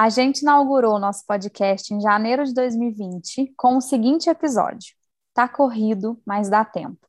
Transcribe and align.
A 0.00 0.08
gente 0.08 0.40
inaugurou 0.40 0.94
o 0.94 0.98
nosso 0.98 1.26
podcast 1.26 1.92
em 1.92 2.00
janeiro 2.00 2.42
de 2.42 2.54
2020 2.54 3.52
com 3.54 3.76
o 3.76 3.82
seguinte 3.82 4.30
episódio: 4.30 4.94
Tá 5.34 5.46
corrido, 5.46 6.18
mas 6.24 6.48
dá 6.48 6.64
tempo. 6.64 7.06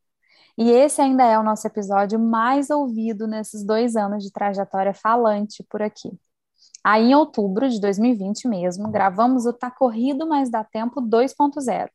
E 0.57 0.69
esse 0.69 1.01
ainda 1.01 1.23
é 1.23 1.39
o 1.39 1.43
nosso 1.43 1.65
episódio 1.65 2.19
mais 2.19 2.69
ouvido 2.69 3.27
nesses 3.27 3.63
dois 3.63 3.95
anos 3.95 4.25
de 4.25 4.29
trajetória 4.29 4.93
falante 4.93 5.65
por 5.69 5.81
aqui. 5.81 6.11
Aí, 6.83 7.11
em 7.11 7.15
outubro 7.15 7.69
de 7.69 7.79
2020 7.79 8.49
mesmo, 8.49 8.91
gravamos 8.91 9.45
o 9.45 9.53
Tá 9.53 9.71
Corrido, 9.71 10.27
mas 10.27 10.51
dá 10.51 10.61
tempo 10.61 11.01
2.0, 11.01 11.89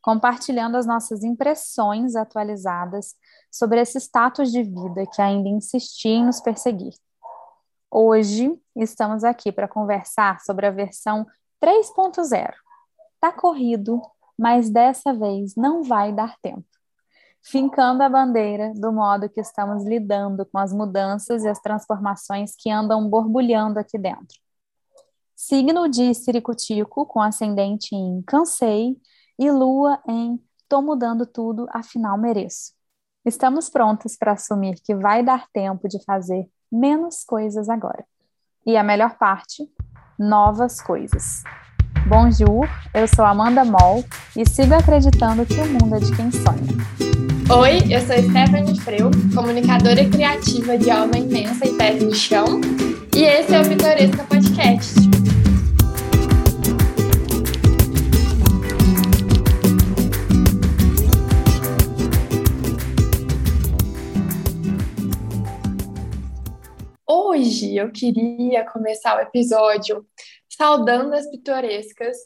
compartilhando 0.00 0.76
as 0.76 0.86
nossas 0.86 1.24
impressões 1.24 2.14
atualizadas 2.14 3.16
sobre 3.50 3.80
esse 3.80 3.98
status 3.98 4.52
de 4.52 4.62
vida 4.62 5.04
que 5.12 5.20
ainda 5.20 5.48
insistia 5.48 6.12
em 6.12 6.26
nos 6.26 6.40
perseguir. 6.40 6.92
Hoje 7.90 8.54
estamos 8.76 9.24
aqui 9.24 9.50
para 9.50 9.66
conversar 9.66 10.40
sobre 10.40 10.66
a 10.66 10.70
versão 10.70 11.26
3.0. 11.62 12.52
Tá 13.18 13.32
corrido, 13.32 14.02
mas 14.38 14.68
dessa 14.68 15.14
vez 15.14 15.54
não 15.56 15.82
vai 15.82 16.12
dar 16.12 16.36
tempo. 16.42 16.66
Fincando 17.42 18.02
a 18.02 18.08
bandeira 18.08 18.74
do 18.74 18.92
modo 18.92 19.30
que 19.30 19.40
estamos 19.40 19.84
lidando 19.84 20.44
com 20.44 20.58
as 20.58 20.72
mudanças 20.72 21.44
e 21.44 21.48
as 21.48 21.60
transformações 21.60 22.54
que 22.54 22.70
andam 22.70 23.08
borbulhando 23.08 23.78
aqui 23.78 23.96
dentro. 23.96 24.38
Signo 25.34 25.88
de 25.88 26.12
Siricutico, 26.14 27.06
com 27.06 27.22
ascendente 27.22 27.94
em 27.94 28.20
Cansei, 28.22 28.96
e 29.38 29.50
Lua 29.50 29.98
em 30.06 30.38
Tô 30.68 30.82
mudando 30.82 31.24
tudo, 31.24 31.66
afinal 31.70 32.18
mereço. 32.18 32.74
Estamos 33.24 33.70
prontos 33.70 34.16
para 34.16 34.32
assumir 34.32 34.78
que 34.84 34.94
vai 34.94 35.24
dar 35.24 35.48
tempo 35.50 35.88
de 35.88 36.04
fazer 36.04 36.46
menos 36.70 37.24
coisas 37.24 37.68
agora. 37.68 38.04
E 38.66 38.76
a 38.76 38.82
melhor 38.82 39.16
parte, 39.18 39.68
novas 40.18 40.80
coisas. 40.80 41.42
Bonjour, 42.06 42.68
eu 42.94 43.06
sou 43.06 43.24
Amanda 43.24 43.64
Moll 43.64 44.04
e 44.36 44.48
sigo 44.48 44.74
acreditando 44.74 45.44
que 45.44 45.54
o 45.54 45.66
mundo 45.66 45.96
é 45.96 45.98
de 45.98 46.14
quem 46.16 46.30
sonha. 46.30 47.18
Oi, 47.50 47.78
eu 47.90 48.00
sou 48.00 48.16
Stephanie 48.16 48.78
Freu, 48.80 49.10
comunicadora 49.34 50.08
criativa 50.08 50.76
de 50.76 50.90
alma 50.90 51.16
imensa 51.16 51.66
e 51.66 51.74
pés 51.74 52.02
no 52.02 52.14
chão, 52.14 52.60
e 53.16 53.22
esse 53.22 53.54
é 53.54 53.60
o 53.60 53.68
Pitoresca 53.68 54.22
Podcast. 54.24 55.07
Hoje 67.38 67.76
eu 67.76 67.92
queria 67.92 68.64
começar 68.64 69.16
o 69.16 69.20
episódio 69.20 70.04
saudando 70.48 71.14
as 71.14 71.30
pitorescas 71.30 72.16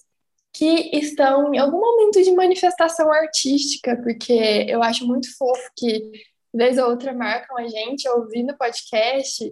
que 0.55 0.89
estão 0.97 1.53
em 1.53 1.59
algum 1.59 1.79
momento 1.79 2.23
de 2.23 2.33
manifestação 2.33 3.13
artística, 3.13 3.95
porque 4.03 4.65
eu 4.67 4.83
acho 4.83 5.07
muito 5.07 5.29
fofo 5.37 5.71
que, 5.77 6.11
vez 6.55 6.79
ou 6.79 6.89
outra, 6.89 7.13
marcam 7.13 7.59
a 7.59 7.69
gente 7.69 8.09
ouvindo 8.09 8.57
podcast 8.57 9.45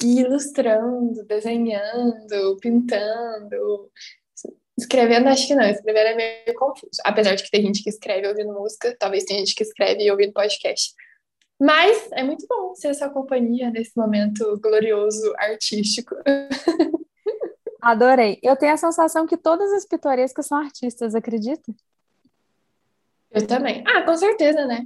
e 0.00 0.20
ilustrando, 0.20 1.24
desenhando, 1.24 2.56
pintando. 2.60 3.90
Escrevendo, 4.78 5.30
acho 5.30 5.48
que 5.48 5.54
não, 5.56 5.64
escrever 5.64 6.06
é 6.06 6.14
meio 6.14 6.56
confuso. 6.56 7.00
Apesar 7.04 7.34
de 7.34 7.42
que 7.42 7.50
tem 7.50 7.62
gente 7.62 7.82
que 7.82 7.90
escreve 7.90 8.28
ouvindo 8.28 8.52
música, 8.52 8.96
talvez 9.00 9.24
tenha 9.24 9.40
gente 9.40 9.56
que 9.56 9.64
escreve 9.64 10.08
ouvindo 10.12 10.32
podcast. 10.32 10.94
Mas 11.60 12.08
é 12.12 12.22
muito 12.22 12.46
bom 12.48 12.72
ser 12.76 12.88
essa 12.88 13.10
companhia 13.10 13.68
nesse 13.70 13.96
momento 13.96 14.58
glorioso 14.60 15.34
artístico. 15.36 16.14
Adorei. 17.82 18.38
Eu 18.42 18.56
tenho 18.56 18.74
a 18.74 18.76
sensação 18.76 19.26
que 19.26 19.36
todas 19.36 19.72
as 19.72 19.84
pitorescas 19.84 20.46
são 20.46 20.58
artistas, 20.58 21.16
acredita? 21.16 21.74
Eu 23.30 23.46
também. 23.46 23.82
Ah, 23.86 24.02
com 24.02 24.16
certeza, 24.16 24.66
né? 24.66 24.84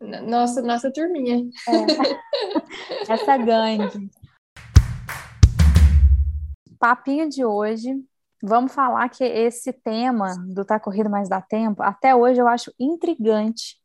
Nossa, 0.00 0.62
nossa 0.62 0.92
turminha. 0.92 1.48
É. 1.68 3.12
Essa 3.12 3.36
gangue. 3.36 4.10
Papinho 6.78 7.28
de 7.28 7.44
hoje. 7.44 8.00
Vamos 8.42 8.72
falar 8.72 9.08
que 9.08 9.24
esse 9.24 9.72
tema 9.72 10.34
do 10.48 10.64
Tá 10.64 10.78
Corrido 10.78 11.10
Mais 11.10 11.28
Dá 11.28 11.40
Tempo, 11.40 11.82
até 11.82 12.14
hoje 12.14 12.40
eu 12.40 12.46
acho 12.46 12.72
intrigante 12.78 13.80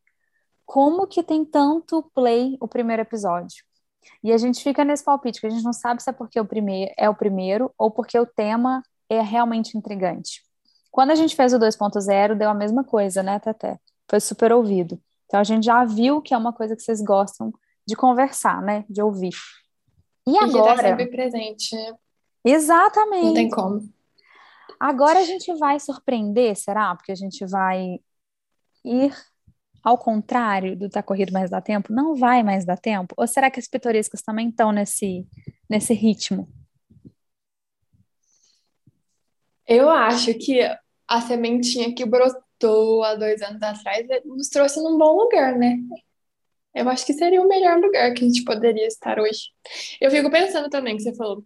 como 0.71 1.05
que 1.05 1.21
tem 1.21 1.43
tanto 1.43 2.01
play 2.15 2.55
o 2.61 2.65
primeiro 2.65 3.01
episódio. 3.01 3.65
E 4.23 4.31
a 4.31 4.37
gente 4.37 4.63
fica 4.63 4.85
nesse 4.85 5.03
palpite, 5.03 5.41
que 5.41 5.47
a 5.47 5.49
gente 5.49 5.65
não 5.65 5.73
sabe 5.73 6.01
se 6.01 6.09
é 6.09 6.13
porque 6.13 6.39
o 6.39 6.45
primeiro 6.45 6.93
é 6.97 7.09
o 7.09 7.13
primeiro 7.13 7.73
ou 7.77 7.91
porque 7.91 8.17
o 8.17 8.25
tema 8.25 8.81
é 9.09 9.19
realmente 9.19 9.77
intrigante. 9.77 10.41
Quando 10.89 11.11
a 11.11 11.15
gente 11.15 11.35
fez 11.35 11.51
o 11.53 11.59
2.0, 11.59 12.35
deu 12.35 12.49
a 12.49 12.53
mesma 12.53 12.85
coisa, 12.85 13.21
né, 13.21 13.37
Tete? 13.37 13.77
Foi 14.09 14.21
super 14.21 14.53
ouvido. 14.53 14.97
Então 15.25 15.41
a 15.41 15.43
gente 15.43 15.65
já 15.65 15.83
viu 15.83 16.21
que 16.21 16.33
é 16.33 16.37
uma 16.37 16.53
coisa 16.53 16.73
que 16.73 16.81
vocês 16.81 17.01
gostam 17.01 17.53
de 17.85 17.93
conversar, 17.93 18.61
né? 18.61 18.85
De 18.89 19.01
ouvir. 19.01 19.35
E, 20.25 20.31
e 20.31 20.37
agora? 20.37 20.77
Tá 20.77 20.83
sempre 20.83 21.07
presente? 21.07 21.75
Exatamente. 22.45 23.25
Não 23.25 23.33
tem 23.33 23.49
como. 23.49 23.93
Agora 24.79 25.19
a 25.19 25.25
gente 25.25 25.53
vai 25.55 25.81
surpreender, 25.81 26.55
será? 26.55 26.95
Porque 26.95 27.11
a 27.11 27.15
gente 27.15 27.45
vai 27.45 27.99
ir 28.85 29.13
ao 29.83 29.97
contrário 29.97 30.77
do 30.77 30.89
tá 30.89 31.01
corrido 31.01 31.31
mais 31.31 31.49
dá 31.49 31.61
tempo, 31.61 31.93
não 31.93 32.15
vai 32.15 32.43
mais 32.43 32.65
dar 32.65 32.77
tempo? 32.77 33.13
Ou 33.17 33.27
será 33.27 33.49
que 33.49 33.59
as 33.59 33.67
pitorescas 33.67 34.21
também 34.21 34.49
estão 34.49 34.71
nesse, 34.71 35.25
nesse 35.69 35.93
ritmo? 35.93 36.47
Eu 39.67 39.89
acho 39.89 40.33
que 40.33 40.59
a 41.07 41.21
sementinha 41.21 41.93
que 41.93 42.05
brotou 42.05 43.03
há 43.03 43.15
dois 43.15 43.41
anos 43.41 43.61
atrás 43.61 44.07
nos 44.25 44.49
trouxe 44.49 44.81
num 44.81 44.97
bom 44.97 45.15
lugar, 45.15 45.57
né? 45.57 45.77
Eu 46.73 46.87
acho 46.89 47.05
que 47.05 47.13
seria 47.13 47.41
o 47.41 47.47
melhor 47.47 47.79
lugar 47.79 48.13
que 48.13 48.23
a 48.23 48.27
gente 48.27 48.43
poderia 48.43 48.87
estar 48.87 49.19
hoje. 49.19 49.49
Eu 49.99 50.09
fico 50.09 50.29
pensando 50.29 50.69
também 50.69 50.95
que 50.95 51.03
você 51.03 51.13
falou 51.15 51.43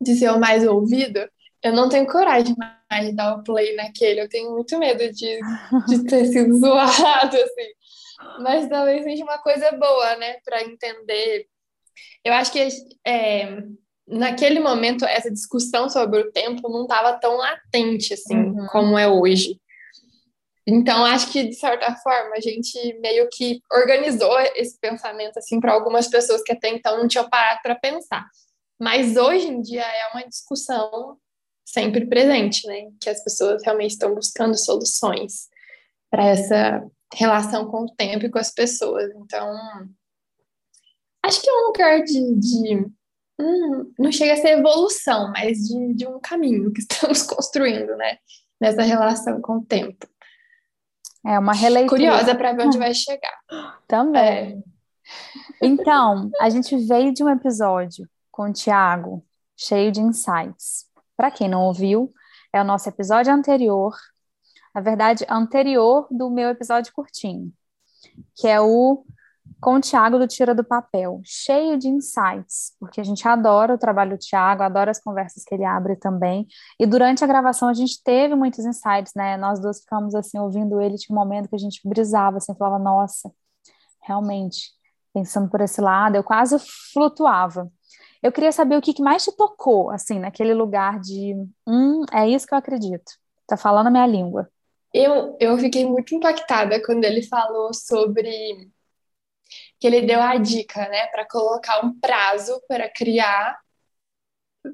de 0.00 0.14
ser 0.14 0.30
o 0.30 0.38
mais 0.38 0.66
ouvido. 0.66 1.20
Eu 1.62 1.72
não 1.72 1.88
tenho 1.88 2.06
coragem 2.06 2.54
mais 2.90 3.06
de 3.06 3.12
dar 3.12 3.36
o 3.36 3.44
play 3.44 3.76
naquele. 3.76 4.20
Eu 4.20 4.28
tenho 4.28 4.50
muito 4.50 4.76
medo 4.78 5.12
de, 5.12 5.40
de 5.88 6.04
ter 6.04 6.26
sido 6.26 6.54
zoado, 6.58 7.36
assim. 7.36 8.40
Mas 8.40 8.68
talvez 8.68 9.04
seja 9.04 9.22
uma 9.22 9.38
coisa 9.38 9.70
boa, 9.72 10.16
né? 10.16 10.38
Para 10.44 10.62
entender. 10.62 11.46
Eu 12.24 12.32
acho 12.32 12.52
que 12.52 12.68
é, 13.06 13.62
naquele 14.06 14.60
momento 14.60 15.04
essa 15.04 15.30
discussão 15.30 15.88
sobre 15.88 16.20
o 16.20 16.32
tempo 16.32 16.68
não 16.68 16.82
estava 16.82 17.18
tão 17.18 17.36
latente, 17.36 18.14
assim, 18.14 18.36
uhum. 18.36 18.66
como 18.70 18.98
é 18.98 19.08
hoje. 19.08 19.60
Então, 20.66 21.04
acho 21.04 21.30
que, 21.32 21.42
de 21.44 21.54
certa 21.54 21.92
forma, 21.96 22.36
a 22.36 22.40
gente 22.40 22.78
meio 23.00 23.28
que 23.32 23.60
organizou 23.72 24.38
esse 24.54 24.78
pensamento, 24.78 25.38
assim, 25.38 25.58
para 25.58 25.72
algumas 25.72 26.06
pessoas 26.06 26.42
que 26.42 26.52
até 26.52 26.68
então 26.68 26.98
não 26.98 27.08
tinham 27.08 27.28
parado 27.28 27.60
para 27.62 27.74
pensar. 27.74 28.24
Mas 28.80 29.16
hoje 29.16 29.48
em 29.48 29.60
dia 29.60 29.82
é 29.82 30.08
uma 30.12 30.28
discussão 30.28 31.16
sempre 31.64 32.06
presente, 32.06 32.66
né? 32.66 32.90
Que 33.00 33.10
as 33.10 33.22
pessoas 33.22 33.62
realmente 33.64 33.92
estão 33.92 34.14
buscando 34.14 34.56
soluções 34.56 35.48
para 36.10 36.26
essa 36.26 36.84
relação 37.14 37.66
com 37.66 37.84
o 37.84 37.94
tempo 37.94 38.26
e 38.26 38.30
com 38.30 38.38
as 38.38 38.52
pessoas. 38.52 39.10
Então, 39.16 39.50
acho 41.22 41.40
que 41.40 41.48
é 41.48 41.52
um 41.52 41.66
lugar 41.66 42.02
de. 42.02 42.34
de 42.36 42.86
hum, 43.40 43.92
não 43.98 44.12
chega 44.12 44.34
a 44.34 44.36
ser 44.36 44.58
evolução, 44.58 45.30
mas 45.32 45.58
de, 45.58 45.94
de 45.94 46.06
um 46.06 46.18
caminho 46.20 46.72
que 46.72 46.80
estamos 46.88 47.22
construindo, 47.22 47.96
né? 47.96 48.18
Nessa 48.60 48.82
relação 48.82 49.40
com 49.40 49.58
o 49.58 49.64
tempo. 49.64 50.06
É 51.24 51.38
uma 51.38 51.52
releitura. 51.52 51.88
Curiosa 51.88 52.34
para 52.34 52.52
ver 52.52 52.66
onde 52.66 52.78
vai 52.78 52.92
chegar. 52.94 53.38
Também. 53.86 54.62
É. 55.60 55.66
Então, 55.66 56.30
a 56.40 56.50
gente 56.50 56.76
veio 56.76 57.12
de 57.12 57.22
um 57.22 57.28
episódio 57.28 58.08
com 58.30 58.50
o 58.50 58.52
Tiago, 58.52 59.24
cheio 59.56 59.92
de 59.92 60.00
insights. 60.00 60.86
Para 61.22 61.30
quem 61.30 61.48
não 61.48 61.62
ouviu, 61.62 62.12
é 62.52 62.60
o 62.60 62.64
nosso 62.64 62.88
episódio 62.88 63.32
anterior, 63.32 63.94
na 64.74 64.80
verdade, 64.80 65.24
anterior 65.30 66.08
do 66.10 66.28
meu 66.28 66.48
episódio 66.48 66.92
curtinho, 66.92 67.52
que 68.34 68.48
é 68.48 68.60
o 68.60 69.06
com 69.60 69.74
o 69.74 69.80
Tiago 69.80 70.18
do 70.18 70.26
Tira 70.26 70.52
do 70.52 70.64
Papel, 70.64 71.20
cheio 71.24 71.78
de 71.78 71.86
insights, 71.86 72.74
porque 72.80 73.00
a 73.00 73.04
gente 73.04 73.26
adora 73.28 73.72
o 73.72 73.78
trabalho 73.78 74.16
do 74.16 74.18
Tiago, 74.18 74.64
adora 74.64 74.90
as 74.90 74.98
conversas 74.98 75.44
que 75.44 75.54
ele 75.54 75.64
abre 75.64 75.94
também. 75.94 76.44
E 76.76 76.86
durante 76.86 77.22
a 77.22 77.26
gravação 77.28 77.68
a 77.68 77.74
gente 77.74 78.02
teve 78.02 78.34
muitos 78.34 78.64
insights, 78.64 79.12
né? 79.14 79.36
Nós 79.36 79.60
duas 79.60 79.78
ficamos 79.78 80.16
assim 80.16 80.40
ouvindo 80.40 80.80
ele, 80.80 80.96
tinha 80.96 81.16
um 81.16 81.20
momento 81.20 81.48
que 81.48 81.54
a 81.54 81.58
gente 81.58 81.80
brisava, 81.88 82.38
assim, 82.38 82.52
falava, 82.56 82.82
nossa, 82.82 83.32
realmente, 84.00 84.72
pensando 85.14 85.48
por 85.48 85.60
esse 85.60 85.80
lado, 85.80 86.16
eu 86.16 86.24
quase 86.24 86.56
flutuava. 86.92 87.70
Eu 88.22 88.30
queria 88.30 88.52
saber 88.52 88.76
o 88.76 88.80
que 88.80 89.02
mais 89.02 89.24
te 89.24 89.32
tocou, 89.32 89.90
assim, 89.90 90.18
naquele 90.18 90.54
lugar 90.54 91.00
de, 91.00 91.34
hum, 91.66 92.04
é 92.12 92.28
isso 92.28 92.46
que 92.46 92.54
eu 92.54 92.58
acredito. 92.58 93.12
Tá 93.46 93.56
falando 93.56 93.88
a 93.88 93.90
minha 93.90 94.06
língua. 94.06 94.48
Eu, 94.94 95.36
eu 95.40 95.58
fiquei 95.58 95.86
muito 95.86 96.14
impactada 96.14 96.80
quando 96.84 97.04
ele 97.04 97.22
falou 97.22 97.74
sobre 97.74 98.70
que 99.80 99.86
ele 99.86 100.02
deu 100.02 100.20
a 100.20 100.36
dica, 100.36 100.88
né, 100.88 101.06
para 101.08 101.26
colocar 101.26 101.84
um 101.84 101.98
prazo 101.98 102.62
para 102.68 102.88
criar 102.88 103.58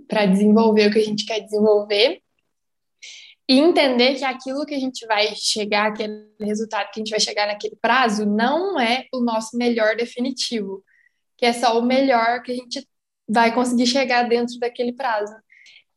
para 0.07 0.27
desenvolver 0.27 0.89
o 0.89 0.93
que 0.93 0.99
a 0.99 1.05
gente 1.05 1.25
quer 1.25 1.41
desenvolver 1.41 2.21
e 3.49 3.59
entender 3.59 4.17
que 4.17 4.25
aquilo 4.25 4.67
que 4.67 4.75
a 4.75 4.79
gente 4.79 5.07
vai 5.07 5.35
chegar, 5.35 5.89
aquele 5.89 6.29
resultado 6.39 6.91
que 6.91 7.01
a 7.01 7.03
gente 7.03 7.11
vai 7.11 7.21
chegar 7.21 7.47
naquele 7.47 7.77
prazo, 7.77 8.27
não 8.27 8.79
é 8.79 9.07
o 9.13 9.21
nosso 9.21 9.57
melhor 9.57 9.97
definitivo, 9.97 10.85
que 11.39 11.47
é 11.47 11.55
só 11.55 11.79
o 11.79 11.83
melhor 11.83 12.43
que 12.43 12.53
a 12.53 12.55
gente 12.55 12.87
vai 13.29 13.55
conseguir 13.55 13.87
chegar 13.87 14.29
dentro 14.29 14.59
daquele 14.59 14.93
prazo. 14.93 15.35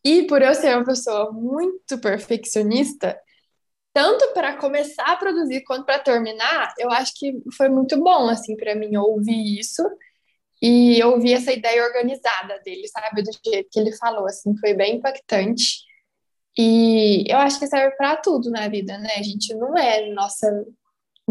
E 0.04 0.24
por 0.24 0.42
eu 0.42 0.54
ser 0.54 0.76
uma 0.76 0.86
pessoa 0.86 1.32
muito 1.32 2.00
perfeccionista, 2.00 3.18
tanto 3.94 4.34
para 4.34 4.58
começar 4.58 5.06
a 5.06 5.18
produzir 5.18 5.64
quanto 5.64 5.86
para 5.86 6.00
terminar, 6.00 6.74
eu 6.80 6.90
acho 6.92 7.14
que 7.16 7.34
foi 7.56 7.70
muito 7.70 7.98
bom 8.02 8.30
assim 8.30 8.56
para 8.56 8.76
mim 8.76 8.96
ouvir 8.98 9.60
isso 9.60 9.84
e 10.62 11.04
ouvir 11.04 11.34
essa 11.34 11.52
ideia 11.52 11.84
organizada 11.84 12.60
dele, 12.64 12.88
sabe, 12.88 13.24
do 13.24 13.32
jeito 13.44 13.70
que 13.72 13.80
ele 13.80 13.96
falou, 13.98 14.28
assim, 14.28 14.56
foi 14.58 14.74
bem 14.76 14.98
impactante. 14.98 15.80
E 16.58 17.26
eu 17.32 17.38
acho 17.38 17.60
que 17.60 17.68
serve 17.68 17.96
para 17.96 18.18
tudo 18.18 18.52
na 18.52 18.68
vida, 18.68 18.98
né? 19.00 19.10
A 19.18 19.24
gente 19.24 19.54
não 19.56 19.76
é 19.76 20.10
nossa, 20.12 20.48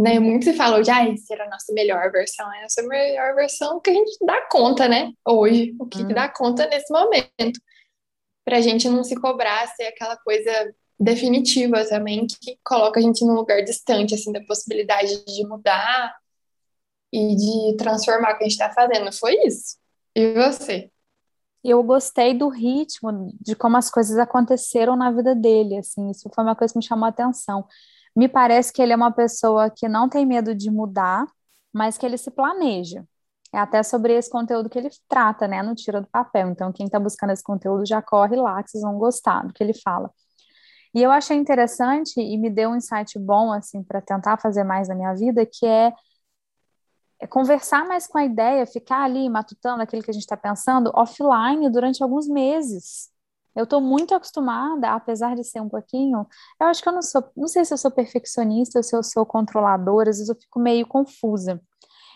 né? 0.00 0.18
Muito 0.18 0.44
se 0.44 0.54
falou 0.54 0.82
de, 0.82 0.90
ah, 0.90 1.16
ser 1.16 1.40
a 1.40 1.48
nossa 1.48 1.72
melhor 1.72 2.10
versão, 2.10 2.52
é 2.52 2.60
a 2.60 2.62
nossa 2.62 2.82
melhor 2.82 3.34
versão 3.34 3.80
que 3.80 3.90
a 3.90 3.94
gente 3.94 4.16
dá 4.24 4.40
conta, 4.48 4.88
né? 4.88 5.12
Hoje, 5.26 5.74
o 5.78 5.86
que 5.86 6.02
hum. 6.02 6.08
dá 6.08 6.28
conta 6.28 6.66
nesse 6.66 6.92
momento. 6.92 7.60
Para 8.44 8.56
a 8.56 8.60
gente 8.60 8.88
não 8.88 9.04
se 9.04 9.14
cobrar 9.14 9.66
ser 9.68 9.84
aquela 9.84 10.16
coisa 10.16 10.74
definitiva 10.98 11.84
também, 11.86 12.26
que 12.26 12.58
coloca 12.64 12.98
a 12.98 13.02
gente 13.02 13.24
num 13.24 13.34
lugar 13.34 13.62
distante, 13.62 14.14
assim, 14.14 14.32
da 14.32 14.40
possibilidade 14.42 15.24
de 15.24 15.46
mudar 15.46 16.14
e 17.12 17.36
de 17.36 17.76
transformar 17.76 18.34
o 18.34 18.38
que 18.38 18.44
a 18.44 18.48
gente 18.48 18.52
está 18.52 18.72
fazendo. 18.72 19.12
Foi 19.12 19.34
isso. 19.46 19.76
E 20.14 20.32
você? 20.32 20.90
Eu 21.62 21.82
gostei 21.82 22.32
do 22.32 22.48
ritmo, 22.48 23.32
de 23.38 23.54
como 23.54 23.76
as 23.76 23.90
coisas 23.90 24.16
aconteceram 24.18 24.96
na 24.96 25.10
vida 25.10 25.34
dele, 25.34 25.76
assim, 25.76 26.10
isso 26.10 26.30
foi 26.34 26.42
uma 26.42 26.56
coisa 26.56 26.72
que 26.72 26.78
me 26.78 26.84
chamou 26.84 27.04
a 27.04 27.10
atenção. 27.10 27.66
Me 28.20 28.28
parece 28.28 28.70
que 28.70 28.82
ele 28.82 28.92
é 28.92 28.96
uma 28.96 29.10
pessoa 29.10 29.70
que 29.70 29.88
não 29.88 30.06
tem 30.06 30.26
medo 30.26 30.54
de 30.54 30.70
mudar, 30.70 31.26
mas 31.72 31.96
que 31.96 32.04
ele 32.04 32.18
se 32.18 32.30
planeja. 32.30 33.02
É 33.50 33.58
até 33.58 33.82
sobre 33.82 34.12
esse 34.12 34.28
conteúdo 34.28 34.68
que 34.68 34.78
ele 34.78 34.90
trata, 35.08 35.48
né, 35.48 35.62
no 35.62 35.74
Tira 35.74 36.02
do 36.02 36.06
Papel. 36.06 36.50
Então, 36.50 36.70
quem 36.70 36.84
está 36.84 37.00
buscando 37.00 37.32
esse 37.32 37.42
conteúdo 37.42 37.86
já 37.86 38.02
corre 38.02 38.36
lá, 38.36 38.62
que 38.62 38.72
vocês 38.72 38.82
vão 38.82 38.98
gostar 38.98 39.46
do 39.46 39.54
que 39.54 39.64
ele 39.64 39.72
fala. 39.72 40.10
E 40.94 41.02
eu 41.02 41.10
achei 41.10 41.34
interessante 41.34 42.20
e 42.20 42.36
me 42.36 42.50
deu 42.50 42.68
um 42.68 42.76
insight 42.76 43.18
bom, 43.18 43.50
assim, 43.54 43.82
para 43.82 44.02
tentar 44.02 44.36
fazer 44.36 44.64
mais 44.64 44.86
na 44.86 44.94
minha 44.94 45.14
vida, 45.14 45.46
que 45.46 45.64
é 45.64 45.90
é 47.22 47.26
conversar 47.26 47.86
mais 47.86 48.06
com 48.06 48.18
a 48.18 48.24
ideia, 48.24 48.66
ficar 48.66 49.02
ali 49.02 49.30
matutando 49.30 49.82
aquilo 49.82 50.02
que 50.02 50.10
a 50.10 50.14
gente 50.14 50.24
está 50.24 50.36
pensando 50.36 50.90
offline 50.94 51.70
durante 51.70 52.02
alguns 52.02 52.28
meses. 52.28 53.09
Eu 53.54 53.64
estou 53.64 53.80
muito 53.80 54.14
acostumada, 54.14 54.92
apesar 54.92 55.34
de 55.34 55.44
ser 55.44 55.60
um 55.60 55.68
pouquinho, 55.68 56.26
eu 56.60 56.66
acho 56.66 56.82
que 56.82 56.88
eu 56.88 56.92
não 56.92 57.02
sou, 57.02 57.24
não 57.36 57.48
sei 57.48 57.64
se 57.64 57.74
eu 57.74 57.78
sou 57.78 57.90
perfeccionista 57.90 58.78
ou 58.78 58.82
se 58.82 58.94
eu 58.96 59.02
sou 59.02 59.26
controladora, 59.26 60.10
às 60.10 60.16
vezes 60.16 60.28
eu 60.28 60.40
fico 60.40 60.60
meio 60.60 60.86
confusa. 60.86 61.60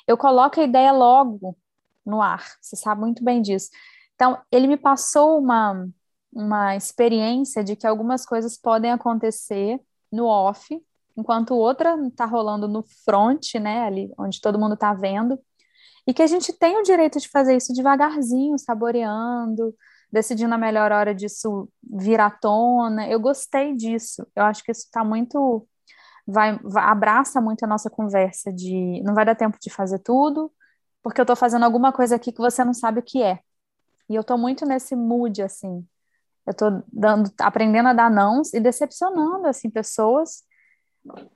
Eu 0.06 0.16
coloco 0.16 0.60
a 0.60 0.64
ideia 0.64 0.92
logo 0.92 1.56
no 2.04 2.20
ar, 2.22 2.44
você 2.60 2.76
sabe 2.76 3.00
muito 3.00 3.24
bem 3.24 3.42
disso. 3.42 3.70
Então, 4.14 4.38
ele 4.52 4.66
me 4.66 4.76
passou 4.76 5.38
uma, 5.38 5.88
uma 6.32 6.76
experiência 6.76 7.64
de 7.64 7.74
que 7.74 7.86
algumas 7.86 8.24
coisas 8.24 8.56
podem 8.56 8.92
acontecer 8.92 9.80
no 10.12 10.26
off, 10.26 10.80
enquanto 11.16 11.54
outra 11.54 11.96
está 12.06 12.24
rolando 12.24 12.68
no 12.68 12.84
front, 13.04 13.54
né, 13.54 13.84
ali 13.84 14.12
onde 14.18 14.40
todo 14.40 14.58
mundo 14.58 14.74
está 14.74 14.92
vendo, 14.94 15.38
e 16.06 16.12
que 16.12 16.22
a 16.22 16.26
gente 16.26 16.52
tem 16.52 16.76
o 16.76 16.82
direito 16.82 17.18
de 17.18 17.28
fazer 17.28 17.56
isso 17.56 17.72
devagarzinho, 17.72 18.58
saboreando, 18.58 19.74
decidindo 20.14 20.54
a 20.54 20.58
melhor 20.58 20.92
hora 20.92 21.12
disso 21.12 21.68
vir 21.82 22.20
à 22.20 22.30
tona. 22.30 23.08
Eu 23.08 23.18
gostei 23.18 23.74
disso. 23.74 24.24
Eu 24.36 24.44
acho 24.44 24.62
que 24.62 24.70
isso 24.70 24.82
está 24.82 25.02
muito 25.02 25.66
vai, 26.24 26.56
vai, 26.62 26.84
abraça 26.84 27.40
muito 27.40 27.64
a 27.64 27.66
nossa 27.66 27.90
conversa 27.90 28.52
de 28.52 29.02
não 29.02 29.12
vai 29.12 29.24
dar 29.24 29.34
tempo 29.34 29.58
de 29.60 29.68
fazer 29.70 29.98
tudo, 29.98 30.52
porque 31.02 31.20
eu 31.20 31.24
estou 31.24 31.36
fazendo 31.36 31.64
alguma 31.64 31.92
coisa 31.92 32.14
aqui 32.16 32.30
que 32.32 32.38
você 32.38 32.64
não 32.64 32.72
sabe 32.72 33.00
o 33.00 33.02
que 33.02 33.22
é. 33.22 33.40
E 34.08 34.14
eu 34.14 34.20
estou 34.20 34.38
muito 34.38 34.64
nesse 34.64 34.94
mood 34.94 35.42
assim. 35.42 35.84
Eu 36.46 36.52
estou 36.52 36.84
aprendendo 37.40 37.88
a 37.88 37.92
dar 37.92 38.10
nãos 38.10 38.54
e 38.54 38.60
decepcionando 38.60 39.46
assim 39.48 39.68
pessoas 39.68 40.44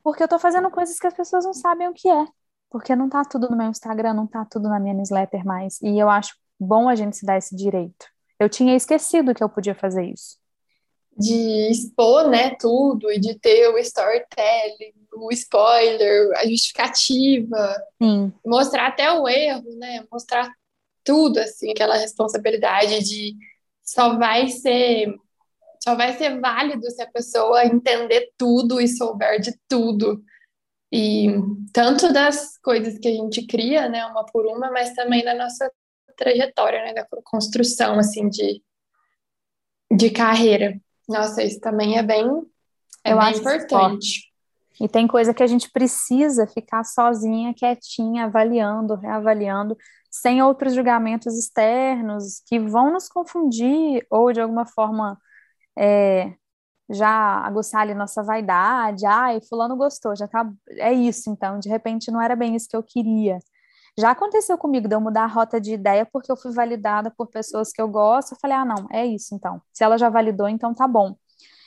porque 0.02 0.22
eu 0.22 0.28
tô 0.28 0.38
fazendo 0.38 0.70
coisas 0.70 0.98
que 0.98 1.06
as 1.06 1.14
pessoas 1.14 1.44
não 1.44 1.52
sabem 1.52 1.88
o 1.88 1.94
que 1.94 2.08
é. 2.08 2.26
Porque 2.70 2.94
não 2.94 3.08
tá 3.08 3.24
tudo 3.24 3.48
no 3.50 3.56
meu 3.56 3.68
Instagram, 3.68 4.14
não 4.14 4.26
tá 4.26 4.44
tudo 4.44 4.68
na 4.68 4.78
minha 4.78 4.94
newsletter 4.94 5.44
mais. 5.44 5.80
E 5.82 5.98
eu 5.98 6.08
acho 6.08 6.34
bom 6.60 6.88
a 6.88 6.94
gente 6.94 7.16
se 7.16 7.26
dar 7.26 7.36
esse 7.36 7.56
direito. 7.56 8.06
Eu 8.38 8.48
tinha 8.48 8.76
esquecido 8.76 9.34
que 9.34 9.42
eu 9.42 9.48
podia 9.48 9.74
fazer 9.74 10.04
isso. 10.04 10.36
De 11.16 11.70
expor, 11.70 12.28
né, 12.28 12.54
tudo 12.60 13.10
e 13.10 13.18
de 13.18 13.36
ter 13.38 13.68
o 13.68 13.78
storytelling, 13.78 14.94
o 15.12 15.32
spoiler, 15.32 16.30
a 16.36 16.46
justificativa. 16.46 17.74
Sim. 18.00 18.32
Mostrar 18.46 18.86
até 18.86 19.10
o 19.12 19.28
erro, 19.28 19.74
né? 19.76 20.04
Mostrar 20.12 20.48
tudo, 21.04 21.38
assim, 21.38 21.70
aquela 21.70 21.96
responsabilidade 21.96 23.02
de 23.02 23.34
só 23.82 24.16
vai 24.16 24.48
ser 24.48 25.14
só 25.82 25.94
vai 25.94 26.12
ser 26.18 26.40
válido 26.40 26.90
se 26.90 27.00
a 27.00 27.10
pessoa 27.10 27.64
entender 27.64 28.32
tudo 28.36 28.80
e 28.80 28.88
souber 28.88 29.40
de 29.40 29.56
tudo. 29.68 30.22
E 30.92 31.28
tanto 31.72 32.12
das 32.12 32.58
coisas 32.58 32.98
que 32.98 33.08
a 33.08 33.12
gente 33.12 33.46
cria, 33.46 33.88
né, 33.88 34.04
uma 34.06 34.24
por 34.26 34.46
uma, 34.46 34.70
mas 34.70 34.94
também 34.94 35.24
da 35.24 35.34
nossa 35.34 35.70
trajetória, 36.18 36.82
né, 36.82 36.92
da 36.92 37.06
construção, 37.24 37.98
assim, 37.98 38.28
de, 38.28 38.62
de 39.90 40.10
carreira. 40.10 40.78
Nossa, 41.08 41.42
isso 41.42 41.60
também 41.60 41.96
é 41.96 42.02
bem, 42.02 42.26
é 43.04 43.14
bem 43.14 43.38
importante. 43.38 44.28
E 44.80 44.88
tem 44.88 45.06
coisa 45.06 45.32
que 45.32 45.42
a 45.42 45.46
gente 45.46 45.70
precisa 45.70 46.46
ficar 46.46 46.84
sozinha, 46.84 47.54
quietinha, 47.54 48.24
avaliando, 48.24 48.94
reavaliando, 48.94 49.76
sem 50.10 50.42
outros 50.42 50.74
julgamentos 50.74 51.36
externos 51.38 52.42
que 52.46 52.58
vão 52.58 52.92
nos 52.92 53.08
confundir 53.08 54.06
ou 54.10 54.32
de 54.32 54.40
alguma 54.40 54.66
forma 54.66 55.18
é, 55.76 56.32
já 56.90 57.10
aguçar 57.44 57.82
ali 57.82 57.94
nossa 57.94 58.22
vaidade, 58.22 59.04
ai, 59.04 59.40
fulano 59.40 59.76
gostou, 59.76 60.16
já 60.16 60.26
tá, 60.26 60.50
é 60.70 60.92
isso 60.92 61.28
então, 61.30 61.58
de 61.58 61.68
repente 61.68 62.10
não 62.10 62.20
era 62.22 62.34
bem 62.34 62.54
isso 62.54 62.68
que 62.68 62.76
eu 62.76 62.82
queria. 62.82 63.38
Já 63.98 64.12
aconteceu 64.12 64.56
comigo 64.56 64.86
de 64.86 64.94
eu 64.94 65.00
mudar 65.00 65.24
a 65.24 65.26
rota 65.26 65.60
de 65.60 65.72
ideia 65.72 66.06
porque 66.06 66.30
eu 66.30 66.36
fui 66.36 66.52
validada 66.52 67.10
por 67.10 67.26
pessoas 67.26 67.72
que 67.72 67.82
eu 67.82 67.88
gosto, 67.88 68.32
eu 68.32 68.38
falei, 68.40 68.56
ah, 68.56 68.64
não, 68.64 68.86
é 68.92 69.04
isso 69.04 69.34
então. 69.34 69.60
Se 69.72 69.82
ela 69.82 69.98
já 69.98 70.08
validou, 70.08 70.48
então 70.48 70.72
tá 70.72 70.86
bom. 70.86 71.16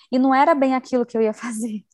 E 0.09 0.17
não 0.17 0.33
era 0.33 0.55
bem 0.55 0.73
aquilo 0.73 1.05
que 1.05 1.17
eu 1.17 1.21
ia 1.21 1.33
fazer. 1.35 1.85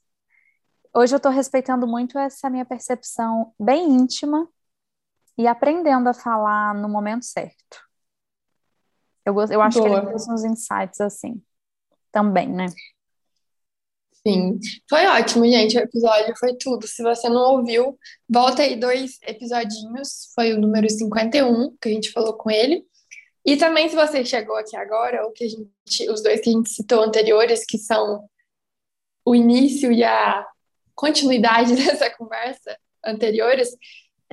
Hoje 0.93 1.15
eu 1.15 1.17
estou 1.17 1.31
respeitando 1.31 1.88
muito 1.88 2.19
essa 2.19 2.51
minha 2.51 2.63
percepção 2.63 3.51
bem 3.59 3.89
íntima 3.89 4.47
e 5.35 5.47
aprendendo 5.47 6.07
a 6.07 6.13
falar 6.13 6.75
no 6.75 6.88
momento 6.88 7.25
certo. 7.25 7.81
Eu, 9.25 9.33
eu 9.50 9.62
acho 9.62 9.79
Boa. 9.79 9.89
que 9.89 9.95
ele 9.95 10.05
trouxe 10.05 10.31
uns 10.31 10.43
insights 10.43 11.01
assim 11.01 11.41
também, 12.12 12.47
né? 12.47 12.67
Sim, 14.27 14.60
foi 14.89 15.05
ótimo, 15.07 15.46
gente. 15.46 15.77
O 15.77 15.81
episódio 15.81 16.36
foi 16.38 16.53
tudo. 16.57 16.86
Se 16.86 17.01
você 17.01 17.29
não 17.29 17.55
ouviu, 17.55 17.98
volta 18.29 18.62
aí 18.62 18.75
dois 18.75 19.17
episodinhos. 19.25 20.31
Foi 20.36 20.53
o 20.53 20.60
número 20.60 20.89
51 20.89 21.77
que 21.81 21.88
a 21.88 21.91
gente 21.91 22.12
falou 22.12 22.34
com 22.34 22.51
ele. 22.51 22.84
E 23.46 23.55
também, 23.55 23.88
se 23.88 23.96
você 23.96 24.25
chegou 24.25 24.57
aqui 24.57 24.75
agora, 24.75 25.24
ou 25.24 25.31
que 25.31 25.46
a 25.46 25.48
gente, 25.48 26.12
os 26.12 26.22
dois 26.22 26.41
que 26.41 26.50
a 26.50 26.51
gente 26.51 26.69
citou 26.69 27.01
anteriores, 27.01 27.65
que 27.65 27.77
são 27.77 28.27
o 29.25 29.34
início 29.34 29.93
e 29.93 30.03
a 30.03 30.46
continuidade 30.93 31.74
dessa 31.77 32.10
conversa 32.10 32.77
anteriores, 33.05 33.69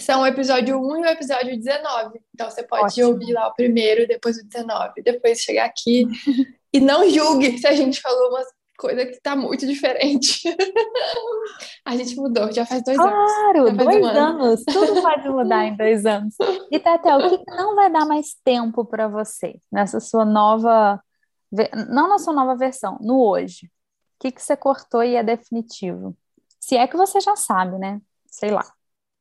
são 0.01 0.23
o 0.23 0.27
episódio 0.27 0.77
1 0.77 0.97
e 0.97 1.01
o 1.03 1.11
episódio 1.11 1.57
19. 1.57 2.19
Então 2.35 2.51
você 2.51 2.65
pode 2.65 3.01
Ótimo. 3.01 3.11
ouvir 3.11 3.33
lá 3.33 3.47
o 3.47 3.55
primeiro, 3.55 4.09
depois 4.09 4.37
o 4.39 4.45
19, 4.45 5.03
depois 5.03 5.39
chegar 5.39 5.67
aqui 5.67 6.09
E 6.75 6.81
não 6.81 7.09
julgue 7.09 7.57
se 7.57 7.69
a 7.69 7.73
gente 7.73 8.01
falou 8.01 8.31
umas 8.31 8.49
coisa 8.85 9.07
que 9.07 9.19
tá 9.19 9.35
muito 9.35 9.67
diferente. 9.67 10.43
a 11.87 11.97
gente 11.97 12.15
mudou, 12.17 12.53
já 12.53 12.67
faz 12.67 12.85
dois 12.85 12.99
claro, 12.99 13.17
anos. 13.17 13.33
Claro, 13.33 13.77
dois 13.77 13.97
um 13.97 14.07
anos. 14.07 14.65
Tudo 14.65 15.01
pode 15.01 15.29
mudar 15.31 15.65
em 15.65 15.75
dois 15.75 16.05
anos. 16.05 16.35
E, 16.71 16.79
Tatel, 16.79 17.17
o 17.17 17.31
que 17.31 17.51
não 17.51 17.75
vai 17.75 17.91
dar 17.91 18.05
mais 18.05 18.35
tempo 18.45 18.85
para 18.85 19.09
você 19.09 19.59
nessa 19.73 20.01
sua 20.01 20.27
nova. 20.27 21.03
Não 21.89 22.11
na 22.11 22.19
sua 22.19 22.35
nova 22.35 22.55
versão, 22.57 22.99
no 23.01 23.27
hoje? 23.27 23.67
O 23.67 23.71
que, 24.21 24.31
que 24.31 24.43
você 24.43 24.55
cortou 24.55 25.03
e 25.03 25.17
é 25.17 25.23
definitivo? 25.23 26.15
Se 26.61 26.77
é 26.77 26.87
que 26.87 26.97
você 26.97 27.21
já 27.21 27.37
sabe, 27.37 27.79
né? 27.79 28.03
Sei 28.27 28.51
lá. 28.51 28.65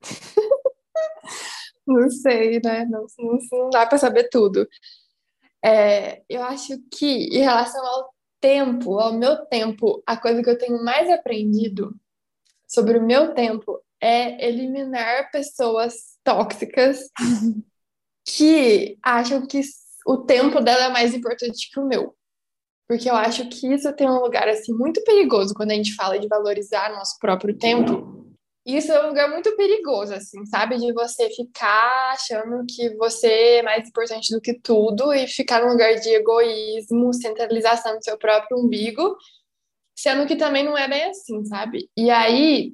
não 1.88 2.10
sei, 2.10 2.60
né? 2.64 2.84
Não, 2.86 3.06
não, 3.18 3.38
não 3.52 3.70
dá 3.70 3.86
para 3.86 3.98
saber 3.98 4.28
tudo. 4.30 4.68
É, 5.64 6.22
eu 6.28 6.44
acho 6.44 6.78
que, 6.92 7.30
em 7.30 7.40
relação 7.40 7.86
ao 7.86 8.14
tempo, 8.44 9.00
ao 9.00 9.14
meu 9.14 9.38
tempo, 9.46 10.04
a 10.06 10.18
coisa 10.18 10.44
que 10.44 10.50
eu 10.50 10.58
tenho 10.58 10.84
mais 10.84 11.10
aprendido 11.10 11.96
sobre 12.68 12.98
o 12.98 13.02
meu 13.02 13.34
tempo 13.34 13.80
é 14.02 14.46
eliminar 14.46 15.32
pessoas 15.32 16.18
tóxicas 16.26 17.10
que 18.28 18.98
acham 19.02 19.48
que 19.48 19.62
o 20.06 20.18
tempo 20.18 20.60
dela 20.60 20.88
é 20.88 20.90
mais 20.90 21.14
importante 21.14 21.72
que 21.72 21.80
o 21.80 21.88
meu. 21.88 22.14
Porque 22.86 23.10
eu 23.10 23.16
acho 23.16 23.48
que 23.48 23.74
isso 23.74 23.94
tem 23.94 24.10
um 24.10 24.20
lugar 24.20 24.50
assim 24.50 24.74
muito 24.74 25.02
perigoso 25.06 25.54
quando 25.54 25.72
a 25.72 25.76
gente 25.76 25.96
fala 25.96 26.20
de 26.20 26.28
valorizar 26.28 26.92
nosso 26.92 27.18
próprio 27.20 27.58
tempo. 27.58 28.23
Isso 28.66 28.94
é 28.94 29.04
um 29.04 29.10
lugar 29.10 29.30
muito 29.30 29.54
perigoso, 29.58 30.14
assim, 30.14 30.46
sabe? 30.46 30.78
De 30.78 30.94
você 30.94 31.30
ficar 31.32 32.14
achando 32.14 32.66
que 32.66 32.96
você 32.96 33.58
é 33.58 33.62
mais 33.62 33.88
importante 33.88 34.34
do 34.34 34.40
que 34.40 34.54
tudo 34.54 35.14
e 35.14 35.28
ficar 35.28 35.62
num 35.62 35.72
lugar 35.72 35.96
de 35.96 36.10
egoísmo, 36.10 37.14
centralização 37.14 37.98
do 37.98 38.04
seu 38.04 38.18
próprio 38.18 38.58
umbigo, 38.58 39.18
sendo 39.94 40.26
que 40.26 40.38
também 40.38 40.64
não 40.64 40.78
é 40.78 40.88
bem 40.88 41.04
assim, 41.04 41.44
sabe? 41.44 41.90
E 41.98 42.10
aí, 42.10 42.74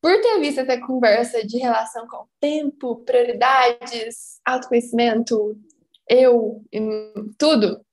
por 0.00 0.20
ter 0.20 0.38
visto 0.38 0.60
essa 0.60 0.80
conversa 0.80 1.44
de 1.44 1.58
relação 1.58 2.06
com 2.06 2.26
tempo, 2.38 3.02
prioridades, 3.04 4.40
autoconhecimento, 4.44 5.56
eu, 6.08 6.62
tudo, 7.36 7.84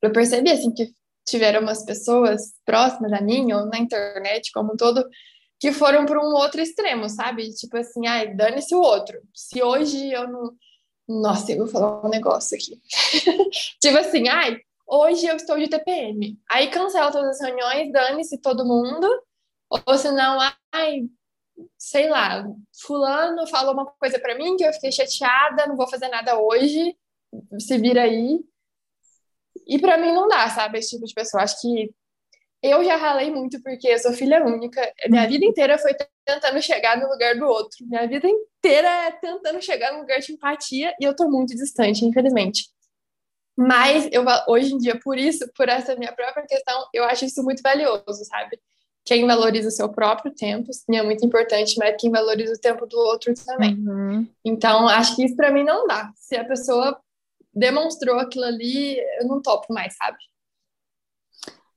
eu 0.00 0.10
percebi 0.12 0.50
assim 0.50 0.72
que 0.72 0.94
tiveram 1.26 1.60
umas 1.60 1.84
pessoas 1.84 2.54
próximas 2.64 3.12
a 3.12 3.20
mim 3.20 3.52
ou 3.52 3.66
na 3.66 3.78
internet 3.78 4.50
como 4.52 4.72
um 4.72 4.76
todo 4.76 5.06
que 5.60 5.72
foram 5.72 6.06
para 6.06 6.18
um 6.18 6.32
outro 6.32 6.62
extremo, 6.62 7.06
sabe? 7.10 7.52
Tipo 7.54 7.76
assim, 7.76 8.06
ai, 8.06 8.34
dane-se 8.34 8.74
o 8.74 8.80
outro. 8.80 9.20
Se 9.34 9.62
hoje 9.62 10.10
eu 10.10 10.26
não. 10.26 10.56
Nossa, 11.06 11.52
eu 11.52 11.58
vou 11.58 11.66
falar 11.66 12.04
um 12.04 12.08
negócio 12.08 12.56
aqui. 12.56 12.80
tipo 13.78 13.98
assim, 13.98 14.26
ai, 14.28 14.58
hoje 14.86 15.26
eu 15.26 15.36
estou 15.36 15.58
de 15.58 15.68
TPM. 15.68 16.38
Aí 16.50 16.70
cancela 16.70 17.12
todas 17.12 17.36
as 17.36 17.46
reuniões, 17.46 17.92
dane-se 17.92 18.38
todo 18.38 18.64
mundo. 18.64 19.06
Ou 19.86 19.98
senão, 19.98 20.38
ai, 20.72 21.02
sei 21.76 22.08
lá, 22.08 22.42
fulano 22.82 23.46
falou 23.46 23.74
uma 23.74 23.86
coisa 23.86 24.18
para 24.18 24.36
mim 24.36 24.56
que 24.56 24.64
eu 24.64 24.72
fiquei 24.72 24.90
chateada, 24.90 25.66
não 25.66 25.76
vou 25.76 25.88
fazer 25.88 26.08
nada 26.08 26.40
hoje, 26.40 26.96
se 27.58 27.76
vira 27.76 28.02
aí. 28.02 28.40
E 29.66 29.78
para 29.78 29.98
mim 29.98 30.12
não 30.12 30.26
dá, 30.26 30.48
sabe, 30.48 30.78
esse 30.78 30.90
tipo 30.90 31.04
de 31.04 31.12
pessoa. 31.12 31.42
Acho 31.42 31.60
que 31.60 31.92
eu 32.62 32.84
já 32.84 32.96
ralei 32.96 33.30
muito 33.30 33.62
porque 33.62 33.88
eu 33.88 33.98
sou 33.98 34.12
filha 34.12 34.44
única. 34.44 34.80
Minha 35.08 35.26
vida 35.26 35.44
inteira 35.44 35.78
foi 35.78 35.94
tentando 36.24 36.60
chegar 36.62 36.98
no 36.98 37.08
lugar 37.08 37.36
do 37.36 37.46
outro. 37.46 37.78
Minha 37.86 38.06
vida 38.06 38.28
inteira 38.28 38.88
é 38.88 39.10
tentando 39.12 39.62
chegar 39.62 39.92
no 39.92 40.00
lugar 40.00 40.20
de 40.20 40.32
empatia 40.32 40.94
e 41.00 41.04
eu 41.04 41.14
tô 41.14 41.28
muito 41.28 41.54
distante, 41.54 42.04
infelizmente. 42.04 42.68
Mas 43.56 44.08
eu 44.12 44.24
hoje 44.48 44.74
em 44.74 44.78
dia, 44.78 44.98
por 44.98 45.18
isso, 45.18 45.50
por 45.54 45.68
essa 45.68 45.94
minha 45.96 46.12
própria 46.12 46.46
questão, 46.46 46.86
eu 46.94 47.04
acho 47.04 47.24
isso 47.24 47.42
muito 47.42 47.62
valioso, 47.62 48.24
sabe? 48.24 48.58
Quem 49.04 49.26
valoriza 49.26 49.68
o 49.68 49.72
seu 49.72 49.88
próprio 49.88 50.32
tempo, 50.32 50.72
sim, 50.72 50.96
é 50.96 51.02
muito 51.02 51.24
importante, 51.24 51.76
mas 51.78 51.96
quem 51.98 52.10
valoriza 52.10 52.54
o 52.54 52.60
tempo 52.60 52.86
do 52.86 52.98
outro 52.98 53.32
também. 53.34 53.74
Uhum. 53.74 54.26
Então, 54.44 54.86
acho 54.88 55.16
que 55.16 55.24
isso 55.24 55.36
para 55.36 55.50
mim 55.50 55.64
não 55.64 55.86
dá. 55.86 56.12
Se 56.16 56.36
a 56.36 56.44
pessoa 56.44 56.98
demonstrou 57.52 58.18
aquilo 58.18 58.44
ali, 58.44 58.98
eu 59.20 59.26
não 59.26 59.42
topo 59.42 59.72
mais, 59.72 59.96
sabe? 59.96 60.18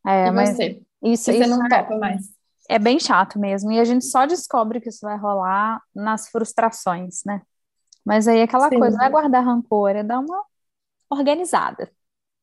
É, 0.06 0.28
e 0.28 0.32
mas 0.32 0.50
você? 0.50 0.82
Isso, 1.02 1.26
você 1.26 1.40
isso 1.40 1.50
não 1.50 1.66
é, 1.66 1.70
topa 1.70 1.98
mais. 1.98 2.30
É 2.70 2.80
bem 2.80 3.00
chato 3.00 3.40
mesmo. 3.40 3.72
E 3.72 3.80
a 3.80 3.84
gente 3.84 4.06
só 4.06 4.26
descobre 4.26 4.80
que 4.80 4.90
isso 4.90 5.02
vai 5.02 5.18
rolar 5.18 5.82
nas 5.94 6.30
frustrações, 6.30 7.24
né? 7.26 7.42
Mas 8.06 8.28
aí 8.28 8.42
aquela 8.42 8.70
Sim. 8.70 8.80
coisa, 8.80 8.98
não 8.98 9.06
é 9.06 9.10
guardar 9.10 9.46
rancor, 9.46 9.92
é 9.92 10.04
dar 10.04 10.20
uma 10.20 10.44
organizada. 11.10 11.92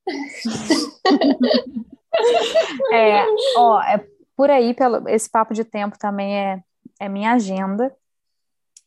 é, 2.93 3.25
ó, 3.57 3.81
é 3.83 4.05
por 4.37 4.50
aí, 4.50 4.75
pelo, 4.75 5.09
esse 5.09 5.29
papo 5.29 5.52
de 5.52 5.64
tempo 5.64 5.99
também 5.99 6.37
é, 6.37 6.62
é 6.99 7.09
minha 7.09 7.33
agenda. 7.33 7.95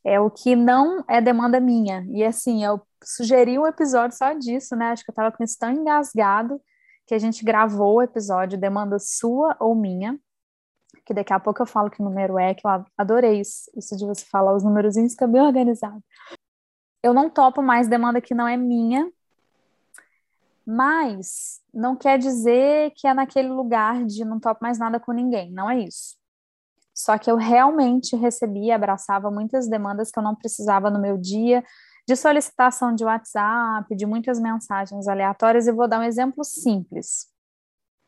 É 0.03 0.19
o 0.19 0.29
que 0.29 0.55
não 0.55 1.03
é 1.07 1.21
demanda 1.21 1.59
minha. 1.59 2.05
E 2.09 2.23
assim, 2.23 2.65
eu 2.65 2.81
sugeri 3.03 3.57
um 3.57 3.67
episódio 3.67 4.17
só 4.17 4.33
disso, 4.33 4.75
né? 4.75 4.87
Acho 4.87 5.03
que 5.03 5.11
eu 5.11 5.15
tava 5.15 5.31
com 5.31 5.43
isso 5.43 5.57
tão 5.57 5.71
engasgado 5.71 6.59
que 7.13 7.15
a 7.15 7.19
gente 7.19 7.45
gravou 7.45 7.97
o 7.97 8.01
episódio 8.01 8.59
Demanda 8.59 8.97
Sua 8.97 9.55
ou 9.59 9.75
Minha, 9.75 10.19
que 11.05 11.13
daqui 11.13 11.31
a 11.31 11.39
pouco 11.39 11.61
eu 11.61 11.65
falo 11.67 11.91
que 11.91 12.01
número 12.01 12.39
é, 12.39 12.55
que 12.55 12.65
eu 12.65 12.85
adorei 12.97 13.39
isso, 13.39 13.69
isso 13.75 13.95
de 13.95 14.03
você 14.03 14.25
falar 14.25 14.55
os 14.55 14.63
númerozinhos, 14.63 15.11
fica 15.11 15.27
bem 15.27 15.39
organizado. 15.39 16.03
Eu 17.03 17.13
não 17.13 17.29
topo 17.29 17.61
mais 17.61 17.87
demanda 17.87 18.19
que 18.19 18.33
não 18.33 18.47
é 18.47 18.57
minha, 18.57 19.11
mas 20.65 21.61
não 21.71 21.95
quer 21.95 22.17
dizer 22.17 22.91
que 22.95 23.07
é 23.07 23.13
naquele 23.13 23.49
lugar 23.49 24.03
de 24.05 24.25
não 24.25 24.39
topo 24.39 24.63
mais 24.63 24.79
nada 24.79 24.99
com 24.99 25.11
ninguém, 25.11 25.51
não 25.51 25.69
é 25.69 25.81
isso. 25.81 26.17
Só 26.95 27.15
que 27.19 27.29
eu 27.29 27.35
realmente 27.35 28.15
recebi, 28.15 28.71
abraçava 28.71 29.29
muitas 29.29 29.69
demandas 29.69 30.09
que 30.09 30.17
eu 30.17 30.23
não 30.23 30.33
precisava 30.33 30.89
no 30.89 30.99
meu 30.99 31.15
dia, 31.15 31.63
de 32.07 32.15
solicitação 32.15 32.93
de 32.93 33.05
WhatsApp, 33.05 33.95
de 33.95 34.05
muitas 34.05 34.39
mensagens 34.39 35.07
aleatórias, 35.07 35.67
e 35.67 35.71
vou 35.71 35.87
dar 35.87 35.99
um 35.99 36.03
exemplo 36.03 36.43
simples. 36.43 37.27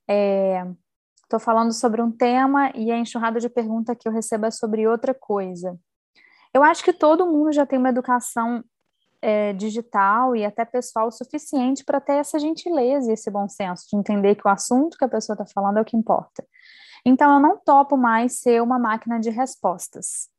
Estou 0.08 1.38
é, 1.38 1.40
falando 1.40 1.72
sobre 1.72 2.02
um 2.02 2.12
tema 2.12 2.72
e 2.76 2.92
a 2.92 2.98
enxurrada 2.98 3.40
de 3.40 3.50
pergunta 3.50 3.96
que 3.96 4.08
eu 4.08 4.12
recebo 4.12 4.46
é 4.46 4.52
sobre 4.52 4.88
outra 4.88 5.14
coisa. 5.14 5.80
Eu 6.54 6.64
acho 6.64 6.84
que 6.84 6.94
todo 6.94 7.26
mundo 7.26 7.52
já 7.52 7.66
tem 7.66 7.80
uma 7.80 7.90
educação 7.90 8.64
é, 9.22 9.54
digital 9.54 10.36
e 10.36 10.46
até 10.46 10.66
pessoal 10.66 11.12
suficiente 11.12 11.84
para 11.84 12.02
ter 12.02 12.14
essa 12.14 12.38
gentileza 12.38 13.10
e 13.10 13.14
esse 13.14 13.32
bom 13.32 13.48
senso 13.48 13.88
de 13.90 13.98
entender 13.98 14.36
que 14.36 14.48
o 14.48 14.52
assunto 14.52 14.98
que 14.98 15.06
a 15.06 15.10
pessoa 15.10 15.36
está 15.36 15.46
falando 15.46 15.78
é 15.78 15.82
o 15.82 15.86
que 15.86 15.98
importa. 15.98 16.46
Então, 17.06 17.34
eu 17.34 17.40
não 17.40 17.58
topo 17.58 17.96
mais 17.96 18.40
ser 18.40 18.62
uma 18.62 18.80
máquina 18.80 19.20
de 19.20 19.30
respostas 19.30 20.30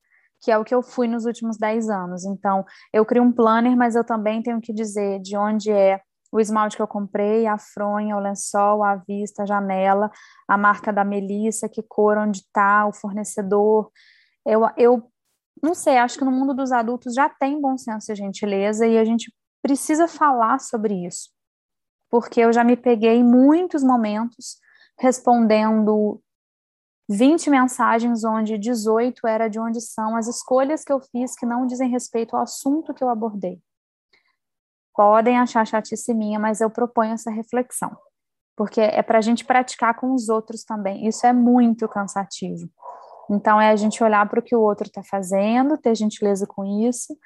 que 0.47 0.51
é 0.53 0.57
o 0.57 0.63
que 0.63 0.73
eu 0.73 0.81
fui 0.81 1.09
nos 1.09 1.25
últimos 1.25 1.57
10 1.57 1.91
anos. 1.91 2.25
Então, 2.25 2.65
eu 2.93 3.05
crio 3.05 3.25
um 3.25 3.33
planner, 3.33 3.77
mas 3.77 3.97
eu 3.97 4.05
também 4.05 4.41
tenho 4.41 4.61
que 4.61 4.73
dizer 4.73 5.19
de 5.19 5.37
onde 5.37 5.73
é 5.73 6.01
o 6.31 6.39
esmalte 6.39 6.77
que 6.77 6.83
eu 6.83 6.87
comprei, 6.87 7.49
a 7.49 7.59
fronha, 7.59 8.17
o 8.17 8.21
lençol, 8.21 8.85
a 8.85 8.95
vista, 8.95 9.43
a 9.43 9.47
janela, 9.47 10.09
a 10.47 10.57
marca 10.57 10.93
da 10.93 11.05
Melissa, 11.05 11.69
que 11.69 11.83
cor, 11.83 12.17
onde 12.17 12.43
está, 12.43 12.87
o 12.87 12.93
fornecedor. 12.93 13.91
Eu, 14.47 14.63
eu 14.77 15.11
não 15.61 15.75
sei, 15.75 15.99
acho 15.99 16.17
que 16.17 16.25
no 16.25 16.31
mundo 16.31 16.55
dos 16.55 16.71
adultos 16.71 17.13
já 17.13 17.29
tem 17.29 17.61
bom 17.61 17.77
senso 17.77 18.13
e 18.13 18.15
gentileza 18.15 18.87
e 18.87 18.97
a 18.99 19.05
gente 19.05 19.35
precisa 19.61 20.07
falar 20.07 20.61
sobre 20.61 20.95
isso. 21.05 21.31
Porque 22.09 22.39
eu 22.41 22.53
já 22.53 22.63
me 22.63 22.77
peguei 22.77 23.17
em 23.17 23.25
muitos 23.25 23.83
momentos 23.83 24.59
respondendo 24.97 26.23
20 27.09 27.51
mensagens, 27.51 28.25
onde 28.25 28.59
18 28.59 29.27
era 29.27 29.49
de 29.49 29.59
onde 29.59 29.81
são 29.81 30.17
as 30.17 30.27
escolhas 30.27 30.85
que 30.85 30.93
eu 30.93 31.01
fiz 31.01 31.37
que 31.37 31.47
não 31.47 31.67
dizem 31.67 31.89
respeito 31.89 32.35
ao 32.35 32.43
assunto 32.43 32.93
que 32.93 33.03
eu 33.03 33.09
abordei. 33.09 33.61
Podem 34.95 35.39
achar 35.39 35.67
chatice 35.67 36.13
minha, 36.15 36.39
mas 36.39 36.61
eu 36.61 36.71
proponho 36.71 37.13
essa 37.13 37.31
reflexão, 37.31 37.97
porque 38.57 38.81
é 38.81 39.03
para 39.03 39.19
a 39.19 39.21
gente 39.21 39.45
praticar 39.45 39.95
com 39.95 40.15
os 40.15 40.29
outros 40.29 40.65
também. 40.65 41.07
Isso 41.07 41.27
é 41.27 41.33
muito 41.33 41.89
cansativo. 41.89 42.69
Então, 43.29 43.61
é 43.61 43.71
a 43.71 43.77
gente 43.77 44.03
olhar 44.03 44.29
para 44.29 44.41
o 44.41 44.43
que 44.43 44.55
o 44.55 44.61
outro 44.61 44.87
está 44.87 45.03
fazendo, 45.03 45.77
ter 45.77 45.95
gentileza 45.97 46.47
com 46.47 46.65
isso 46.65 47.17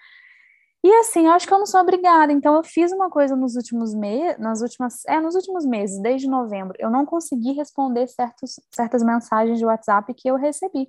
e 0.83 0.91
assim, 0.97 1.27
eu 1.27 1.33
acho 1.33 1.47
que 1.47 1.53
eu 1.53 1.59
não 1.59 1.67
sou 1.67 1.81
obrigada. 1.81 2.33
Então, 2.33 2.55
eu 2.55 2.65
fiz 2.65 2.91
uma 2.91 3.11
coisa 3.11 3.37
nos 3.37 3.55
últimos 3.55 3.95
meses, 3.95 4.39
nas 4.39 4.63
últimas, 4.63 5.05
é, 5.07 5.21
nos 5.21 5.35
últimos 5.35 5.67
meses, 5.67 6.01
desde 6.01 6.29
novembro, 6.29 6.75
eu 6.79 6.91
não 6.91 7.05
consegui 7.05 7.53
responder 7.53 8.07
certos, 8.07 8.59
certas 8.71 9.03
mensagens 9.03 9.59
de 9.59 9.67
WhatsApp 9.67 10.13
que 10.15 10.29
eu 10.29 10.37
recebi. 10.37 10.89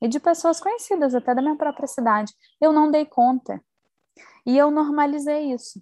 E 0.00 0.08
de 0.08 0.18
pessoas 0.18 0.60
conhecidas, 0.60 1.14
até 1.14 1.32
da 1.32 1.40
minha 1.40 1.56
própria 1.56 1.86
cidade. 1.86 2.32
Eu 2.60 2.72
não 2.72 2.90
dei 2.90 3.06
conta. 3.06 3.62
E 4.44 4.58
eu 4.58 4.72
normalizei 4.72 5.52
isso. 5.52 5.80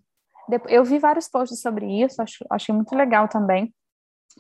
Eu 0.68 0.85
vi 0.85 0.99
vários 0.99 1.28
posts 1.28 1.62
sobre 1.62 1.87
isso, 2.02 2.20
acho, 2.20 2.44
achei 2.50 2.75
muito 2.75 2.94
legal 2.94 3.26
também. 3.28 3.75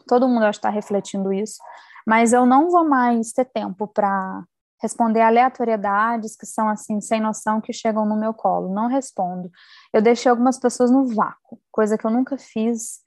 Todo 0.06 0.28
mundo 0.28 0.44
está 0.46 0.68
refletindo 0.68 1.32
isso. 1.32 1.58
Mas 2.06 2.34
eu 2.34 2.44
não 2.44 2.68
vou 2.68 2.84
mais 2.84 3.32
ter 3.32 3.46
tempo 3.46 3.86
para 3.86 4.44
responder 4.80 5.20
aleatoriedades 5.20 6.36
que 6.36 6.46
são 6.46 6.68
assim, 6.68 7.00
sem 7.00 7.20
noção, 7.20 7.60
que 7.60 7.72
chegam 7.72 8.06
no 8.06 8.18
meu 8.18 8.32
colo. 8.32 8.72
Não 8.74 8.88
respondo. 8.88 9.50
Eu 9.92 10.00
deixei 10.00 10.30
algumas 10.30 10.58
pessoas 10.58 10.90
no 10.90 11.06
vácuo, 11.14 11.60
coisa 11.70 11.98
que 11.98 12.06
eu 12.06 12.10
nunca 12.10 12.38
fiz 12.38 13.00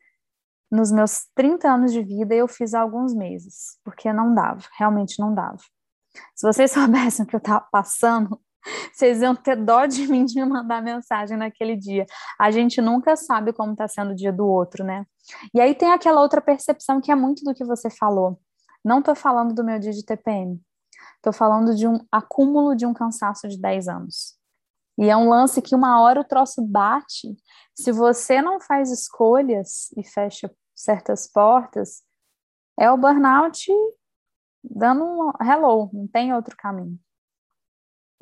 nos 0.73 0.91
meus 0.91 1.27
30 1.35 1.71
anos 1.71 1.93
de 1.93 2.01
vida 2.01 2.33
eu 2.33 2.47
fiz 2.47 2.73
há 2.73 2.81
alguns 2.81 3.13
meses, 3.13 3.77
porque 3.83 4.11
não 4.11 4.33
dava, 4.33 4.63
realmente 4.75 5.19
não 5.19 5.33
dava. 5.33 5.59
Se 6.35 6.45
vocês 6.45 6.71
soubessem 6.73 7.23
o 7.23 7.27
que 7.27 7.35
eu 7.35 7.39
estava 7.39 7.67
passando, 7.71 8.41
vocês 8.91 9.21
iam 9.21 9.35
ter 9.35 9.55
dó 9.55 9.85
de 9.85 10.07
mim 10.07 10.25
de 10.25 10.35
me 10.35 10.45
mandar 10.45 10.81
mensagem 10.81 11.37
naquele 11.37 11.75
dia. 11.75 12.07
A 12.39 12.49
gente 12.49 12.81
nunca 12.81 13.15
sabe 13.15 13.53
como 13.53 13.73
está 13.73 13.87
sendo 13.87 14.11
o 14.11 14.15
dia 14.15 14.31
do 14.33 14.47
outro, 14.47 14.83
né? 14.83 15.05
E 15.53 15.61
aí 15.61 15.75
tem 15.75 15.91
aquela 15.91 16.21
outra 16.21 16.41
percepção 16.41 16.99
que 16.99 17.11
é 17.11 17.15
muito 17.15 17.43
do 17.43 17.53
que 17.53 17.63
você 17.63 17.89
falou. 17.89 18.39
Não 18.83 18.99
estou 18.99 19.15
falando 19.15 19.53
do 19.53 19.63
meu 19.63 19.77
dia 19.77 19.91
de 19.91 20.03
TPM, 20.03 20.59
Estou 21.23 21.31
falando 21.31 21.73
de 21.73 21.87
um 21.87 22.05
acúmulo 22.11 22.75
de 22.75 22.85
um 22.85 22.93
cansaço 22.93 23.47
de 23.47 23.57
10 23.57 23.87
anos. 23.87 24.37
E 24.97 25.09
é 25.09 25.15
um 25.15 25.29
lance 25.29 25.61
que 25.61 25.73
uma 25.73 26.01
hora 26.01 26.19
o 26.19 26.25
troço 26.25 26.61
bate. 26.61 27.33
Se 27.73 27.93
você 27.93 28.41
não 28.41 28.59
faz 28.59 28.91
escolhas 28.91 29.89
e 29.95 30.03
fecha 30.03 30.53
certas 30.75 31.25
portas, 31.25 32.03
é 32.77 32.91
o 32.91 32.97
burnout 32.97 33.71
dando 34.61 35.05
um 35.05 35.31
hello, 35.41 35.89
não 35.93 36.07
tem 36.09 36.33
outro 36.33 36.57
caminho. 36.57 36.99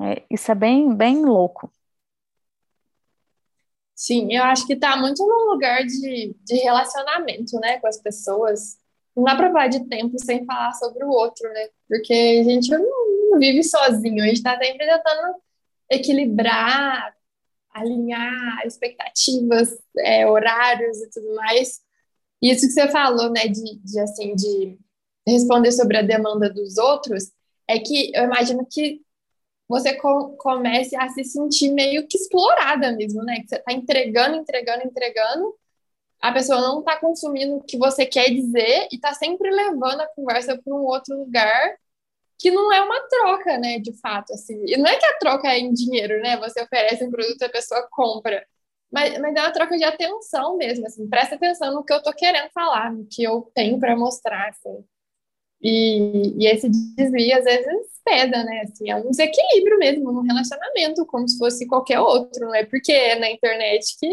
É, 0.00 0.24
isso 0.30 0.52
é 0.52 0.54
bem, 0.54 0.94
bem 0.94 1.24
louco. 1.24 1.72
Sim, 3.96 4.32
eu 4.32 4.44
acho 4.44 4.64
que 4.64 4.76
tá 4.76 4.96
muito 4.96 5.26
num 5.26 5.50
lugar 5.50 5.84
de, 5.84 6.36
de 6.40 6.54
relacionamento, 6.54 7.58
né, 7.58 7.80
com 7.80 7.88
as 7.88 8.00
pessoas. 8.00 8.78
Não 9.16 9.24
dá 9.24 9.36
pra 9.36 9.52
falar 9.52 9.68
de 9.68 9.86
tempo 9.88 10.18
sem 10.18 10.44
falar 10.44 10.72
sobre 10.72 11.04
o 11.04 11.08
outro, 11.08 11.48
né? 11.52 11.68
Porque 11.88 12.12
a 12.12 12.44
gente 12.44 12.70
não 12.70 13.38
vive 13.38 13.62
sozinho, 13.62 14.22
a 14.22 14.26
gente 14.26 14.42
tá 14.42 14.58
sempre 14.58 14.86
tentando 14.86 15.34
equilibrar, 15.90 17.14
alinhar 17.72 18.66
expectativas, 18.66 19.78
é, 19.98 20.26
horários 20.26 20.98
e 20.98 21.10
tudo 21.10 21.34
mais. 21.34 21.80
Isso 22.40 22.66
que 22.66 22.72
você 22.72 22.88
falou, 22.88 23.30
né, 23.30 23.46
de, 23.46 23.76
de 23.78 24.00
assim, 24.00 24.34
de 24.34 24.78
responder 25.26 25.72
sobre 25.72 25.98
a 25.98 26.02
demanda 26.02 26.50
dos 26.50 26.78
outros, 26.78 27.30
é 27.68 27.78
que 27.78 28.10
eu 28.14 28.24
imagino 28.24 28.66
que 28.70 29.00
você 29.68 29.94
com, 29.94 30.36
comece 30.36 30.96
a 30.96 31.08
se 31.08 31.24
sentir 31.24 31.70
meio 31.72 32.06
que 32.06 32.18
explorada 32.18 32.92
mesmo, 32.92 33.22
né? 33.22 33.40
Que 33.40 33.48
você 33.48 33.56
está 33.56 33.72
entregando, 33.72 34.36
entregando, 34.36 34.84
entregando, 34.84 35.54
a 36.22 36.32
pessoa 36.32 36.60
não 36.60 36.78
está 36.78 36.96
consumindo 36.98 37.56
o 37.56 37.62
que 37.62 37.76
você 37.76 38.06
quer 38.06 38.30
dizer 38.30 38.88
e 38.92 38.94
está 38.94 39.12
sempre 39.12 39.50
levando 39.50 40.00
a 40.02 40.06
conversa 40.06 40.56
para 40.56 40.72
um 40.72 40.84
outro 40.84 41.18
lugar 41.18 41.76
que 42.38 42.50
não 42.50 42.72
é 42.72 42.80
uma 42.82 43.00
troca, 43.08 43.58
né, 43.58 43.78
de 43.78 43.92
fato, 44.00 44.32
assim. 44.32 44.64
E 44.66 44.76
não 44.76 44.86
é 44.88 44.96
que 44.96 45.06
a 45.06 45.18
troca 45.18 45.48
é 45.48 45.58
em 45.58 45.72
dinheiro, 45.72 46.20
né? 46.22 46.36
Você 46.38 46.60
oferece 46.62 47.04
um 47.04 47.10
produto 47.10 47.40
e 47.40 47.44
a 47.44 47.48
pessoa 47.50 47.86
compra. 47.90 48.44
Mas, 48.90 49.18
mas 49.20 49.34
é 49.36 49.40
uma 49.40 49.52
troca 49.52 49.76
de 49.76 49.84
atenção 49.84 50.56
mesmo, 50.56 50.86
assim. 50.86 51.08
Presta 51.08 51.36
atenção 51.36 51.74
no 51.74 51.84
que 51.84 51.92
eu 51.92 51.98
estou 51.98 52.12
querendo 52.12 52.50
falar, 52.50 52.92
no 52.92 53.06
que 53.06 53.22
eu 53.22 53.50
tenho 53.54 53.78
para 53.78 53.96
mostrar, 53.96 54.48
assim. 54.48 54.84
E, 55.62 56.34
e 56.44 56.46
esse 56.48 56.68
desvio, 56.68 57.38
às 57.38 57.44
vezes, 57.44 57.86
pesa, 58.04 58.44
né? 58.44 58.62
Assim, 58.64 58.90
é 58.90 58.96
um 58.96 59.10
desequilíbrio 59.10 59.78
mesmo 59.78 60.12
no 60.12 60.22
relacionamento, 60.22 61.06
como 61.06 61.28
se 61.28 61.38
fosse 61.38 61.66
qualquer 61.66 62.00
outro, 62.00 62.46
não 62.46 62.54
é 62.54 62.64
porque 62.64 62.92
é 62.92 63.18
na 63.18 63.30
internet 63.30 63.96
que 63.98 64.08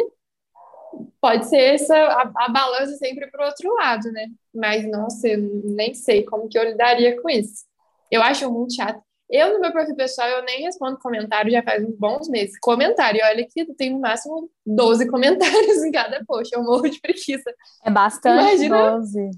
pode 1.21 1.47
ser 1.47 1.75
essa 1.75 1.95
a, 1.95 2.31
a 2.35 2.49
balança 2.49 2.95
sempre 2.97 3.27
para 3.27 3.43
o 3.43 3.47
outro 3.47 3.73
lado, 3.75 4.11
né? 4.11 4.27
Mas, 4.53 4.89
nossa, 4.89 5.27
eu 5.27 5.39
nem 5.63 5.93
sei 5.93 6.23
como 6.23 6.47
que 6.47 6.57
eu 6.57 6.63
lidaria 6.63 7.21
com 7.21 7.29
isso. 7.29 7.65
Eu 8.11 8.21
acho 8.21 8.51
muito 8.51 8.75
chato. 8.75 9.01
Eu, 9.29 9.53
no 9.53 9.59
meu 9.59 9.71
perfil 9.71 9.95
pessoal, 9.95 10.27
eu 10.27 10.43
nem 10.43 10.63
respondo 10.63 10.97
comentário 10.97 11.51
já 11.51 11.61
faz 11.61 11.83
uns 11.83 11.95
bons 11.95 12.27
meses. 12.27 12.59
Comentário, 12.59 13.21
olha 13.23 13.45
que 13.47 13.63
tem 13.75 13.91
no 13.91 13.99
máximo 13.99 14.49
12 14.65 15.05
comentários 15.11 15.83
em 15.83 15.91
cada 15.91 16.23
post. 16.25 16.53
Eu 16.53 16.63
morro 16.63 16.89
de 16.89 16.99
preguiça. 16.99 17.53
É 17.85 17.91
bastante, 17.91 18.65
Imagina... 18.65 18.91
12. 18.97 19.29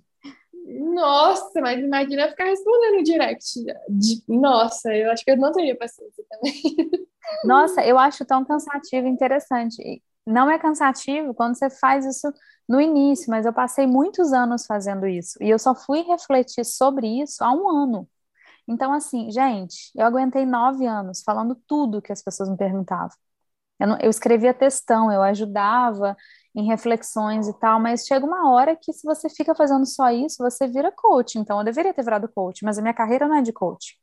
Nossa, 0.94 1.60
mas 1.60 1.84
imagina 1.84 2.30
ficar 2.30 2.46
respondendo 2.46 3.04
direct. 3.04 3.44
De... 3.90 4.24
Nossa, 4.30 4.96
eu 4.96 5.12
acho 5.12 5.26
que 5.26 5.32
eu 5.32 5.38
não 5.38 5.52
teria 5.52 5.76
paciência 5.76 6.24
também. 6.30 6.54
Nossa, 7.44 7.84
eu 7.84 7.98
acho 7.98 8.24
tão 8.24 8.46
cansativo 8.46 9.08
e 9.08 9.10
interessante. 9.10 10.02
Não 10.32 10.50
é 10.50 10.58
cansativo 10.60 11.34
quando 11.34 11.56
você 11.56 11.70
faz 11.70 12.06
isso 12.06 12.32
no 12.68 12.80
início, 12.82 13.30
mas 13.30 13.46
eu 13.46 13.54
passei 13.54 13.86
muitos 13.88 14.34
anos 14.34 14.66
fazendo 14.66 15.08
isso. 15.08 15.38
E 15.42 15.50
eu 15.50 15.60
só 15.60 15.76
fui 15.76 16.02
refletir 16.04 16.66
sobre 16.66 17.08
isso 17.22 17.44
há 17.44 17.52
um 17.52 17.70
ano. 17.70 18.08
Então, 18.68 18.94
assim, 18.94 19.32
gente, 19.32 19.92
eu 19.96 20.06
aguentei 20.06 20.46
nove 20.46 20.86
anos 20.86 21.22
falando 21.24 21.56
tudo 21.68 22.02
que 22.02 22.12
as 22.12 22.22
pessoas 22.24 22.50
me 22.50 22.58
perguntavam. 22.58 23.16
Eu, 23.80 23.88
não, 23.88 23.98
eu 24.00 24.10
escrevia 24.10 24.54
textão, 24.54 25.12
eu 25.12 25.24
ajudava 25.24 26.16
em 26.56 26.66
reflexões 26.68 27.48
e 27.48 27.54
tal, 27.60 27.80
mas 27.80 28.06
chega 28.06 28.26
uma 28.26 28.52
hora 28.52 28.76
que 28.76 28.94
se 28.94 29.06
você 29.06 29.30
fica 29.30 29.56
fazendo 29.56 29.86
só 29.86 30.12
isso, 30.12 30.38
você 30.44 30.68
vira 30.68 30.92
coach. 30.92 31.38
Então, 31.40 31.60
eu 31.60 31.66
deveria 31.66 31.94
ter 31.94 32.04
virado 32.04 32.30
coach, 32.30 32.64
mas 32.64 32.78
a 32.78 32.82
minha 32.82 32.94
carreira 32.94 33.28
não 33.28 33.36
é 33.36 33.42
de 33.42 33.54
coach. 33.54 33.98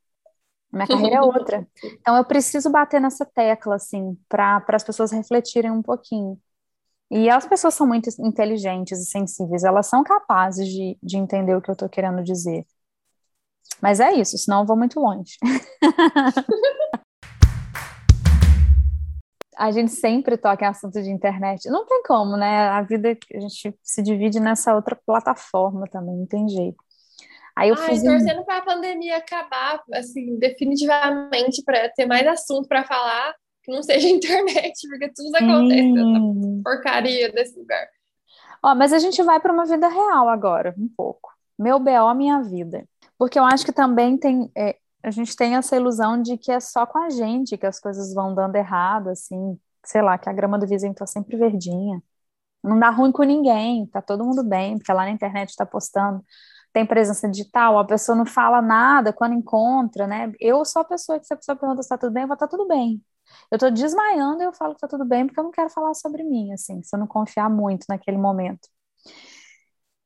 Minha 0.72 0.86
carreira 0.86 1.16
é 1.16 1.20
outra. 1.20 1.66
Então, 1.82 2.16
eu 2.16 2.24
preciso 2.24 2.70
bater 2.70 3.00
nessa 3.00 3.24
tecla, 3.24 3.76
assim, 3.76 4.16
para 4.28 4.62
as 4.68 4.84
pessoas 4.84 5.10
refletirem 5.10 5.70
um 5.70 5.82
pouquinho. 5.82 6.38
E 7.10 7.30
as 7.30 7.46
pessoas 7.46 7.74
são 7.74 7.86
muito 7.86 8.10
inteligentes 8.20 9.00
e 9.00 9.06
sensíveis, 9.06 9.64
elas 9.64 9.86
são 9.86 10.04
capazes 10.04 10.68
de, 10.68 10.98
de 11.02 11.16
entender 11.16 11.56
o 11.56 11.62
que 11.62 11.70
eu 11.70 11.72
estou 11.72 11.88
querendo 11.88 12.22
dizer. 12.22 12.66
Mas 13.80 13.98
é 13.98 14.12
isso, 14.12 14.36
senão 14.36 14.60
eu 14.60 14.66
vou 14.66 14.76
muito 14.76 15.00
longe. 15.00 15.38
a 19.58 19.72
gente 19.72 19.90
sempre 19.90 20.36
toca 20.36 20.64
em 20.64 20.68
assunto 20.68 21.02
de 21.02 21.10
internet. 21.10 21.68
Não 21.68 21.84
tem 21.84 22.02
como, 22.04 22.36
né? 22.36 22.68
A 22.68 22.80
vida 22.82 23.16
a 23.34 23.40
gente 23.40 23.74
se 23.82 24.02
divide 24.02 24.38
nessa 24.38 24.74
outra 24.74 24.96
plataforma 25.04 25.86
também, 25.90 26.16
não 26.16 26.26
tem 26.26 26.48
jeito. 26.48 26.78
Aí 27.58 27.70
eu 27.70 27.74
Ai, 27.74 27.88
fiz 27.88 28.04
torcendo 28.04 28.42
um... 28.42 28.44
para 28.44 28.58
a 28.58 28.64
pandemia 28.64 29.16
acabar, 29.16 29.82
assim, 29.92 30.38
definitivamente, 30.38 31.60
para 31.64 31.88
ter 31.88 32.06
mais 32.06 32.24
assunto 32.24 32.68
para 32.68 32.84
falar 32.84 33.34
que 33.64 33.72
não 33.72 33.82
seja 33.82 34.06
internet, 34.08 34.74
porque 34.88 35.12
tudo 35.12 35.34
acontece 35.34 35.90
nessa 35.90 36.62
porcaria 36.62 37.32
desse 37.32 37.58
lugar. 37.58 37.88
Ó, 38.62 38.76
mas 38.76 38.92
a 38.92 39.00
gente 39.00 39.20
vai 39.24 39.40
para 39.40 39.52
uma 39.52 39.66
vida 39.66 39.88
real 39.88 40.28
agora, 40.28 40.72
um 40.78 40.88
pouco. 40.96 41.32
Meu 41.58 41.80
BO, 41.80 42.14
minha 42.14 42.40
vida. 42.42 42.86
Porque 43.18 43.36
eu 43.36 43.44
acho 43.44 43.64
que 43.64 43.72
também 43.72 44.16
tem. 44.16 44.48
É, 44.56 44.76
a 45.02 45.10
gente 45.10 45.34
tem 45.34 45.56
essa 45.56 45.74
ilusão 45.74 46.22
de 46.22 46.38
que 46.38 46.52
é 46.52 46.60
só 46.60 46.86
com 46.86 46.98
a 46.98 47.10
gente 47.10 47.58
que 47.58 47.66
as 47.66 47.80
coisas 47.80 48.14
vão 48.14 48.36
dando 48.36 48.54
errado, 48.54 49.08
assim, 49.08 49.58
sei 49.84 50.00
lá, 50.00 50.16
que 50.16 50.28
a 50.28 50.32
grama 50.32 50.60
do 50.60 50.66
vizinho 50.66 50.94
tá 50.94 51.06
sempre 51.06 51.36
verdinha. 51.36 52.00
Não 52.62 52.78
dá 52.78 52.90
ruim 52.90 53.10
com 53.10 53.24
ninguém, 53.24 53.84
tá 53.86 54.00
todo 54.00 54.24
mundo 54.24 54.44
bem, 54.44 54.78
porque 54.78 54.92
lá 54.92 55.04
na 55.04 55.10
internet 55.10 55.48
está 55.48 55.66
postando, 55.66 56.24
tem 56.72 56.86
presença 56.86 57.28
digital, 57.28 57.78
a 57.78 57.84
pessoa 57.84 58.16
não 58.16 58.26
fala 58.26 58.62
nada 58.62 59.12
quando 59.12 59.34
encontra, 59.34 60.06
né? 60.06 60.32
Eu 60.40 60.64
sou 60.64 60.82
a 60.82 60.84
pessoa 60.84 61.18
que 61.18 61.26
se 61.26 61.34
a 61.34 61.36
pessoa 61.36 61.56
pergunta 61.56 61.82
se 61.82 61.88
tá 61.88 61.98
tudo 61.98 62.12
bem, 62.12 62.22
eu 62.22 62.28
vou 62.28 62.36
tá 62.36 62.46
tudo 62.48 62.66
bem. 62.66 63.02
Eu 63.50 63.58
tô 63.58 63.70
desmaiando 63.70 64.42
e 64.42 64.46
eu 64.46 64.52
falo 64.52 64.74
que 64.74 64.80
tá 64.80 64.88
tudo 64.88 65.04
bem 65.04 65.26
porque 65.26 65.40
eu 65.40 65.44
não 65.44 65.50
quero 65.50 65.70
falar 65.70 65.94
sobre 65.94 66.24
mim, 66.24 66.52
assim, 66.52 66.82
se 66.82 66.94
eu 66.94 67.00
não 67.00 67.06
confiar 67.06 67.50
muito 67.50 67.86
naquele 67.88 68.18
momento. 68.18 68.68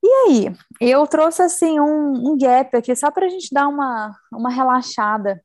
E 0.02 0.08
aí, 0.08 0.46
eu 0.80 1.06
trouxe 1.06 1.42
assim 1.42 1.78
um, 1.80 2.32
um 2.32 2.36
gap 2.38 2.76
aqui 2.76 2.94
só 2.96 3.10
para 3.10 3.26
a 3.26 3.28
gente 3.28 3.48
dar 3.52 3.68
uma, 3.68 4.14
uma 4.32 4.50
relaxada. 4.50 5.42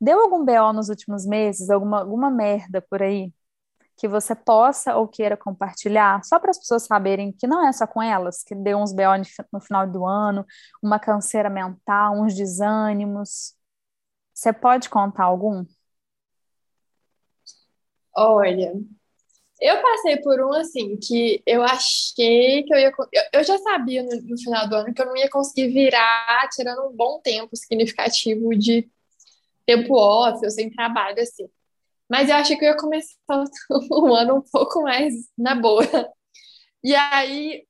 Deu 0.00 0.20
algum 0.20 0.44
BO 0.44 0.72
nos 0.72 0.88
últimos 0.88 1.26
meses, 1.26 1.70
alguma, 1.70 2.00
alguma 2.00 2.30
merda 2.30 2.82
por 2.82 3.02
aí 3.02 3.32
que 3.96 4.08
você 4.08 4.34
possa 4.34 4.96
ou 4.96 5.06
queira 5.06 5.36
compartilhar, 5.36 6.22
só 6.24 6.38
para 6.38 6.50
as 6.50 6.58
pessoas 6.58 6.84
saberem 6.84 7.32
que 7.32 7.46
não 7.46 7.66
é 7.66 7.72
só 7.72 7.86
com 7.86 8.02
elas, 8.02 8.42
que 8.42 8.54
deu 8.54 8.78
uns 8.78 8.92
BO 8.92 9.02
no 9.52 9.60
final 9.60 9.86
do 9.86 10.06
ano, 10.06 10.44
uma 10.82 10.98
canseira 10.98 11.50
mental, 11.50 12.20
uns 12.20 12.34
desânimos. 12.34 13.54
Você 14.34 14.52
pode 14.52 14.88
contar 14.88 15.24
algum? 15.24 15.64
Olha, 18.14 18.74
eu 19.60 19.80
passei 19.80 20.16
por 20.18 20.40
um 20.40 20.52
assim 20.52 20.98
que 20.98 21.40
eu 21.46 21.62
achei 21.62 22.64
que 22.64 22.74
eu 22.74 22.78
ia. 22.78 22.92
Eu, 23.32 23.44
já 23.44 23.56
sabia 23.58 24.02
no, 24.02 24.10
no, 24.22 24.38
final 24.38 24.68
do 24.68 24.74
ano 24.74 24.92
que 24.92 25.00
eu 25.00 25.06
não 25.06 25.16
ia 25.16 25.30
conseguir 25.30 25.68
virar 25.72 26.48
tirando 26.50 26.88
um 26.88 26.96
bom 26.96 27.20
tempo 27.20 27.56
significativo 27.56 28.50
de 28.56 28.90
tempo 29.64 29.94
off 29.94 30.44
ou 30.44 30.50
sem 30.50 30.68
trabalho, 30.70 31.20
assim. 31.20 31.48
Mas 32.12 32.28
eu 32.28 32.36
achei 32.36 32.58
que 32.58 32.64
eu 32.66 32.68
ia 32.68 32.76
começar 32.76 33.16
o 33.90 34.14
ano 34.14 34.36
um 34.36 34.42
pouco 34.42 34.82
mais 34.82 35.14
na 35.36 35.54
boa. 35.54 35.82
E 36.84 36.94
aí, 36.94 37.66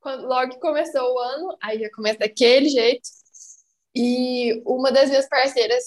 quando, 0.00 0.26
logo 0.26 0.50
que 0.50 0.58
começou 0.58 1.14
o 1.14 1.18
ano, 1.20 1.56
aí 1.62 1.78
já 1.78 1.88
começa 1.92 2.18
daquele 2.18 2.68
jeito. 2.70 3.08
E 3.94 4.60
uma 4.66 4.90
das 4.90 5.08
minhas 5.10 5.28
parceiras 5.28 5.84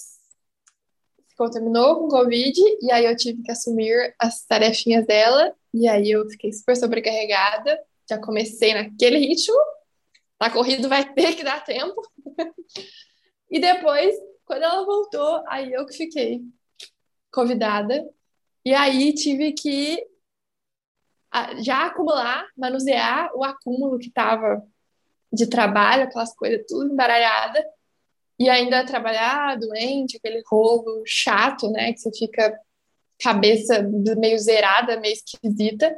contaminou 1.36 1.98
com 1.98 2.08
Covid, 2.08 2.58
e 2.80 2.90
aí 2.90 3.04
eu 3.04 3.14
tive 3.14 3.42
que 3.42 3.52
assumir 3.52 4.14
as 4.18 4.42
tarefinhas 4.46 5.04
dela, 5.06 5.54
e 5.74 5.86
aí 5.86 6.12
eu 6.12 6.26
fiquei 6.30 6.50
super 6.50 6.74
sobrecarregada, 6.74 7.78
já 8.08 8.18
comecei 8.18 8.72
naquele 8.72 9.18
ritmo, 9.18 9.58
tá 10.38 10.48
corrido 10.48 10.88
vai 10.88 11.12
ter 11.12 11.36
que 11.36 11.44
dar 11.44 11.62
tempo. 11.62 12.00
e 13.50 13.60
depois, 13.60 14.14
quando 14.46 14.62
ela 14.62 14.82
voltou, 14.86 15.44
aí 15.46 15.70
eu 15.74 15.84
que 15.84 15.94
fiquei 15.94 16.40
convidada, 17.32 18.08
e 18.64 18.74
aí 18.74 19.12
tive 19.14 19.52
que 19.52 20.06
já 21.60 21.86
acumular, 21.86 22.46
manusear 22.56 23.30
o 23.34 23.42
acúmulo 23.42 23.98
que 23.98 24.10
tava 24.10 24.62
de 25.32 25.46
trabalho, 25.46 26.04
aquelas 26.04 26.34
coisas 26.34 26.64
tudo 26.68 26.92
embaralhada, 26.92 27.64
e 28.38 28.50
ainda 28.50 28.84
trabalhar 28.84 29.58
doente, 29.58 30.16
aquele 30.16 30.42
rolo 30.46 31.02
chato, 31.06 31.70
né? 31.70 31.92
Que 31.92 32.00
você 32.00 32.10
fica 32.12 32.58
cabeça 33.20 33.82
meio 34.18 34.38
zerada, 34.38 35.00
meio 35.00 35.14
esquisita. 35.14 35.96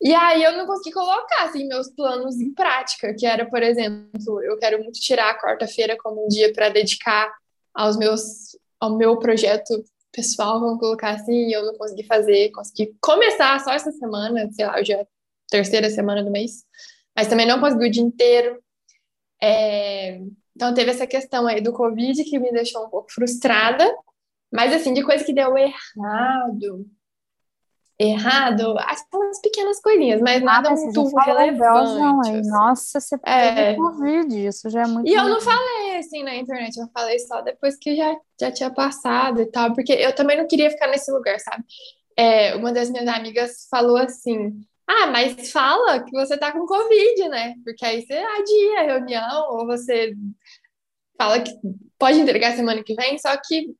E 0.00 0.14
aí 0.14 0.42
eu 0.42 0.56
não 0.56 0.66
consegui 0.66 0.92
colocar 0.92 1.44
assim, 1.44 1.66
meus 1.66 1.90
planos 1.90 2.40
em 2.40 2.54
prática, 2.54 3.12
que 3.14 3.26
era, 3.26 3.44
por 3.50 3.62
exemplo, 3.62 4.42
eu 4.42 4.56
quero 4.58 4.82
muito 4.82 5.00
tirar 5.00 5.30
a 5.30 5.40
quarta-feira 5.40 5.96
como 5.98 6.24
um 6.24 6.28
dia 6.28 6.52
para 6.52 6.68
dedicar 6.68 7.32
aos 7.74 7.96
meus 7.96 8.56
ao 8.80 8.96
meu 8.96 9.18
projeto 9.18 9.84
pessoal, 10.12 10.60
vamos 10.60 10.78
colocar 10.78 11.10
assim, 11.10 11.52
eu 11.52 11.64
não 11.64 11.76
consegui 11.76 12.04
fazer, 12.04 12.50
consegui 12.50 12.96
começar 13.00 13.58
só 13.60 13.72
essa 13.72 13.92
semana, 13.92 14.50
sei 14.52 14.66
lá, 14.66 14.78
hoje 14.78 14.92
é 14.92 15.02
a 15.02 15.06
terceira 15.50 15.90
semana 15.90 16.22
do 16.22 16.30
mês, 16.30 16.64
mas 17.14 17.28
também 17.28 17.46
não 17.46 17.60
consegui 17.60 17.86
o 17.86 17.90
dia 17.90 18.02
inteiro. 18.02 18.62
É, 19.42 20.20
então 20.56 20.74
teve 20.74 20.90
essa 20.90 21.06
questão 21.06 21.46
aí 21.46 21.60
do 21.60 21.72
Covid 21.72 22.24
que 22.24 22.38
me 22.38 22.50
deixou 22.50 22.84
um 22.84 22.90
pouco 22.90 23.12
frustrada, 23.12 23.88
mas 24.52 24.72
assim, 24.72 24.92
de 24.92 25.04
coisa 25.04 25.24
que 25.24 25.32
deu 25.32 25.56
errado, 25.56 26.86
errado, 27.98 28.78
aquelas 28.78 29.40
pequenas 29.40 29.80
coisinhas, 29.80 30.20
mas 30.20 30.40
nada 30.40 30.70
ah, 30.70 30.74
muito 30.74 31.16
relevante. 31.16 32.30
Assim. 32.30 32.48
Nossa, 32.48 33.00
você 33.00 33.16
é. 33.24 33.74
Covid, 33.74 34.46
isso 34.46 34.70
já 34.70 34.82
é 34.82 34.86
muito. 34.86 35.08
E 35.08 35.14
eu 35.14 35.28
não 35.28 35.40
falei 35.40 35.96
assim 35.96 36.22
na 36.22 36.36
internet, 36.36 36.76
eu 36.78 36.88
falei 36.94 37.18
só 37.18 37.40
depois 37.40 37.76
que 37.76 37.96
já, 37.96 38.16
já 38.40 38.52
tinha 38.52 38.70
passado 38.70 39.42
e 39.42 39.46
tal, 39.46 39.74
porque 39.74 39.92
eu 39.92 40.14
também 40.14 40.36
não 40.36 40.46
queria 40.46 40.70
ficar 40.70 40.86
nesse 40.86 41.10
lugar, 41.10 41.40
sabe? 41.40 41.64
É, 42.16 42.54
uma 42.54 42.72
das 42.72 42.88
minhas 42.88 43.08
amigas 43.08 43.66
falou 43.68 43.96
assim: 43.96 44.60
ah, 44.86 45.08
mas 45.08 45.50
fala 45.50 46.04
que 46.04 46.12
você 46.12 46.38
tá 46.38 46.52
com 46.52 46.66
Covid, 46.66 47.28
né? 47.28 47.54
Porque 47.64 47.84
aí 47.84 48.06
você 48.06 48.14
adia 48.14 48.80
a 48.80 48.84
reunião, 48.84 49.50
ou 49.50 49.66
você 49.66 50.14
fala 51.16 51.40
que 51.40 51.50
pode 51.98 52.20
entregar 52.20 52.54
semana 52.54 52.82
que 52.84 52.94
vem, 52.94 53.18
só 53.18 53.36
que 53.36 53.74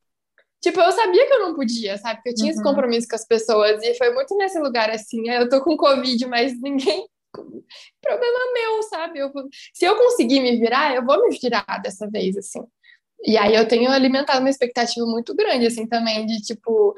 Tipo, 0.61 0.81
eu 0.81 0.91
sabia 0.91 1.25
que 1.25 1.33
eu 1.33 1.39
não 1.39 1.55
podia, 1.55 1.97
sabe? 1.97 2.15
Porque 2.15 2.29
eu 2.29 2.35
tinha 2.35 2.47
uhum. 2.47 2.51
esse 2.51 2.63
compromisso 2.63 3.07
com 3.07 3.15
as 3.15 3.25
pessoas. 3.25 3.81
E 3.81 3.95
foi 3.95 4.13
muito 4.13 4.35
nesse 4.35 4.59
lugar 4.59 4.89
assim. 4.89 5.29
Eu 5.29 5.47
tô 5.47 5.61
com 5.63 5.77
Covid, 5.77 6.25
mas 6.27 6.59
ninguém. 6.59 7.07
Problema 8.01 8.53
meu, 8.53 8.83
sabe? 8.83 9.19
Eu, 9.19 9.31
se 9.73 9.85
eu 9.85 9.95
conseguir 9.95 10.41
me 10.41 10.57
virar, 10.57 10.95
eu 10.95 11.05
vou 11.05 11.27
me 11.27 11.37
virar 11.39 11.79
dessa 11.81 12.09
vez, 12.09 12.35
assim. 12.35 12.61
E 13.23 13.37
aí 13.37 13.55
eu 13.55 13.67
tenho 13.67 13.89
alimentado 13.89 14.39
uma 14.39 14.49
expectativa 14.49 15.05
muito 15.05 15.35
grande, 15.35 15.67
assim, 15.67 15.87
também, 15.87 16.25
de 16.25 16.41
tipo. 16.41 16.93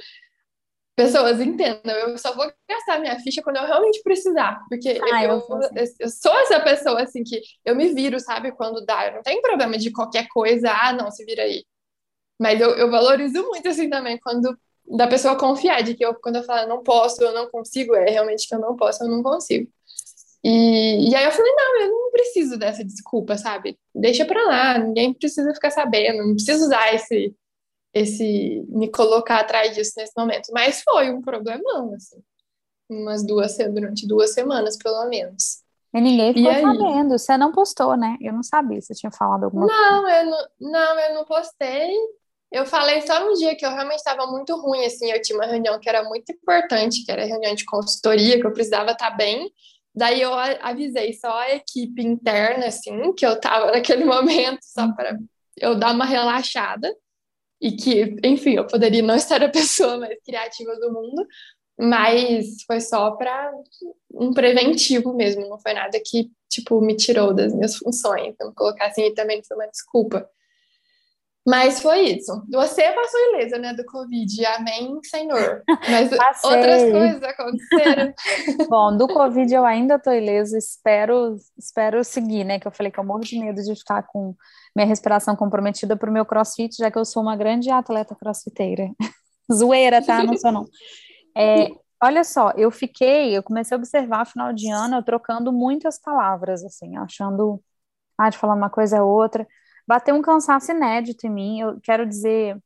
Pessoas 0.93 1.39
entendam, 1.39 1.95
eu 1.95 2.17
só 2.17 2.35
vou 2.35 2.51
gastar 2.69 2.99
minha 2.99 3.17
ficha 3.19 3.41
quando 3.41 3.55
eu 3.57 3.65
realmente 3.65 4.03
precisar. 4.03 4.61
Porque 4.69 4.99
ah, 5.13 5.23
eu, 5.23 5.31
eu, 5.31 5.85
eu, 5.99 6.09
sou 6.09 6.37
essa 6.41 6.59
pessoa, 6.59 7.01
assim, 7.01 7.23
que 7.23 7.41
eu 7.65 7.75
me 7.75 7.93
viro, 7.93 8.19
sabe? 8.19 8.51
Quando 8.51 8.85
dá. 8.85 9.07
Eu 9.07 9.13
não 9.15 9.21
tenho 9.21 9.41
problema 9.41 9.77
de 9.77 9.91
qualquer 9.91 10.27
coisa. 10.27 10.69
Ah, 10.69 10.93
não, 10.93 11.09
se 11.09 11.23
vira 11.25 11.43
aí 11.43 11.63
mas 12.41 12.59
eu, 12.59 12.71
eu 12.71 12.89
valorizo 12.89 13.43
muito, 13.43 13.69
assim, 13.69 13.87
também, 13.87 14.17
quando 14.17 14.57
da 14.97 15.05
pessoa 15.05 15.37
confiar 15.37 15.83
de 15.83 15.93
que 15.93 16.03
eu, 16.03 16.15
quando 16.15 16.37
eu 16.37 16.43
falo 16.43 16.67
não 16.67 16.81
posso, 16.81 17.21
eu 17.23 17.31
não 17.33 17.47
consigo, 17.47 17.95
é 17.95 18.09
realmente 18.09 18.47
que 18.47 18.55
eu 18.55 18.59
não 18.59 18.75
posso, 18.75 19.03
eu 19.03 19.07
não 19.07 19.21
consigo. 19.21 19.69
E, 20.43 21.11
e 21.11 21.15
aí 21.15 21.23
eu 21.23 21.31
falei, 21.31 21.53
não, 21.53 21.81
eu 21.81 21.91
não 21.91 22.11
preciso 22.11 22.57
dessa 22.57 22.83
desculpa, 22.83 23.37
sabe? 23.37 23.77
Deixa 23.93 24.25
pra 24.25 24.43
lá, 24.43 24.79
ninguém 24.79 25.13
precisa 25.13 25.53
ficar 25.53 25.69
sabendo, 25.69 26.25
não 26.25 26.33
preciso 26.33 26.65
usar 26.65 26.95
esse, 26.95 27.31
esse, 27.93 28.65
me 28.69 28.89
colocar 28.89 29.41
atrás 29.41 29.75
disso 29.75 29.93
nesse 29.97 30.13
momento. 30.17 30.47
Mas 30.51 30.81
foi 30.81 31.11
um 31.11 31.21
problemão, 31.21 31.93
assim, 31.93 32.23
umas 32.89 33.23
duas, 33.23 33.55
durante 33.55 34.07
duas 34.07 34.33
semanas, 34.33 34.77
pelo 34.77 35.07
menos. 35.07 35.61
E 35.93 36.01
ninguém 36.01 36.33
ficou 36.33 36.51
e 36.51 36.61
sabendo, 36.61 37.19
você 37.19 37.37
não 37.37 37.51
postou, 37.51 37.95
né? 37.95 38.17
Eu 38.19 38.33
não 38.33 38.41
sabia, 38.41 38.81
você 38.81 38.95
tinha 38.95 39.11
falado 39.11 39.43
alguma 39.43 39.67
não, 39.67 40.01
coisa. 40.01 40.17
Eu 40.17 40.25
não, 40.25 40.71
não, 40.71 40.99
eu 40.99 41.13
não 41.13 41.25
postei, 41.25 41.95
eu 42.51 42.65
falei 42.65 43.01
só 43.01 43.25
no 43.25 43.33
dia 43.33 43.55
que 43.55 43.65
eu 43.65 43.69
realmente 43.69 43.99
estava 43.99 44.27
muito 44.27 44.59
ruim, 44.59 44.83
assim, 44.83 45.09
eu 45.09 45.21
tinha 45.21 45.37
uma 45.37 45.47
reunião 45.47 45.79
que 45.79 45.87
era 45.87 46.03
muito 46.03 46.31
importante, 46.31 47.05
que 47.05 47.11
era 47.11 47.25
reunião 47.25 47.55
de 47.55 47.63
consultoria, 47.63 48.39
que 48.39 48.45
eu 48.45 48.51
precisava 48.51 48.91
estar 48.91 49.11
tá 49.11 49.15
bem. 49.15 49.49
Daí 49.95 50.21
eu 50.21 50.33
avisei 50.33 51.13
só 51.13 51.31
a 51.39 51.55
equipe 51.55 52.01
interna, 52.01 52.67
assim, 52.67 53.13
que 53.13 53.25
eu 53.25 53.33
estava 53.33 53.71
naquele 53.71 54.03
momento, 54.05 54.59
só 54.63 54.91
para 54.93 55.17
eu 55.57 55.75
dar 55.75 55.93
uma 55.93 56.05
relaxada. 56.05 56.93
E 57.61 57.71
que, 57.73 58.17
enfim, 58.23 58.55
eu 58.55 58.65
poderia 58.65 59.03
não 59.03 59.15
estar 59.15 59.41
a 59.43 59.49
pessoa 59.49 59.97
mais 59.97 60.17
criativa 60.25 60.75
do 60.77 60.91
mundo, 60.91 61.25
mas 61.79 62.63
foi 62.65 62.81
só 62.81 63.11
para 63.11 63.51
um 64.11 64.33
preventivo 64.33 65.13
mesmo, 65.13 65.47
não 65.47 65.59
foi 65.59 65.73
nada 65.73 66.01
que, 66.03 66.31
tipo, 66.49 66.81
me 66.81 66.95
tirou 66.95 67.33
das 67.33 67.53
minhas 67.53 67.77
funções. 67.77 68.35
Vamos 68.39 68.55
colocar 68.55 68.87
assim, 68.87 69.05
e 69.05 69.13
também 69.13 69.41
foi 69.43 69.55
uma 69.55 69.67
desculpa. 69.67 70.27
Mas 71.45 71.81
foi 71.81 72.01
isso. 72.01 72.43
Você 72.51 72.91
passou 72.91 73.19
ilesa, 73.33 73.57
né, 73.57 73.73
do 73.73 73.83
Covid. 73.85 74.45
Amém, 74.45 74.99
Senhor. 75.03 75.63
Mas 75.89 76.11
outras 76.43 76.91
coisas 76.91 77.23
aconteceram. 77.23 78.13
Bom, 78.69 78.95
do 78.95 79.07
Covid 79.07 79.51
eu 79.51 79.65
ainda 79.65 79.97
tô 79.97 80.11
ilesa. 80.11 80.57
Espero, 80.57 81.35
espero 81.57 82.03
seguir, 82.03 82.43
né? 82.43 82.59
Que 82.59 82.67
eu 82.67 82.71
falei 82.71 82.91
que 82.91 82.99
eu 82.99 83.03
morro 83.03 83.21
de 83.21 83.39
medo 83.39 83.61
de 83.61 83.75
ficar 83.75 84.03
com 84.03 84.35
minha 84.75 84.87
respiração 84.87 85.35
comprometida 85.35 85.97
pro 85.97 86.11
meu 86.11 86.25
crossfit, 86.25 86.75
já 86.77 86.91
que 86.91 86.97
eu 86.97 87.05
sou 87.05 87.23
uma 87.23 87.35
grande 87.35 87.71
atleta 87.71 88.15
crossfiteira. 88.15 88.91
Zoeira, 89.51 90.05
tá? 90.05 90.23
Não 90.23 90.37
sou 90.37 90.51
não. 90.51 90.65
É, 91.35 91.69
olha 92.03 92.23
só, 92.23 92.51
eu 92.51 92.69
fiquei, 92.69 93.35
eu 93.35 93.41
comecei 93.41 93.75
a 93.75 93.79
observar 93.79 94.25
final 94.25 94.53
de 94.53 94.69
ano, 94.69 94.97
eu 94.97 95.03
trocando 95.03 95.51
muitas 95.51 95.99
palavras, 95.99 96.63
assim, 96.63 96.95
achando, 96.97 97.61
ah, 98.17 98.29
de 98.29 98.37
falar 98.37 98.53
uma 98.53 98.69
coisa 98.69 98.97
é 98.97 99.01
outra 99.01 99.45
bateu 99.91 100.15
um 100.15 100.21
cansaço 100.21 100.71
inédito 100.71 101.27
em 101.27 101.29
mim. 101.29 101.59
Eu 101.59 101.77
quero 101.81 102.07
dizer 102.07 102.57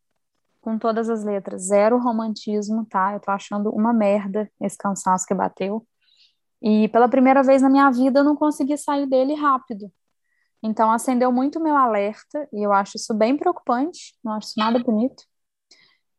com 0.62 0.78
todas 0.78 1.10
as 1.10 1.24
letras, 1.24 1.64
zero 1.64 1.98
romantismo, 1.98 2.86
tá? 2.86 3.14
Eu 3.14 3.20
tô 3.20 3.32
achando 3.32 3.72
uma 3.72 3.92
merda 3.92 4.48
esse 4.62 4.78
cansaço 4.78 5.26
que 5.26 5.34
bateu. 5.34 5.88
E 6.62 6.88
pela 6.90 7.10
primeira 7.10 7.42
vez 7.42 7.64
na 7.64 7.70
minha 7.70 7.90
vida 7.90 8.20
eu 8.20 8.24
não 8.24 8.36
consegui 8.36 8.78
sair 8.78 9.08
dele 9.08 9.34
rápido. 9.34 9.92
Então 10.62 10.92
acendeu 10.92 11.32
muito 11.32 11.60
meu 11.60 11.76
alerta 11.76 12.48
e 12.54 12.62
eu 12.64 12.72
acho 12.72 12.98
isso 12.98 13.14
bem 13.14 13.36
preocupante, 13.36 14.16
não 14.24 14.34
acho 14.34 14.54
nada 14.58 14.78
bonito. 14.80 15.24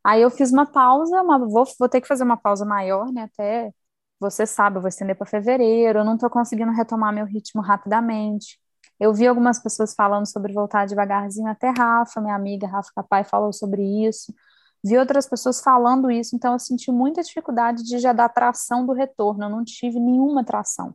Aí 0.05 0.23
eu 0.23 0.31
fiz 0.31 0.53
uma 0.53 0.66
pausa, 0.66 1.23
uma, 1.23 1.38
vou, 1.38 1.64
vou 1.79 1.88
ter 1.88 2.01
que 2.01 2.09
fazer 2.09 2.25
uma 2.25 2.37
pausa 2.37 2.64
maior, 2.64 3.12
né? 3.12 3.25
Até 3.33 3.73
você 4.19 4.45
sabe, 4.45 4.79
eu 4.79 4.81
vou 4.83 4.88
estender 4.88 5.16
para 5.16 5.27
fevereiro, 5.27 6.01
eu 6.01 6.05
não 6.05 6.19
tô 6.19 6.29
conseguindo 6.29 6.73
retomar 6.73 7.12
meu 7.12 7.27
ritmo 7.27 7.62
rapidamente. 7.62 8.59
Eu 8.99 9.13
vi 9.13 9.27
algumas 9.27 9.59
pessoas 9.59 9.95
falando 9.95 10.27
sobre 10.27 10.53
voltar 10.53 10.87
devagarzinho, 10.87 11.49
até 11.49 11.71
Rafa, 11.71 12.21
minha 12.21 12.35
amiga 12.35 12.67
Rafa 12.67 12.91
Capai, 12.95 13.25
falou 13.25 13.53
sobre 13.53 13.83
isso. 14.07 14.35
Vi 14.83 14.97
outras 14.97 15.29
pessoas 15.29 15.61
falando 15.61 16.11
isso, 16.11 16.37
então 16.37 16.53
eu 16.53 16.59
senti 16.59 16.91
muita 16.91 17.23
dificuldade 17.23 17.83
de 17.83 17.99
já 17.99 18.13
dar 18.13 18.29
tração 18.29 18.87
do 18.87 18.93
retorno, 18.93 19.45
eu 19.45 19.51
não 19.51 19.65
tive 19.65 19.99
nenhuma 19.99 20.45
tração. 20.45 20.95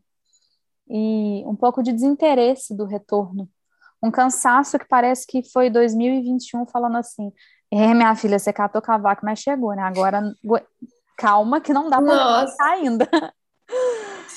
E 0.89 1.43
um 1.45 1.55
pouco 1.55 1.83
de 1.83 1.91
desinteresse 1.91 2.75
do 2.75 2.85
retorno. 2.85 3.49
Um 4.03 4.09
cansaço 4.09 4.79
que 4.79 4.87
parece 4.87 5.27
que 5.27 5.43
foi 5.43 5.69
2021 5.69 6.65
falando 6.65 6.97
assim: 6.97 7.31
é, 7.69 7.93
minha 7.93 8.15
filha, 8.15 8.39
você 8.39 8.51
catou 8.51 8.81
cavaco, 8.81 9.25
mas 9.25 9.39
chegou, 9.39 9.73
né? 9.75 9.83
Agora 9.83 10.21
calma 11.17 11.61
que 11.61 11.71
não 11.71 11.89
dá 11.89 12.01
para 12.01 12.45
ainda. 12.61 13.07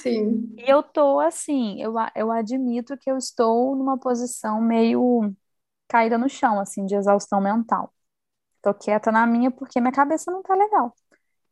Sim. 0.04 0.54
E 0.56 0.70
eu 0.70 0.82
tô 0.82 1.18
assim, 1.20 1.80
eu, 1.82 1.94
eu 2.14 2.30
admito 2.30 2.96
que 2.98 3.10
eu 3.10 3.16
estou 3.16 3.74
numa 3.76 3.98
posição 3.98 4.60
meio 4.60 5.34
caída 5.88 6.18
no 6.18 6.28
chão, 6.28 6.60
assim, 6.60 6.86
de 6.86 6.94
exaustão 6.96 7.40
mental. 7.40 7.92
Tô 8.62 8.74
quieta 8.74 9.12
na 9.12 9.26
minha 9.26 9.50
porque 9.50 9.80
minha 9.80 9.92
cabeça 9.92 10.30
não 10.32 10.42
tá 10.42 10.54
legal. 10.54 10.94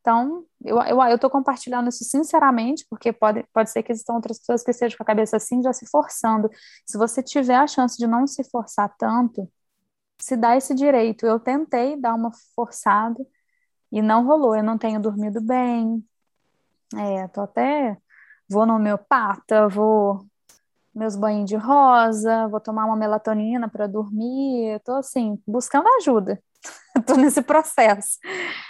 Então, 0.01 0.47
eu, 0.65 0.79
eu, 0.83 1.03
eu 1.03 1.19
tô 1.19 1.31
compartilhando 1.31 1.89
isso 1.91 2.05
sinceramente, 2.05 2.87
porque 2.91 3.13
pode, 3.13 3.45
pode 3.53 3.71
ser 3.71 3.83
que 3.83 3.93
existam 3.93 4.15
outras 4.15 4.39
pessoas 4.39 4.63
que 4.65 4.71
estejam 4.73 4.97
com 4.99 5.05
a 5.05 5.07
cabeça 5.07 5.37
assim, 5.37 5.63
já 5.63 5.73
se 5.73 5.87
forçando. 5.91 6.51
Se 6.87 6.99
você 6.99 7.23
tiver 7.23 7.57
a 7.57 7.67
chance 7.69 7.99
de 7.99 8.07
não 8.07 8.27
se 8.27 8.45
forçar 8.51 8.95
tanto, 8.99 9.51
se 10.21 10.37
dá 10.37 10.57
esse 10.57 10.75
direito. 10.75 11.27
Eu 11.27 11.41
tentei 11.41 11.97
dar 12.01 12.15
uma 12.15 12.31
forçada 12.55 13.25
e 13.93 14.03
não 14.03 14.27
rolou. 14.27 14.57
Eu 14.57 14.65
não 14.65 14.79
tenho 14.79 15.01
dormido 15.01 15.41
bem. 15.43 16.05
É, 16.97 17.27
tô 17.29 17.43
até 17.43 17.97
vou 18.53 18.67
no 18.67 18.77
homeopata, 18.77 19.67
vou 19.69 20.27
meus 20.95 21.17
banhos 21.17 21.49
de 21.49 21.57
rosa, 21.57 22.47
vou 22.49 22.61
tomar 22.61 22.85
uma 22.85 22.97
melatonina 22.97 23.69
para 23.69 23.87
dormir, 23.87 24.77
estou 24.77 24.97
assim, 24.97 25.43
buscando 25.47 25.89
ajuda. 25.99 26.41
Estou 26.97 27.17
nesse 27.17 27.43
processo. 27.43 28.19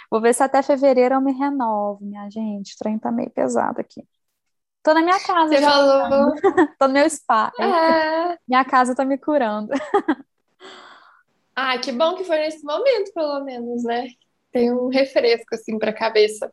Vou 0.09 0.19
ver 0.19 0.33
se 0.33 0.41
até 0.41 0.63
fevereiro 0.63 1.13
eu 1.13 1.21
me 1.21 1.31
renovo, 1.31 1.99
minha 2.03 2.27
gente. 2.31 2.73
O 2.73 2.77
trem 2.79 2.97
tá 2.97 3.11
meio 3.11 3.29
pesado 3.29 3.79
aqui. 3.79 4.01
Tô 4.81 4.93
na 4.93 5.01
minha 5.01 5.19
casa 5.19 5.49
Você 5.49 5.61
já. 5.61 5.69
Falou... 5.69 6.33
Tô 6.79 6.87
no 6.87 6.93
meu 6.93 7.07
spa. 7.09 7.51
É. 7.59 8.37
Minha 8.47 8.65
casa 8.65 8.95
tá 8.95 9.05
me 9.05 9.17
curando. 9.17 9.71
Ah, 11.55 11.77
que 11.77 11.91
bom 11.91 12.15
que 12.15 12.23
foi 12.23 12.37
nesse 12.39 12.65
momento, 12.65 13.13
pelo 13.13 13.43
menos, 13.43 13.83
né? 13.83 14.07
Tem 14.53 14.71
um 14.71 14.87
refresco 14.87 15.55
assim 15.55 15.77
para 15.79 15.89
a 15.89 15.93
cabeça. 15.93 16.49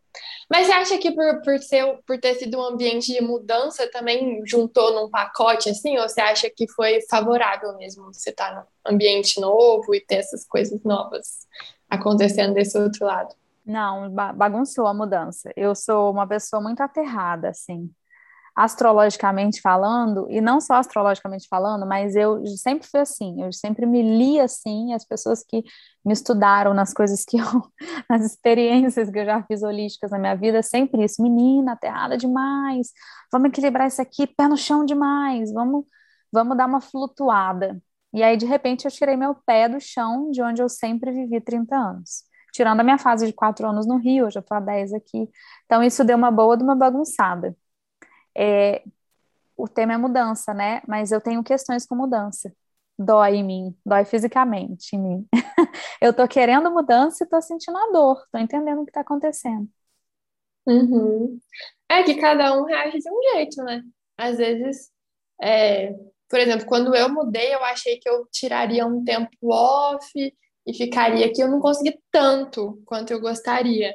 Mas 0.51 0.67
você 0.67 0.73
acha 0.73 0.99
que 0.99 1.13
por, 1.13 1.43
por, 1.43 1.59
ser, 1.59 1.85
por 2.07 2.19
ter 2.19 2.35
sido 2.35 2.59
um 2.59 2.63
ambiente 2.63 3.13
de 3.13 3.21
mudança 3.21 3.89
também 3.93 4.41
juntou 4.47 4.95
num 4.95 5.11
pacote 5.11 5.69
assim, 5.69 5.99
ou 5.99 6.09
você 6.09 6.21
acha 6.21 6.51
que 6.51 6.67
foi 6.73 7.01
favorável 7.09 7.77
mesmo 7.77 8.13
você 8.13 8.31
estar 8.31 8.49
tá 8.49 8.67
num 8.87 8.95
ambiente 8.95 9.39
novo 9.39 9.95
e 9.95 10.01
ter 10.01 10.17
essas 10.17 10.45
coisas 10.47 10.83
novas 10.83 11.47
acontecendo 11.89 12.55
desse 12.55 12.77
outro 12.79 13.05
lado? 13.05 13.35
Não, 13.65 14.11
bagunçou 14.11 14.87
a 14.87 14.95
mudança. 14.95 15.53
Eu 15.55 15.75
sou 15.75 16.11
uma 16.11 16.27
pessoa 16.27 16.61
muito 16.63 16.81
aterrada, 16.81 17.51
assim 17.51 17.91
astrologicamente 18.57 19.61
falando, 19.61 20.27
e 20.31 20.41
não 20.41 20.61
só 20.61 20.75
astrologicamente 20.75 21.47
falando, 21.49 21.87
mas 21.87 22.15
eu 22.15 22.45
sempre 22.57 22.87
fui 22.89 23.01
assim, 23.01 23.43
eu 23.43 23.53
sempre 23.53 23.87
me 23.87 24.03
li 24.03 24.41
assim, 24.41 24.93
as 24.93 25.05
pessoas 25.05 25.45
que 25.47 25.63
me 26.05 26.13
estudaram 26.13 26.75
nas 26.75 26.93
coisas 26.93 27.25
que 27.25 27.39
eu, 27.39 27.47
nas 28.09 28.25
experiências 28.25 29.11
que 29.11 29.19
eu 29.19 29.25
já 29.25 29.43
fiz 29.45 29.63
holísticas 29.63 30.11
na 30.11 30.19
minha 30.19 30.35
vida, 30.37 30.63
sempre 30.63 31.05
isso, 31.05 31.23
menina, 31.23 31.73
aterrada 31.73 32.17
demais, 32.17 32.91
vamos 33.33 33.49
equilibrar 33.49 33.87
isso 33.89 34.03
aqui, 34.03 34.27
pé 34.27 34.49
no 34.49 34.57
chão 34.57 34.85
demais, 34.85 35.53
vamos, 35.53 35.85
vamos 36.33 36.57
dar 36.57 36.67
uma 36.67 36.81
flutuada. 36.81 37.81
E 38.13 38.23
aí, 38.23 38.37
de 38.37 38.47
repente, 38.47 38.85
eu 38.85 38.91
tirei 38.91 39.17
meu 39.17 39.35
pé 39.35 39.69
do 39.69 39.81
chão 39.81 40.31
de 40.31 40.43
onde 40.43 40.61
eu 40.63 40.69
sempre 40.69 41.13
vivi 41.13 41.41
30 41.41 41.77
anos. 41.77 42.25
tirando 42.53 42.81
a 42.81 42.85
minha 42.85 42.99
fase 42.99 43.27
de 43.27 43.33
quatro 43.33 43.69
anos 43.69 43.87
no 43.87 43.97
Rio, 43.99 44.27
eu 44.27 44.31
já 44.31 44.41
estou 44.41 44.57
há 44.57 44.61
dez 44.61 44.93
aqui. 44.93 45.29
Então, 45.65 45.83
isso 45.83 46.05
deu 46.05 46.17
uma 46.17 46.31
boa 46.31 46.57
de 46.57 46.65
uma 46.65 46.75
bagunçada. 46.75 47.57
É, 48.37 48.83
o 49.57 49.69
tema 49.69 49.95
é 49.95 49.97
mudança, 49.97 50.55
né? 50.55 50.83
Mas 50.87 51.13
eu 51.13 51.21
tenho 51.21 51.43
questões 51.45 51.87
com 51.87 51.95
mudança. 51.95 52.53
Dói 52.99 53.37
em 53.37 53.45
mim, 53.45 53.77
dói 53.85 54.05
fisicamente 54.05 54.95
em 54.95 55.01
mim. 55.01 55.29
eu 56.01 56.13
tô 56.13 56.27
querendo 56.29 56.71
mudança 56.71 57.25
e 57.25 57.27
tô 57.27 57.41
sentindo 57.41 57.77
a 57.77 57.93
dor, 57.93 58.23
tô 58.31 58.39
entendendo 58.39 58.83
o 58.83 58.87
que 58.87 58.93
tá 58.93 59.01
acontecendo. 59.01 59.69
Uhum. 60.67 61.39
É 61.89 62.03
que 62.03 62.15
cada 62.17 62.59
um 62.59 62.65
reage 62.65 62.99
de 62.99 63.11
um 63.11 63.23
jeito, 63.33 63.63
né? 63.65 63.83
Às 64.17 64.37
vezes, 64.37 64.91
é, 65.43 65.95
por 66.29 66.39
exemplo, 66.39 66.67
quando 66.67 66.95
eu 66.95 67.09
mudei, 67.09 67.55
eu 67.55 67.65
achei 67.65 67.99
que 67.99 68.09
eu 68.09 68.27
tiraria 68.31 68.87
um 68.87 69.05
tempo 69.05 69.31
off 69.45 70.07
e 70.17 70.75
ficaria 70.75 71.27
aqui. 71.27 71.43
Eu 71.43 71.51
não 71.51 71.59
consegui 71.61 71.99
tanto 72.11 72.81
quanto 72.87 73.13
eu 73.13 73.21
gostaria. 73.21 73.95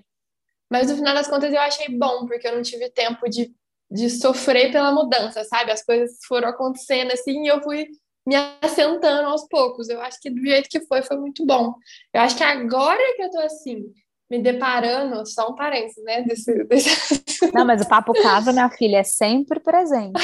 Mas 0.70 0.90
no 0.90 0.98
final 0.98 1.14
das 1.14 1.28
contas 1.28 1.54
eu 1.54 1.60
achei 1.60 1.88
bom, 1.98 2.26
porque 2.26 2.48
eu 2.48 2.56
não 2.56 2.62
tive 2.62 2.90
tempo 2.90 3.30
de, 3.30 3.56
de 3.90 4.10
sofrer 4.10 4.72
pela 4.72 4.92
mudança, 4.92 5.44
sabe? 5.44 5.72
As 5.72 5.84
coisas 5.84 6.18
foram 6.28 6.50
acontecendo 6.50 7.12
assim 7.12 7.44
e 7.44 7.48
eu 7.48 7.62
fui 7.62 7.88
me 8.28 8.36
assentando 8.62 9.28
aos 9.28 9.48
poucos. 9.48 9.90
Eu 9.90 10.02
acho 10.02 10.20
que 10.20 10.30
do 10.30 10.42
jeito 10.42 10.70
que 10.70 10.82
foi, 10.82 11.02
foi 11.04 11.18
muito 11.18 11.46
bom. 11.46 11.74
Eu 12.14 12.22
acho 12.22 12.36
que 12.36 12.44
agora 12.44 13.02
que 13.16 13.24
eu 13.24 13.30
tô 13.30 13.40
assim, 13.40 13.86
me 14.30 14.42
deparando, 14.42 15.26
só 15.28 15.50
um 15.50 15.56
parênteses, 15.56 16.04
né? 16.04 16.24
Desse, 16.24 16.64
desse... 16.66 17.52
Não, 17.54 17.66
mas 17.66 17.82
o 17.82 17.88
papo 17.88 18.14
casa, 18.14 18.52
minha 18.52 18.70
filha, 18.70 18.98
é 18.98 19.04
sempre 19.04 19.60
presente, 19.60 20.20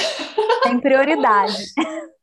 tem 0.64 0.80
prioridade. 0.80 1.64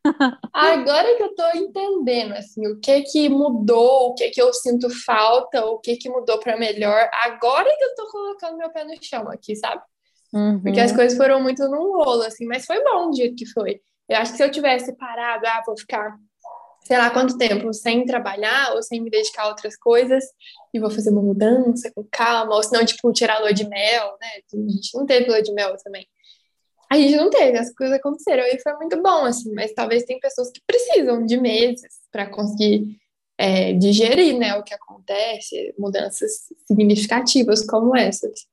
Agora 0.55 1.16
que 1.16 1.22
eu 1.22 1.35
tô 1.35 1.44
entendendo, 1.55 2.33
assim, 2.33 2.66
o 2.66 2.81
que 2.81 3.03
que 3.03 3.29
mudou, 3.29 4.11
o 4.11 4.14
que 4.14 4.31
que 4.31 4.40
eu 4.40 4.53
sinto 4.55 4.88
falta, 5.05 5.66
o 5.66 5.79
que 5.79 5.96
que 5.96 6.09
mudou 6.09 6.38
para 6.38 6.57
melhor, 6.57 7.11
agora 7.24 7.68
que 7.77 7.85
eu 7.85 7.94
tô 7.94 8.11
colocando 8.11 8.57
meu 8.57 8.70
pé 8.70 8.85
no 8.85 8.94
chão 9.03 9.29
aqui, 9.29 9.55
sabe? 9.55 9.83
Uhum. 10.33 10.61
Porque 10.61 10.81
as 10.81 10.93
coisas 10.93 11.17
foram 11.17 11.43
muito 11.43 11.67
num 11.69 11.97
rolo, 11.97 12.23
assim, 12.23 12.47
mas 12.47 12.67
foi 12.67 12.83
bom 12.83 13.11
o 13.11 13.12
jeito 13.14 13.37
que 13.37 13.47
foi. 13.47 13.81
Eu 14.09 14.17
acho 14.19 14.33
que 14.33 14.38
se 14.38 14.45
eu 14.45 14.51
tivesse 14.51 14.97
parado, 14.97 15.47
ah, 15.47 15.62
vou 15.67 15.77
ficar 15.77 16.17
sei 16.88 16.97
lá 16.97 17.11
quanto 17.11 17.37
tempo 17.37 17.71
sem 17.75 18.07
trabalhar 18.07 18.75
ou 18.75 18.83
sem 18.83 18.99
me 19.03 19.11
dedicar 19.11 19.43
a 19.43 19.49
outras 19.49 19.77
coisas 19.77 20.25
e 20.73 20.81
vou 20.81 20.91
fazer 20.91 21.11
uma 21.11 21.21
mudança 21.21 21.93
com 21.95 22.03
calma, 22.11 22.57
ou 22.57 22.62
senão, 22.62 22.83
tipo, 22.83 23.12
tirar 23.12 23.41
lua 23.41 23.53
de 23.53 23.69
mel, 23.69 24.17
né? 24.19 24.29
A 24.55 24.71
gente 24.71 24.97
não 24.97 25.05
teve 25.05 25.29
lua 25.29 25.43
de 25.43 25.53
mel 25.53 25.77
também. 25.85 26.07
A 26.91 26.97
gente 26.97 27.14
não 27.17 27.29
teve, 27.29 27.59
as 27.59 27.75
coisas 27.75 27.99
aconteceram 27.99 28.45
e 28.45 28.59
foi 28.62 28.73
muito 28.77 29.03
bom, 29.03 29.27
assim, 29.27 29.53
mas 29.53 29.75
talvez 29.75 30.05
tem 30.05 30.19
pessoas 30.19 30.51
que 30.51 30.62
precisam 30.67 31.27
de 31.27 31.38
meses 31.38 31.93
para 32.11 32.31
conseguir 32.31 32.97
é, 33.37 33.75
digerir, 33.75 34.38
né, 34.38 34.55
o 34.55 34.62
que 34.62 34.73
acontece, 34.73 35.75
mudanças 35.79 36.47
significativas 36.67 37.67
como 37.67 37.95
essas. 37.95 38.47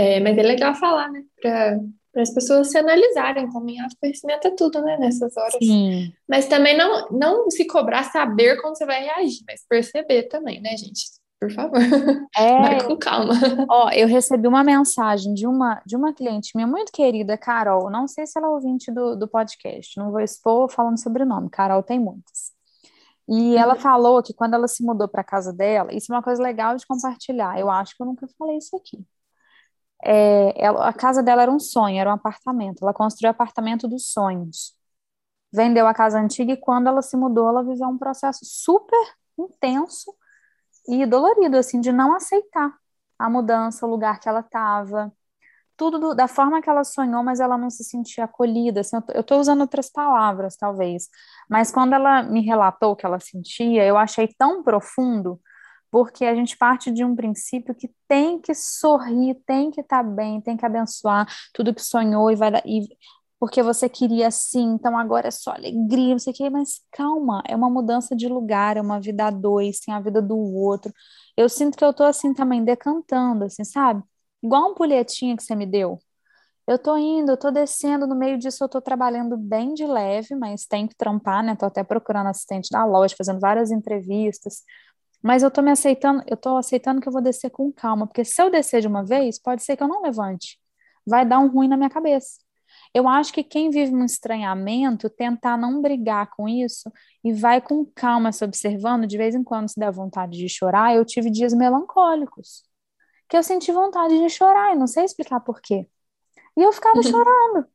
É, 0.00 0.18
mas 0.18 0.38
é 0.38 0.42
legal 0.42 0.74
falar, 0.74 1.10
né, 1.10 1.22
para 1.42 2.22
as 2.22 2.32
pessoas 2.32 2.70
se 2.70 2.78
analisarem 2.78 3.50
também. 3.50 3.78
Autoconhecimento 3.80 4.48
é 4.48 4.50
tudo, 4.52 4.80
né, 4.82 4.96
nessas 4.96 5.36
horas. 5.36 5.58
Sim. 5.62 6.10
Mas 6.26 6.46
também 6.46 6.74
não, 6.76 7.08
não 7.10 7.50
se 7.50 7.66
cobrar 7.66 8.04
saber 8.04 8.60
como 8.62 8.74
você 8.74 8.86
vai 8.86 9.04
reagir, 9.04 9.44
mas 9.46 9.64
perceber 9.68 10.22
também, 10.24 10.60
né, 10.60 10.70
gente? 10.76 11.02
Por 11.38 11.50
favor. 11.50 11.78
É, 12.36 12.60
vai 12.60 12.86
com 12.86 12.96
calma. 12.96 13.34
Ó, 13.68 13.90
eu 13.90 14.08
recebi 14.08 14.48
uma 14.48 14.64
mensagem 14.64 15.34
de 15.34 15.46
uma, 15.46 15.82
de 15.84 15.96
uma 15.96 16.14
cliente 16.14 16.52
minha 16.54 16.66
muito 16.66 16.92
querida, 16.92 17.36
Carol. 17.36 17.90
Não 17.90 18.08
sei 18.08 18.26
se 18.26 18.38
ela 18.38 18.48
é 18.48 18.50
ouvinte 18.50 18.90
do, 18.90 19.16
do 19.16 19.28
podcast, 19.28 19.98
não 19.98 20.10
vou 20.10 20.20
expor 20.20 20.70
falando 20.70 20.98
sobre 20.98 21.22
o 21.22 21.26
nome. 21.26 21.50
Carol 21.50 21.82
tem 21.82 21.98
muitas. 21.98 22.52
E 23.28 23.56
ela 23.56 23.74
uhum. 23.74 23.80
falou 23.80 24.22
que 24.22 24.34
quando 24.34 24.54
ela 24.54 24.66
se 24.66 24.82
mudou 24.82 25.06
para 25.06 25.22
casa 25.22 25.52
dela, 25.52 25.94
isso 25.94 26.12
é 26.12 26.16
uma 26.16 26.22
coisa 26.22 26.42
legal 26.42 26.76
de 26.76 26.86
compartilhar. 26.86 27.58
Eu 27.58 27.70
acho 27.70 27.94
que 27.96 28.02
eu 28.02 28.06
nunca 28.06 28.26
falei 28.38 28.56
isso 28.56 28.74
aqui. 28.76 28.98
É, 30.04 30.54
ela, 30.64 30.88
a 30.88 30.92
casa 30.92 31.22
dela 31.22 31.42
era 31.42 31.50
um 31.50 31.58
sonho, 31.58 31.98
era 31.98 32.10
um 32.10 32.14
apartamento. 32.14 32.82
Ela 32.82 32.94
construiu 32.94 33.30
o 33.30 33.32
apartamento 33.32 33.88
dos 33.88 34.12
sonhos. 34.12 34.74
Vendeu 35.52 35.86
a 35.86 35.94
casa 35.94 36.18
antiga 36.20 36.52
e 36.52 36.56
quando 36.56 36.88
ela 36.88 37.02
se 37.02 37.16
mudou, 37.16 37.48
ela 37.48 37.64
viveu 37.64 37.88
um 37.88 37.98
processo 37.98 38.40
super 38.44 38.98
intenso 39.38 40.14
e 40.88 41.06
dolorido, 41.06 41.56
assim, 41.56 41.80
de 41.80 41.92
não 41.92 42.14
aceitar 42.14 42.72
a 43.18 43.30
mudança, 43.30 43.86
o 43.86 43.90
lugar 43.90 44.20
que 44.20 44.28
ela 44.28 44.40
estava, 44.40 45.12
tudo 45.76 45.98
do, 45.98 46.14
da 46.14 46.28
forma 46.28 46.60
que 46.62 46.68
ela 46.70 46.84
sonhou, 46.84 47.22
mas 47.24 47.40
ela 47.40 47.56
não 47.58 47.70
se 47.70 47.84
sentia 47.84 48.24
acolhida. 48.24 48.80
Assim, 48.80 48.96
eu 49.14 49.22
estou 49.22 49.40
usando 49.40 49.62
outras 49.62 49.90
palavras, 49.90 50.56
talvez, 50.56 51.08
mas 51.48 51.70
quando 51.72 51.94
ela 51.94 52.22
me 52.22 52.42
relatou 52.42 52.92
o 52.92 52.96
que 52.96 53.06
ela 53.06 53.18
sentia, 53.20 53.84
eu 53.86 53.96
achei 53.96 54.28
tão 54.38 54.62
profundo 54.62 55.40
porque 55.90 56.24
a 56.24 56.34
gente 56.34 56.56
parte 56.56 56.90
de 56.90 57.04
um 57.04 57.16
princípio 57.16 57.74
que 57.74 57.90
tem 58.08 58.40
que 58.40 58.54
sorrir, 58.54 59.34
tem 59.46 59.70
que 59.70 59.80
estar 59.80 60.02
tá 60.04 60.08
bem, 60.08 60.40
tem 60.40 60.56
que 60.56 60.64
abençoar 60.64 61.26
tudo 61.52 61.74
que 61.74 61.82
sonhou 61.82 62.30
e 62.30 62.36
vai 62.36 62.50
dar, 62.50 62.62
e 62.66 62.88
porque 63.40 63.62
você 63.62 63.88
queria 63.88 64.28
assim, 64.28 64.74
então 64.74 64.98
agora 64.98 65.28
é 65.28 65.30
só 65.30 65.52
alegria, 65.52 66.12
não 66.12 66.18
sei 66.18 66.32
o 66.32 66.36
quê, 66.36 66.50
mas 66.50 66.82
calma, 66.92 67.42
é 67.48 67.56
uma 67.56 67.70
mudança 67.70 68.14
de 68.14 68.28
lugar, 68.28 68.76
é 68.76 68.82
uma 68.82 69.00
vida 69.00 69.26
a 69.26 69.30
dois, 69.30 69.80
tem 69.80 69.94
a 69.94 70.00
vida 70.00 70.20
do 70.20 70.36
outro. 70.36 70.92
Eu 71.36 71.48
sinto 71.48 71.76
que 71.78 71.84
eu 71.84 71.94
tô 71.94 72.04
assim 72.04 72.34
também 72.34 72.62
decantando, 72.62 73.44
assim, 73.44 73.64
sabe? 73.64 74.02
Igual 74.42 74.62
uma 74.62 74.70
ampulhetinha 74.72 75.36
que 75.36 75.42
você 75.42 75.54
me 75.54 75.64
deu. 75.66 75.98
Eu 76.66 76.78
tô 76.78 76.96
indo, 76.96 77.32
eu 77.32 77.36
tô 77.36 77.50
descendo, 77.50 78.06
no 78.06 78.14
meio 78.14 78.38
disso 78.38 78.62
eu 78.62 78.68
tô 78.68 78.80
trabalhando 78.80 79.36
bem 79.36 79.74
de 79.74 79.86
leve, 79.86 80.34
mas 80.36 80.66
tenho 80.66 80.88
que 80.88 80.94
trampar, 80.94 81.42
né? 81.42 81.56
Tô 81.56 81.66
até 81.66 81.82
procurando 81.82 82.28
assistente 82.28 82.70
da 82.70 82.84
loja, 82.84 83.14
fazendo 83.16 83.40
várias 83.40 83.70
entrevistas, 83.72 84.62
mas 85.22 85.42
eu 85.42 85.50
tô 85.50 85.62
me 85.62 85.70
aceitando, 85.70 86.22
eu 86.26 86.36
tô 86.36 86.56
aceitando 86.56 87.00
que 87.00 87.08
eu 87.08 87.12
vou 87.12 87.22
descer 87.22 87.50
com 87.50 87.70
calma, 87.72 88.06
porque 88.06 88.24
se 88.24 88.40
eu 88.42 88.50
descer 88.50 88.80
de 88.80 88.88
uma 88.88 89.04
vez, 89.04 89.38
pode 89.38 89.62
ser 89.62 89.76
que 89.76 89.82
eu 89.82 89.88
não 89.88 90.02
levante. 90.02 90.58
Vai 91.06 91.26
dar 91.26 91.38
um 91.38 91.48
ruim 91.48 91.68
na 91.68 91.76
minha 91.76 91.90
cabeça. 91.90 92.38
Eu 92.94 93.08
acho 93.08 93.32
que 93.32 93.42
quem 93.44 93.70
vive 93.70 93.94
um 93.94 94.04
estranhamento, 94.04 95.10
tentar 95.10 95.56
não 95.56 95.80
brigar 95.80 96.30
com 96.30 96.48
isso 96.48 96.90
e 97.22 97.32
vai 97.32 97.60
com 97.60 97.84
calma 97.84 98.32
se 98.32 98.44
observando, 98.44 99.06
de 99.06 99.16
vez 99.16 99.34
em 99.34 99.44
quando 99.44 99.68
se 99.68 99.78
der 99.78 99.92
vontade 99.92 100.38
de 100.38 100.48
chorar, 100.48 100.94
eu 100.94 101.04
tive 101.04 101.30
dias 101.30 101.52
melancólicos, 101.52 102.64
que 103.28 103.36
eu 103.36 103.42
senti 103.42 103.70
vontade 103.72 104.18
de 104.18 104.28
chorar 104.28 104.74
e 104.74 104.78
não 104.78 104.86
sei 104.86 105.04
explicar 105.04 105.40
por 105.40 105.60
quê. 105.60 105.88
E 106.56 106.62
eu 106.62 106.72
ficava 106.72 106.96
uhum. 106.96 107.02
chorando. 107.02 107.66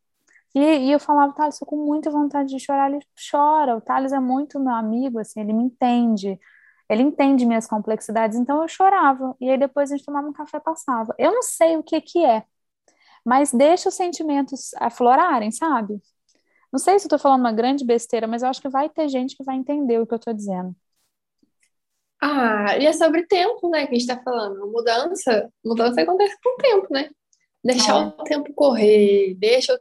E, 0.53 0.59
e, 0.59 0.91
eu 0.91 0.99
falava, 0.99 1.33
Thales, 1.33 1.55
estou 1.55 1.67
com 1.67 1.77
muita 1.77 2.09
vontade 2.09 2.49
de 2.49 2.59
chorar. 2.59 2.89
Ele 2.89 2.99
chora. 3.29 3.75
O 3.75 3.81
Thales 3.81 4.13
é 4.13 4.19
muito 4.19 4.59
meu 4.59 4.73
amigo, 4.73 5.19
assim, 5.19 5.41
ele 5.41 5.53
me 5.53 5.63
entende 5.63 6.39
ele 6.89 7.03
entende 7.03 7.45
minhas 7.45 7.67
complexidades, 7.67 8.37
então 8.37 8.61
eu 8.61 8.67
chorava. 8.67 9.35
E 9.39 9.49
aí 9.49 9.57
depois 9.57 9.91
a 9.91 9.97
gente 9.97 10.05
tomava 10.05 10.27
um 10.27 10.33
café 10.33 10.59
passava. 10.59 11.13
Eu 11.17 11.31
não 11.31 11.41
sei 11.41 11.77
o 11.77 11.83
que 11.83 11.99
que 12.01 12.23
é, 12.25 12.43
mas 13.25 13.51
deixa 13.51 13.89
os 13.89 13.95
sentimentos 13.95 14.73
aflorarem, 14.75 15.51
sabe? 15.51 16.01
Não 16.71 16.79
sei 16.79 16.99
se 16.99 17.05
eu 17.05 17.09
tô 17.09 17.17
falando 17.17 17.41
uma 17.41 17.53
grande 17.53 17.85
besteira, 17.85 18.27
mas 18.27 18.43
eu 18.43 18.49
acho 18.49 18.61
que 18.61 18.69
vai 18.69 18.89
ter 18.89 19.07
gente 19.09 19.35
que 19.35 19.43
vai 19.43 19.55
entender 19.55 19.99
o 19.99 20.05
que 20.05 20.13
eu 20.13 20.19
tô 20.19 20.33
dizendo. 20.33 20.75
Ah, 22.21 22.77
e 22.77 22.85
é 22.85 22.93
sobre 22.93 23.25
tempo, 23.27 23.69
né, 23.69 23.85
que 23.87 23.95
a 23.95 23.99
gente 23.99 24.07
tá 24.07 24.21
falando. 24.21 24.69
Mudança, 24.71 25.51
mudança 25.63 26.01
acontece 26.01 26.35
com 26.43 26.49
o 26.49 26.57
tempo, 26.57 26.87
né? 26.91 27.09
Deixar 27.63 27.95
é. 27.95 28.07
o 28.07 28.23
tempo 28.23 28.53
correr, 28.53 29.35
deixa. 29.35 29.79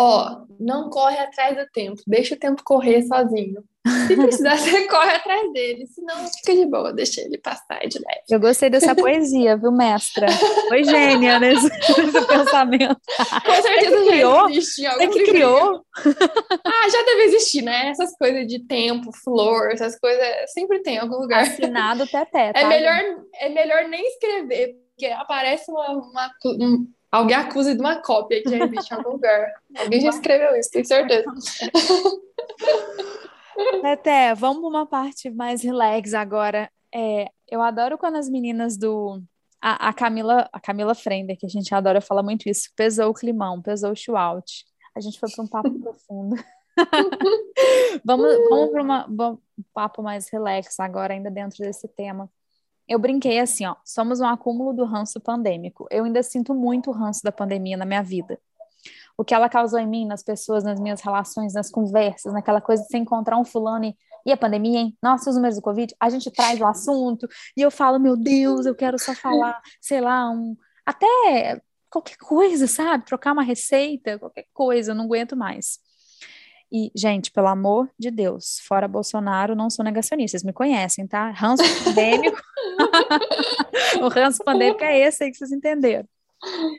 Ó, 0.00 0.42
não 0.60 0.88
corre 0.90 1.18
atrás 1.18 1.56
do 1.56 1.66
tempo, 1.72 2.00
deixa 2.06 2.36
o 2.36 2.38
tempo 2.38 2.62
correr 2.62 3.02
sozinho. 3.02 3.64
Se 4.06 4.14
precisar, 4.14 4.54
você 4.56 4.86
corre 4.86 5.10
atrás 5.10 5.52
dele, 5.52 5.88
senão 5.88 6.14
fica 6.28 6.54
de 6.54 6.66
boa, 6.66 6.92
deixa 6.92 7.20
ele 7.20 7.36
passar 7.36 7.80
de 7.80 7.98
leve. 7.98 8.22
Eu 8.30 8.38
gostei 8.38 8.70
dessa 8.70 8.94
poesia, 8.94 9.56
viu, 9.56 9.72
mestra? 9.72 10.28
Foi 10.68 10.84
gênia 10.84 11.38
nesse, 11.40 11.68
nesse 11.68 12.26
pensamento. 12.28 13.00
Com 13.44 13.62
certeza 13.62 13.96
que 13.96 14.06
criou? 14.06 14.48
existe 14.50 14.86
algum 14.86 15.10
que 15.10 15.24
criou? 15.24 15.84
ah, 15.96 16.88
já 16.90 17.02
deve 17.04 17.22
existir, 17.24 17.62
né? 17.62 17.88
Essas 17.88 18.16
coisas 18.16 18.46
de 18.46 18.60
tempo, 18.68 19.10
flor, 19.24 19.72
essas 19.72 19.98
coisas, 19.98 20.26
sempre 20.52 20.80
tem 20.80 20.94
em 20.94 20.98
algum 20.98 21.16
lugar. 21.16 21.42
Assinado 21.42 22.06
teté, 22.06 22.52
tá? 22.52 22.60
É 22.60 22.64
melhor, 22.68 23.00
é 23.34 23.48
melhor 23.48 23.88
nem 23.88 24.06
escrever, 24.06 24.76
porque 24.90 25.06
aparece 25.06 25.68
uma, 25.72 25.90
uma 25.90 26.30
um, 26.44 26.86
alguém 27.10 27.36
acusa 27.36 27.74
de 27.74 27.80
uma 27.80 28.00
cópia 28.02 28.42
que 28.42 28.50
já 28.50 28.64
existe 28.64 28.92
em 28.92 28.96
algum 28.96 29.10
lugar. 29.10 29.52
Alguém 29.76 30.00
já 30.00 30.10
escreveu 30.10 30.56
isso, 30.56 30.70
tenho 30.70 30.84
certeza. 30.84 31.24
Até, 33.84 34.34
vamos 34.34 34.60
para 34.60 34.68
uma 34.68 34.86
parte 34.86 35.30
mais 35.30 35.62
relax 35.62 36.14
agora. 36.14 36.70
É, 36.94 37.28
eu 37.50 37.60
adoro 37.62 37.98
quando 37.98 38.16
as 38.16 38.28
meninas 38.28 38.76
do. 38.76 39.20
A, 39.60 39.88
a, 39.88 39.92
Camila, 39.92 40.48
a 40.52 40.60
Camila 40.60 40.94
Frender, 40.94 41.36
que 41.36 41.46
a 41.46 41.48
gente 41.48 41.74
adora 41.74 42.00
falar 42.00 42.22
muito 42.22 42.48
isso, 42.48 42.70
pesou 42.76 43.10
o 43.10 43.14
climão, 43.14 43.60
pesou 43.60 43.90
o 43.90 43.96
shout. 43.96 44.64
A 44.94 45.00
gente 45.00 45.18
foi 45.18 45.28
para 45.30 45.44
um 45.44 45.48
papo 45.48 45.70
profundo. 45.80 46.36
vamos 48.04 48.36
vamos 48.48 48.70
para 48.70 49.30
um 49.32 49.38
papo 49.74 50.02
mais 50.02 50.28
relax 50.28 50.78
agora, 50.78 51.14
ainda 51.14 51.30
dentro 51.30 51.58
desse 51.58 51.88
tema. 51.88 52.30
Eu 52.88 52.98
brinquei 52.98 53.38
assim, 53.38 53.66
ó, 53.66 53.76
somos 53.84 54.20
um 54.20 54.26
acúmulo 54.26 54.72
do 54.72 54.84
ranço 54.84 55.20
pandêmico. 55.20 55.86
Eu 55.90 56.04
ainda 56.04 56.22
sinto 56.22 56.54
muito 56.54 56.90
o 56.90 56.92
ranço 56.92 57.22
da 57.22 57.30
pandemia 57.30 57.76
na 57.76 57.84
minha 57.84 58.02
vida 58.02 58.38
o 59.18 59.24
que 59.24 59.34
ela 59.34 59.48
causou 59.48 59.80
em 59.80 59.86
mim, 59.86 60.06
nas 60.06 60.22
pessoas, 60.22 60.62
nas 60.62 60.78
minhas 60.78 61.00
relações, 61.00 61.52
nas 61.52 61.68
conversas, 61.68 62.32
naquela 62.32 62.60
coisa 62.60 62.84
de 62.84 62.88
você 62.88 62.98
encontrar 62.98 63.36
um 63.36 63.44
fulano 63.44 63.86
e, 63.86 63.96
E 64.24 64.30
a 64.30 64.36
pandemia, 64.36 64.78
hein? 64.78 64.96
Nossa, 65.02 65.28
os 65.28 65.34
números 65.34 65.56
do 65.56 65.62
Covid, 65.62 65.92
a 65.98 66.08
gente 66.08 66.30
traz 66.30 66.60
o 66.60 66.64
assunto 66.66 67.26
e 67.56 67.60
eu 67.60 67.70
falo, 67.70 67.98
meu 67.98 68.16
Deus, 68.16 68.64
eu 68.64 68.76
quero 68.76 68.96
só 68.96 69.14
falar, 69.14 69.60
sei 69.80 70.00
lá, 70.00 70.30
um. 70.30 70.56
Até 70.86 71.60
qualquer 71.90 72.16
coisa, 72.16 72.68
sabe? 72.68 73.06
Trocar 73.06 73.32
uma 73.32 73.42
receita, 73.42 74.18
qualquer 74.20 74.46
coisa, 74.54 74.92
eu 74.92 74.94
não 74.94 75.06
aguento 75.06 75.36
mais. 75.36 75.80
E, 76.70 76.90
gente, 76.94 77.30
pelo 77.30 77.46
amor 77.46 77.90
de 77.98 78.10
Deus, 78.10 78.60
fora 78.60 78.86
Bolsonaro, 78.86 79.56
não 79.56 79.70
sou 79.70 79.84
negacionista, 79.84 80.32
vocês 80.32 80.44
me 80.44 80.52
conhecem, 80.52 81.06
tá? 81.06 81.30
Ranço 81.30 81.62
pandêmico. 81.84 82.38
o 84.02 84.08
ranço 84.08 84.44
pandêmico 84.44 84.84
é 84.84 84.98
esse 84.98 85.24
aí 85.24 85.30
que 85.30 85.38
vocês 85.38 85.50
entenderam. 85.50 86.06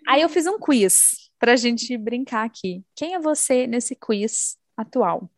Aí 0.07 0.21
eu 0.21 0.29
fiz 0.29 0.45
um 0.45 0.59
quiz 0.59 1.31
para 1.39 1.53
a 1.53 1.55
gente 1.55 1.97
brincar 1.97 2.45
aqui. 2.45 2.83
Quem 2.95 3.15
é 3.15 3.19
você 3.19 3.65
nesse 3.65 3.95
quiz 3.95 4.57
atual? 4.77 5.29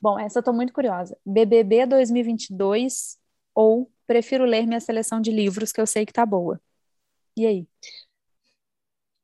Bom, 0.00 0.18
essa 0.18 0.38
eu 0.38 0.42
tô 0.42 0.52
muito 0.52 0.72
curiosa. 0.72 1.16
BBB 1.24 1.86
2022 1.86 3.16
ou 3.54 3.90
prefiro 4.06 4.44
ler 4.44 4.66
minha 4.66 4.80
seleção 4.80 5.20
de 5.20 5.30
livros 5.30 5.72
que 5.72 5.80
eu 5.80 5.86
sei 5.86 6.04
que 6.04 6.12
tá 6.12 6.26
boa? 6.26 6.60
E 7.36 7.46
aí? 7.46 7.66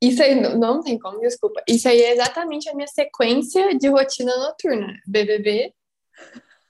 Isso 0.03 0.21
aí 0.21 0.35
não, 0.35 0.59
não 0.59 0.81
tem 0.83 0.99
como, 0.99 1.21
desculpa. 1.21 1.63
Isso 1.69 1.89
aí 1.89 2.03
é 2.03 2.13
exatamente 2.13 2.69
a 2.69 2.75
minha 2.75 2.89
sequência 2.89 3.79
de 3.79 3.89
rotina 3.89 4.37
noturna. 4.37 4.99
BBB, 5.07 5.73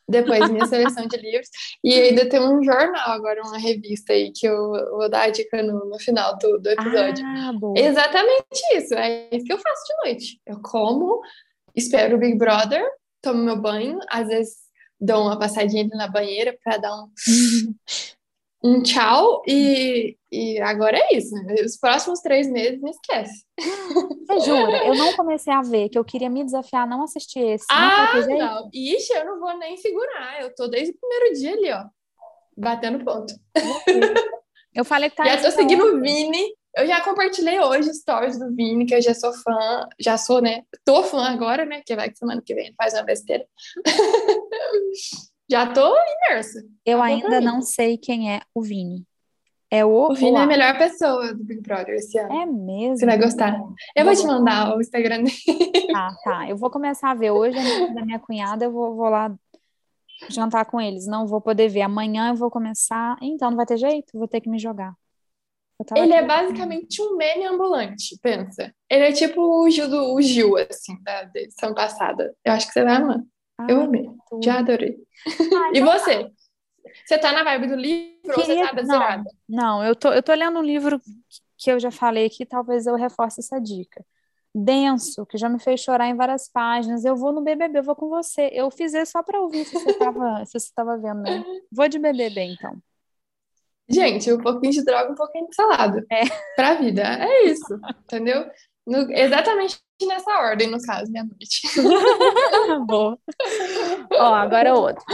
depois 0.06 0.50
minha 0.50 0.66
seleção 0.66 1.06
de 1.06 1.16
livros, 1.16 1.48
e 1.82 1.94
ainda 1.94 2.28
tem 2.28 2.38
um 2.38 2.62
jornal 2.62 3.10
agora, 3.10 3.40
uma 3.42 3.58
revista 3.58 4.12
aí, 4.12 4.30
que 4.30 4.46
eu 4.46 4.72
vou 4.90 5.08
dar 5.08 5.22
a 5.22 5.30
dica 5.30 5.62
no, 5.62 5.86
no 5.86 5.98
final 5.98 6.36
do, 6.36 6.58
do 6.58 6.68
episódio. 6.68 7.24
Ah. 7.24 7.52
Exatamente 7.74 8.60
isso, 8.74 8.94
é 8.94 9.28
isso 9.32 9.46
que 9.46 9.52
eu 9.52 9.58
faço 9.58 9.82
de 9.86 10.04
noite. 10.04 10.40
Eu 10.46 10.60
como, 10.60 11.22
espero 11.74 12.16
o 12.16 12.18
Big 12.18 12.36
Brother, 12.36 12.86
tomo 13.22 13.42
meu 13.42 13.56
banho, 13.56 13.98
às 14.10 14.28
vezes 14.28 14.56
dou 15.00 15.22
uma 15.22 15.38
passadinha 15.38 15.82
ali 15.82 15.96
na 15.96 16.06
banheira 16.06 16.56
para 16.62 16.76
dar 16.76 16.94
um, 16.94 17.08
um 18.62 18.82
tchau 18.82 19.42
e, 19.46 20.16
e 20.30 20.60
agora 20.60 20.96
é 20.96 21.16
isso. 21.16 21.34
Né? 21.34 21.54
Os 21.64 21.76
próximos 21.76 22.20
três 22.20 22.48
meses 22.50 22.80
me 22.80 22.90
esquece. 22.90 23.44
Você 23.58 24.40
jura? 24.40 24.86
Eu 24.86 24.94
não 24.94 25.12
comecei 25.14 25.52
a 25.52 25.62
ver, 25.62 25.88
que 25.88 25.98
eu 25.98 26.04
queria 26.04 26.30
me 26.30 26.44
desafiar 26.44 26.84
a 26.84 26.86
não 26.86 27.02
assistir 27.02 27.40
esse. 27.40 27.66
Ah, 27.70 28.12
não, 28.28 28.38
não. 28.38 28.70
Ixi, 28.72 29.12
eu 29.12 29.26
não 29.26 29.40
vou 29.40 29.56
nem 29.58 29.76
segurar. 29.76 30.40
Eu 30.40 30.54
tô 30.54 30.68
desde 30.68 30.92
o 30.92 30.98
primeiro 30.98 31.34
dia 31.34 31.52
ali, 31.52 31.72
ó. 31.72 31.84
Batendo 32.56 33.04
ponto. 33.04 33.34
Eu 34.74 34.84
falei 34.84 35.10
que 35.10 35.16
tá. 35.16 35.24
Já 35.24 35.42
tô 35.42 35.50
seguindo 35.50 35.84
o 35.84 36.00
Vini. 36.00 36.46
Eu 36.74 36.86
já 36.86 37.02
compartilhei 37.02 37.60
hoje 37.60 37.92
stories 37.92 38.38
do 38.38 38.50
Vini, 38.54 38.86
que 38.86 38.94
eu 38.94 39.02
já 39.02 39.12
sou 39.12 39.30
fã, 39.34 39.86
já 40.00 40.16
sou, 40.16 40.40
né? 40.40 40.62
Tô 40.82 41.02
fã 41.02 41.24
agora, 41.24 41.66
né? 41.66 41.82
Que 41.84 41.94
vai 41.94 42.10
que 42.10 42.16
semana 42.16 42.40
que 42.40 42.54
vem 42.54 42.72
faz 42.74 42.94
uma 42.94 43.02
besteira. 43.02 43.44
Já 45.52 45.66
tô 45.66 45.94
imersa. 46.30 46.66
Eu 46.82 46.96
tá 46.96 47.04
ainda 47.04 47.38
não 47.38 47.60
sei 47.60 47.98
quem 47.98 48.34
é 48.34 48.40
o 48.54 48.62
Vini. 48.62 49.06
É 49.70 49.84
o. 49.84 50.10
O 50.10 50.14
Vini 50.14 50.38
é 50.38 50.40
a 50.40 50.46
melhor 50.46 50.78
pessoa 50.78 51.34
do 51.34 51.44
Big 51.44 51.60
Brother 51.60 51.94
esse 51.94 52.18
ano. 52.18 52.32
É 52.32 52.46
mesmo? 52.46 52.96
Você 52.96 53.04
vai 53.04 53.18
gostar. 53.18 53.60
Eu 53.94 54.06
vou, 54.06 54.14
vou 54.14 54.22
te 54.22 54.26
mandar 54.26 54.74
o 54.74 54.80
Instagram 54.80 55.24
dele. 55.24 55.36
Tá, 55.92 56.16
tá. 56.24 56.48
Eu 56.48 56.56
vou 56.56 56.70
começar 56.70 57.10
a 57.10 57.14
ver 57.14 57.32
hoje, 57.32 57.58
da 57.92 58.02
minha 58.02 58.18
cunhada, 58.18 58.64
eu 58.64 58.72
vou, 58.72 58.96
vou 58.96 59.10
lá 59.10 59.30
jantar 60.30 60.64
com 60.64 60.80
eles. 60.80 61.06
Não 61.06 61.26
vou 61.26 61.38
poder 61.38 61.68
ver. 61.68 61.82
Amanhã 61.82 62.30
eu 62.30 62.34
vou 62.34 62.50
começar. 62.50 63.18
Então, 63.20 63.50
não 63.50 63.56
vai 63.58 63.66
ter 63.66 63.76
jeito? 63.76 64.18
Vou 64.18 64.26
ter 64.26 64.40
que 64.40 64.48
me 64.48 64.58
jogar. 64.58 64.94
Ele 65.94 66.14
é 66.14 66.24
basicamente 66.24 67.02
um 67.02 67.14
meme 67.18 67.44
ambulante, 67.44 68.18
pensa. 68.22 68.72
Ele 68.88 69.04
é 69.04 69.12
tipo 69.12 69.42
o 69.42 69.68
Gil, 69.68 69.88
do, 69.90 70.14
o 70.14 70.22
Gil 70.22 70.56
assim, 70.56 70.96
da 71.02 71.28
edição 71.34 71.74
passada. 71.74 72.34
Eu 72.42 72.54
acho 72.54 72.68
que 72.68 72.72
você 72.72 72.84
vai 72.84 72.96
amar. 72.96 73.20
Eu 73.68 73.82
amei. 73.82 74.08
Já 74.42 74.58
adorei. 74.58 74.96
Ah, 75.26 75.70
e 75.72 75.78
então 75.78 75.92
tá. 75.92 75.98
você? 75.98 76.32
Você 77.04 77.18
tá 77.18 77.32
na 77.32 77.44
vibe 77.44 77.68
do 77.68 77.76
livro 77.76 78.34
Queria... 78.34 78.38
ou 78.38 78.44
você 78.44 78.66
tá 78.66 78.72
da 78.72 78.82
não, 78.82 79.24
não, 79.48 79.84
eu 79.84 79.96
tô, 79.96 80.12
eu 80.12 80.22
tô 80.22 80.34
lendo 80.34 80.58
um 80.58 80.62
livro 80.62 81.00
que 81.56 81.70
eu 81.70 81.78
já 81.78 81.90
falei 81.90 82.26
aqui, 82.26 82.44
talvez 82.44 82.86
eu 82.86 82.96
reforce 82.96 83.40
essa 83.40 83.60
dica. 83.60 84.04
Denso, 84.54 85.24
que 85.24 85.38
já 85.38 85.48
me 85.48 85.58
fez 85.58 85.80
chorar 85.80 86.08
em 86.08 86.16
várias 86.16 86.48
páginas. 86.48 87.04
Eu 87.04 87.16
vou 87.16 87.32
no 87.32 87.40
BBB, 87.40 87.78
eu 87.78 87.82
vou 87.82 87.96
com 87.96 88.08
você. 88.08 88.50
Eu 88.52 88.70
fiz 88.70 88.92
isso 88.92 89.12
só 89.12 89.22
para 89.22 89.40
ouvir 89.40 89.64
se 89.64 89.72
você 89.72 89.94
tava, 89.94 90.44
se 90.44 90.58
você 90.58 90.70
tava 90.74 90.98
vendo, 90.98 91.22
né? 91.22 91.42
Vou 91.70 91.88
de 91.88 91.98
BBB, 91.98 92.42
então. 92.42 92.76
Gente, 93.88 94.30
um 94.32 94.38
pouquinho 94.38 94.72
de 94.72 94.84
droga, 94.84 95.12
um 95.12 95.14
pouquinho 95.14 95.48
de 95.48 95.54
salada. 95.54 96.04
É. 96.10 96.22
Pra 96.54 96.74
vida. 96.74 97.02
É 97.02 97.44
isso, 97.44 97.80
entendeu? 98.04 98.44
No, 98.86 99.10
exatamente 99.12 99.80
nessa 100.06 100.30
ordem, 100.38 100.70
no 100.70 100.80
caso, 100.82 101.10
minha 101.10 101.24
noite. 101.26 101.62
Boa. 102.86 103.18
Ó, 104.12 104.34
agora 104.34 104.74
outro. 104.74 105.04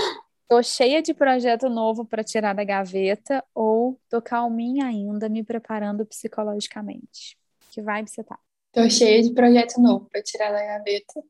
Tô 0.49 0.63
cheia 0.63 1.03
de 1.03 1.13
projeto 1.13 1.69
novo 1.69 2.07
para 2.07 2.25
tirar 2.25 2.55
da 2.55 2.65
gaveta 2.65 3.45
ou 3.55 4.01
tô 4.09 4.23
calminha 4.23 4.87
ainda, 4.87 5.29
me 5.29 5.45
preparando 5.45 6.07
psicologicamente? 6.07 7.37
Que 7.71 7.83
vibe 7.83 8.09
você 8.09 8.25
tá? 8.25 8.39
Tô 8.73 8.89
cheia 8.89 9.23
de 9.23 9.35
projeto 9.35 9.79
novo 9.79 10.09
para 10.11 10.23
tirar 10.23 10.51
da 10.51 10.65
gaveta, 10.65 11.23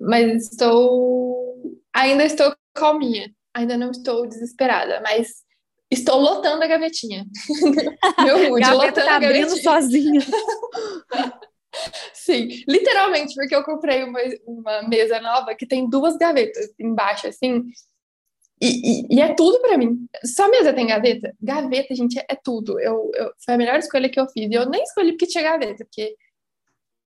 mas 0.00 0.50
estou 0.50 1.78
ainda 1.94 2.24
estou 2.24 2.54
calminha, 2.74 3.30
ainda 3.54 3.76
não 3.76 3.92
estou 3.92 4.26
desesperada, 4.26 5.00
mas 5.00 5.44
estou 5.90 6.18
lotando 6.18 6.64
a 6.64 6.66
gavetinha. 6.66 7.24
Meu 8.24 8.48
mood, 8.50 8.60
gaveta 8.60 9.04
tá 9.04 9.16
abrindo 9.16 9.56
sozinha. 9.62 10.20
Sim, 12.26 12.48
literalmente, 12.66 13.36
porque 13.36 13.54
eu 13.54 13.62
comprei 13.62 14.02
uma, 14.02 14.18
uma 14.44 14.82
mesa 14.88 15.20
nova 15.20 15.54
que 15.54 15.64
tem 15.64 15.88
duas 15.88 16.16
gavetas 16.16 16.74
embaixo, 16.76 17.28
assim, 17.28 17.62
e, 18.60 18.66
e, 18.66 19.16
e, 19.16 19.20
é 19.20 19.32
tudo 19.32 19.60
para 19.60 19.78
mim. 19.78 20.08
Só 20.24 20.50
mesa 20.50 20.72
tem 20.72 20.88
gaveta? 20.88 21.32
Gaveta, 21.40 21.94
gente, 21.94 22.18
é, 22.18 22.24
é 22.28 22.34
tudo. 22.34 22.80
Eu, 22.80 23.12
eu, 23.14 23.30
foi 23.44 23.54
a 23.54 23.58
melhor 23.58 23.78
escolha 23.78 24.08
que 24.08 24.18
eu 24.18 24.26
fiz. 24.28 24.50
E 24.50 24.54
eu 24.54 24.68
nem 24.68 24.82
escolhi 24.82 25.12
porque 25.12 25.26
tinha 25.26 25.44
gaveta, 25.44 25.84
porque 25.84 26.16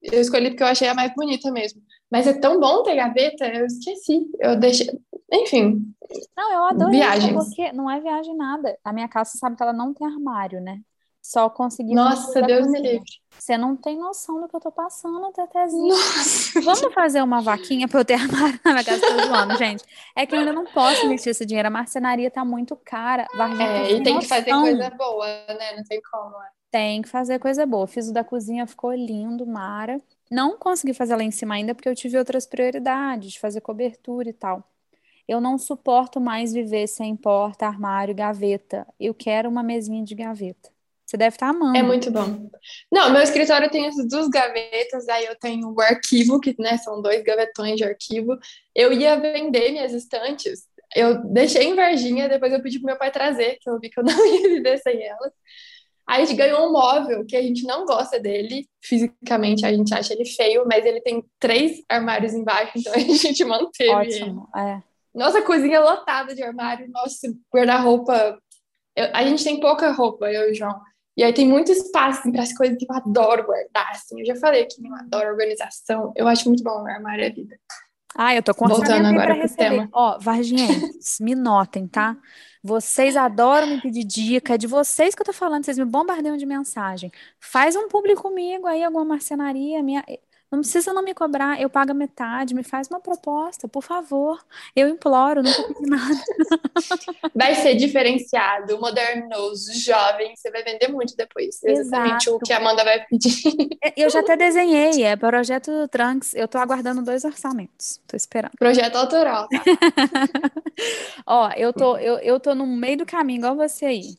eu 0.01 0.21
escolhi 0.21 0.49
porque 0.49 0.63
eu 0.63 0.67
achei 0.67 0.87
a 0.87 0.95
mais 0.95 1.13
bonita 1.13 1.51
mesmo. 1.51 1.81
Mas 2.09 2.25
é 2.25 2.33
tão 2.33 2.59
bom 2.59 2.81
ter 2.81 2.95
gaveta, 2.95 3.45
eu 3.47 3.65
esqueci. 3.65 4.27
Eu 4.39 4.55
deixei. 4.55 4.89
Enfim. 5.31 5.93
Não, 6.35 6.51
eu 6.51 6.63
adoro 6.63 6.89
viagens. 6.89 7.35
Isso, 7.35 7.45
porque 7.45 7.71
não 7.73 7.91
é 7.91 7.99
viagem 7.99 8.35
nada. 8.35 8.75
A 8.83 8.91
minha 8.91 9.07
casa, 9.07 9.31
sabe 9.37 9.55
que 9.55 9.61
ela 9.61 9.73
não 9.73 9.93
tem 9.93 10.07
armário, 10.07 10.61
né? 10.61 10.81
Só 11.21 11.49
consegui. 11.49 11.93
Nossa, 11.93 12.41
Deus 12.41 12.67
me 12.67 12.81
livre. 12.81 13.21
Você 13.37 13.57
não 13.57 13.75
tem 13.75 13.97
noção 13.97 14.41
do 14.41 14.47
que 14.47 14.55
eu 14.55 14.59
tô 14.59 14.71
passando, 14.71 15.31
Tetezinho. 15.31 15.87
Nossa. 15.87 16.61
Vamos 16.61 16.93
fazer 16.93 17.21
uma 17.21 17.41
vaquinha 17.41 17.87
pra 17.87 17.99
eu 18.01 18.05
ter 18.05 18.13
armário 18.21 18.59
na 18.63 18.71
minha 18.71 18.83
casa 18.83 19.01
todo 19.01 19.33
ano, 19.33 19.57
gente. 19.57 19.83
É 20.15 20.25
que 20.25 20.35
eu 20.35 20.39
ainda 20.39 20.53
não 20.53 20.65
posso 20.65 21.05
investir 21.05 21.31
esse 21.31 21.45
dinheiro. 21.45 21.67
A 21.67 21.71
marcenaria 21.71 22.29
tá 22.29 22.43
muito 22.43 22.75
cara. 22.75 23.27
Varginha 23.35 23.67
é, 23.67 23.91
e 23.93 24.03
tem 24.03 24.19
que 24.19 24.27
fazer 24.27 24.51
coisa 24.51 24.89
boa, 24.91 25.25
né? 25.25 25.75
Não 25.77 25.83
tem 25.83 26.01
como. 26.01 26.35
É. 26.37 26.49
Tem 26.69 27.01
que 27.01 27.09
fazer 27.09 27.39
coisa 27.39 27.65
boa. 27.65 27.87
Fiz 27.87 28.09
o 28.09 28.13
da 28.13 28.23
cozinha, 28.23 28.65
ficou 28.67 28.93
lindo, 28.93 29.45
Mara. 29.45 29.99
Não 30.29 30.57
consegui 30.57 30.93
fazer 30.93 31.15
lá 31.15 31.23
em 31.23 31.31
cima 31.31 31.55
ainda 31.55 31.75
porque 31.75 31.89
eu 31.89 31.95
tive 31.95 32.17
outras 32.17 32.45
prioridades, 32.45 33.33
de 33.33 33.39
fazer 33.39 33.61
cobertura 33.61 34.29
e 34.29 34.33
tal. 34.33 34.63
Eu 35.27 35.41
não 35.41 35.57
suporto 35.57 36.19
mais 36.19 36.53
viver 36.53 36.87
sem 36.87 37.15
porta, 37.15 37.65
armário, 37.65 38.15
gaveta. 38.15 38.87
Eu 38.99 39.13
quero 39.13 39.49
uma 39.49 39.63
mesinha 39.63 40.03
de 40.03 40.15
gaveta. 40.15 40.69
Você 41.11 41.17
deve 41.17 41.35
estar 41.35 41.51
tá 41.51 41.57
amando. 41.57 41.77
É 41.77 41.83
muito 41.83 42.09
bom. 42.09 42.49
Não, 42.89 43.09
meu 43.11 43.21
escritório 43.21 43.69
tem 43.69 43.85
essas 43.85 44.07
duas 44.07 44.29
gavetas, 44.29 45.09
aí 45.09 45.25
eu 45.25 45.35
tenho 45.37 45.73
o 45.73 45.81
arquivo, 45.81 46.39
que 46.39 46.55
né, 46.57 46.77
são 46.77 47.01
dois 47.01 47.21
gavetões 47.21 47.75
de 47.75 47.83
arquivo. 47.83 48.37
Eu 48.73 48.93
ia 48.93 49.19
vender 49.19 49.73
minhas 49.73 49.91
estantes, 49.91 50.61
eu 50.95 51.21
deixei 51.25 51.63
em 51.63 51.75
Varginha, 51.75 52.29
depois 52.29 52.53
eu 52.53 52.61
pedi 52.61 52.79
pro 52.79 52.85
meu 52.85 52.97
pai 52.97 53.11
trazer, 53.11 53.57
que 53.59 53.69
eu 53.69 53.77
vi 53.77 53.89
que 53.89 53.99
eu 53.99 54.03
não 54.05 54.25
ia 54.25 54.47
viver 54.47 54.77
sem 54.77 55.03
elas. 55.03 55.33
Aí 56.07 56.21
a 56.21 56.25
gente 56.25 56.37
ganhou 56.37 56.65
um 56.65 56.71
móvel 56.71 57.25
que 57.25 57.35
a 57.35 57.41
gente 57.41 57.65
não 57.65 57.85
gosta 57.85 58.17
dele, 58.17 58.69
fisicamente 58.81 59.65
a 59.65 59.73
gente 59.73 59.93
acha 59.93 60.13
ele 60.13 60.25
feio, 60.25 60.65
mas 60.65 60.85
ele 60.85 61.01
tem 61.01 61.21
três 61.37 61.83
armários 61.89 62.33
embaixo, 62.33 62.71
então 62.77 62.93
a 62.95 62.99
gente 62.99 63.43
manteve. 63.43 63.91
Ótimo, 63.91 64.47
é. 64.55 64.81
Nossa 65.13 65.41
cozinha 65.41 65.81
lotada 65.81 66.33
de 66.33 66.41
armário, 66.41 66.89
nosso 66.89 67.37
guarda-roupa. 67.53 68.39
A 69.13 69.25
gente 69.25 69.43
tem 69.43 69.59
pouca 69.59 69.91
roupa, 69.91 70.31
eu 70.31 70.47
e 70.47 70.51
o 70.51 70.55
João. 70.55 70.79
E 71.15 71.23
aí 71.23 71.33
tem 71.33 71.47
muito 71.47 71.71
espaço 71.71 72.19
assim, 72.19 72.31
para 72.31 72.43
as 72.43 72.53
coisas 72.53 72.77
que 72.77 72.85
eu 72.89 72.95
adoro 72.95 73.45
guardar. 73.45 73.91
Assim. 73.91 74.19
Eu 74.19 74.25
já 74.25 74.35
falei 74.35 74.65
que 74.65 74.85
eu 74.85 74.95
adoro 74.95 75.29
organização. 75.29 76.13
Eu 76.15 76.27
acho 76.27 76.47
muito 76.47 76.63
bom 76.63 76.85
armário 76.87 77.25
é 77.25 77.29
vida. 77.29 77.55
Ah, 78.15 78.35
eu 78.35 78.43
tô 78.43 78.53
com 78.53 78.67
Voltando 78.67 79.07
agora 79.07 79.35
para. 79.35 79.49
Tema. 79.49 79.89
Ó, 79.93 80.17
Varginhenses, 80.19 81.17
me 81.21 81.33
notem, 81.33 81.87
tá? 81.87 82.17
Vocês 82.63 83.15
adoram 83.15 83.67
me 83.67 83.81
pedir 83.81 84.03
dica, 84.03 84.53
é 84.53 84.57
de 84.57 84.67
vocês 84.67 85.15
que 85.15 85.21
eu 85.21 85.25
tô 85.25 85.33
falando, 85.33 85.65
vocês 85.65 85.77
me 85.77 85.85
bombardeiam 85.85 86.37
de 86.37 86.45
mensagem. 86.45 87.11
Faz 87.39 87.75
um 87.75 87.87
público 87.87 88.21
comigo 88.21 88.67
aí, 88.67 88.83
alguma 88.83 89.05
marcenaria, 89.05 89.81
minha... 89.81 90.03
Não 90.51 90.59
precisa 90.59 90.91
não 90.91 91.01
me 91.01 91.13
cobrar, 91.13 91.61
eu 91.61 91.69
pago 91.69 91.93
metade, 91.93 92.53
me 92.53 92.61
faz 92.61 92.89
uma 92.89 92.99
proposta, 92.99 93.69
por 93.69 93.81
favor. 93.81 94.37
Eu 94.75 94.89
imploro, 94.89 95.41
nunca 95.41 95.63
pedi 95.63 95.89
nada. 95.89 96.13
Vai 97.33 97.55
ser 97.55 97.75
diferenciado, 97.75 98.77
modernoso, 98.77 99.71
jovem, 99.73 100.35
você 100.35 100.51
vai 100.51 100.61
vender 100.63 100.89
muito 100.89 101.15
depois. 101.15 101.63
Exatamente 101.63 102.27
Exato. 102.27 102.35
o 102.35 102.39
que 102.39 102.51
a 102.51 102.57
Amanda 102.57 102.83
vai 102.83 103.05
pedir. 103.05 103.31
É, 103.83 103.93
eu 103.95 104.09
já 104.09 104.19
até 104.19 104.35
desenhei, 104.35 105.03
é 105.03 105.15
projeto 105.15 105.87
Trunks. 105.87 106.33
Eu 106.33 106.47
tô 106.47 106.57
aguardando 106.57 107.01
dois 107.01 107.23
orçamentos. 107.23 108.01
Tô 108.05 108.17
esperando. 108.17 108.51
Projeto 108.59 108.95
autoral. 108.95 109.47
Tá? 109.47 109.63
Ó, 111.25 111.49
eu 111.55 111.71
tô, 111.71 111.97
eu, 111.97 112.17
eu 112.19 112.39
tô 112.39 112.53
no 112.53 112.67
meio 112.67 112.97
do 112.97 113.05
caminho, 113.05 113.39
igual 113.39 113.55
você 113.55 113.85
aí. 113.85 114.15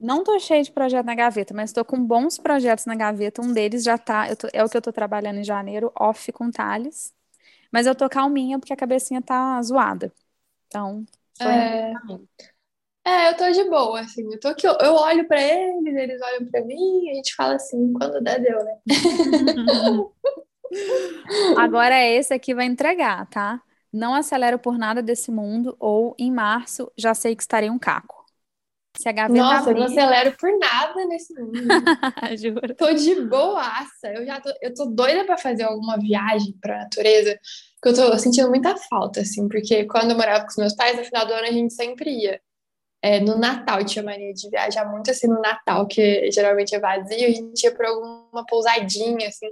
Não 0.00 0.22
tô 0.24 0.38
cheio 0.38 0.62
de 0.62 0.70
projeto 0.72 1.06
na 1.06 1.14
gaveta, 1.14 1.54
mas 1.54 1.72
tô 1.72 1.84
com 1.84 2.02
bons 2.04 2.38
projetos 2.38 2.86
na 2.86 2.94
gaveta. 2.94 3.42
Um 3.42 3.52
deles 3.52 3.82
já 3.84 3.96
tá, 3.98 4.34
tô, 4.36 4.48
é 4.52 4.64
o 4.64 4.68
que 4.68 4.76
eu 4.76 4.82
tô 4.82 4.92
trabalhando 4.92 5.38
em 5.38 5.44
janeiro, 5.44 5.92
off 5.98 6.30
com 6.32 6.50
Thales. 6.50 7.14
Mas 7.72 7.86
eu 7.86 7.94
tô 7.94 8.08
calminha 8.08 8.58
porque 8.58 8.72
a 8.72 8.76
cabecinha 8.76 9.22
tá 9.22 9.60
zoada. 9.62 10.12
Então, 10.68 11.06
é... 11.40 12.00
é, 13.04 13.30
eu 13.30 13.36
tô 13.36 13.50
de 13.52 13.64
boa, 13.70 14.00
assim. 14.00 14.22
Eu 14.32 14.40
tô 14.40 14.48
aqui, 14.48 14.66
eu 14.66 14.94
olho 14.94 15.26
pra 15.28 15.40
eles, 15.40 15.94
eles 15.94 16.20
olham 16.22 16.46
pra 16.50 16.64
mim, 16.64 17.10
a 17.10 17.14
gente 17.14 17.34
fala 17.34 17.54
assim, 17.54 17.92
quando 17.92 18.20
der, 18.22 18.40
deu, 18.42 18.64
né? 18.64 18.76
Agora 21.54 21.98
esse 22.04 22.32
aqui 22.34 22.54
vai 22.54 22.66
entregar, 22.66 23.26
tá? 23.28 23.60
Não 23.92 24.14
acelero 24.14 24.58
por 24.58 24.78
nada 24.78 25.02
desse 25.02 25.30
mundo, 25.30 25.76
ou 25.80 26.14
em 26.18 26.30
março 26.32 26.90
já 26.96 27.14
sei 27.14 27.34
que 27.34 27.42
estarei 27.42 27.70
um 27.70 27.78
caco. 27.78 28.25
Se 28.98 29.08
a 29.08 29.12
gaveta 29.12 29.38
Nossa, 29.38 29.70
abrir... 29.70 29.72
eu 29.72 29.78
não 29.78 29.84
acelero 29.84 30.36
por 30.36 30.58
nada 30.58 31.04
nesse 31.06 31.34
mundo. 31.34 31.52
Juro. 32.40 32.74
Tô 32.74 32.92
de 32.92 33.14
boaça. 33.22 34.08
Eu 34.08 34.24
já 34.24 34.40
tô, 34.40 34.50
eu 34.62 34.74
tô 34.74 34.86
doida 34.86 35.24
para 35.24 35.36
fazer 35.36 35.64
alguma 35.64 35.98
viagem 35.98 36.54
pra 36.60 36.78
natureza, 36.78 37.38
que 37.82 37.88
eu 37.88 37.94
tô 37.94 38.18
sentindo 38.18 38.48
muita 38.48 38.76
falta, 38.76 39.20
assim, 39.20 39.48
porque 39.48 39.84
quando 39.84 40.10
eu 40.12 40.16
morava 40.16 40.44
com 40.44 40.50
os 40.50 40.56
meus 40.56 40.74
pais, 40.74 40.96
no 40.96 41.04
final 41.04 41.26
do 41.26 41.32
ano 41.32 41.46
a 41.46 41.52
gente 41.52 41.74
sempre 41.74 42.10
ia. 42.10 42.40
É, 43.02 43.20
no 43.20 43.38
Natal 43.38 43.84
tinha 43.84 44.02
mania 44.02 44.32
de 44.32 44.48
viajar 44.48 44.90
muito 44.90 45.10
assim 45.10 45.28
no 45.28 45.40
Natal, 45.40 45.86
que 45.86 46.30
geralmente 46.32 46.74
é 46.74 46.80
vazio, 46.80 47.26
a 47.26 47.30
gente 47.30 47.62
ia 47.62 47.72
pra 47.72 47.88
alguma 47.90 48.44
pousadinha, 48.46 49.28
assim. 49.28 49.46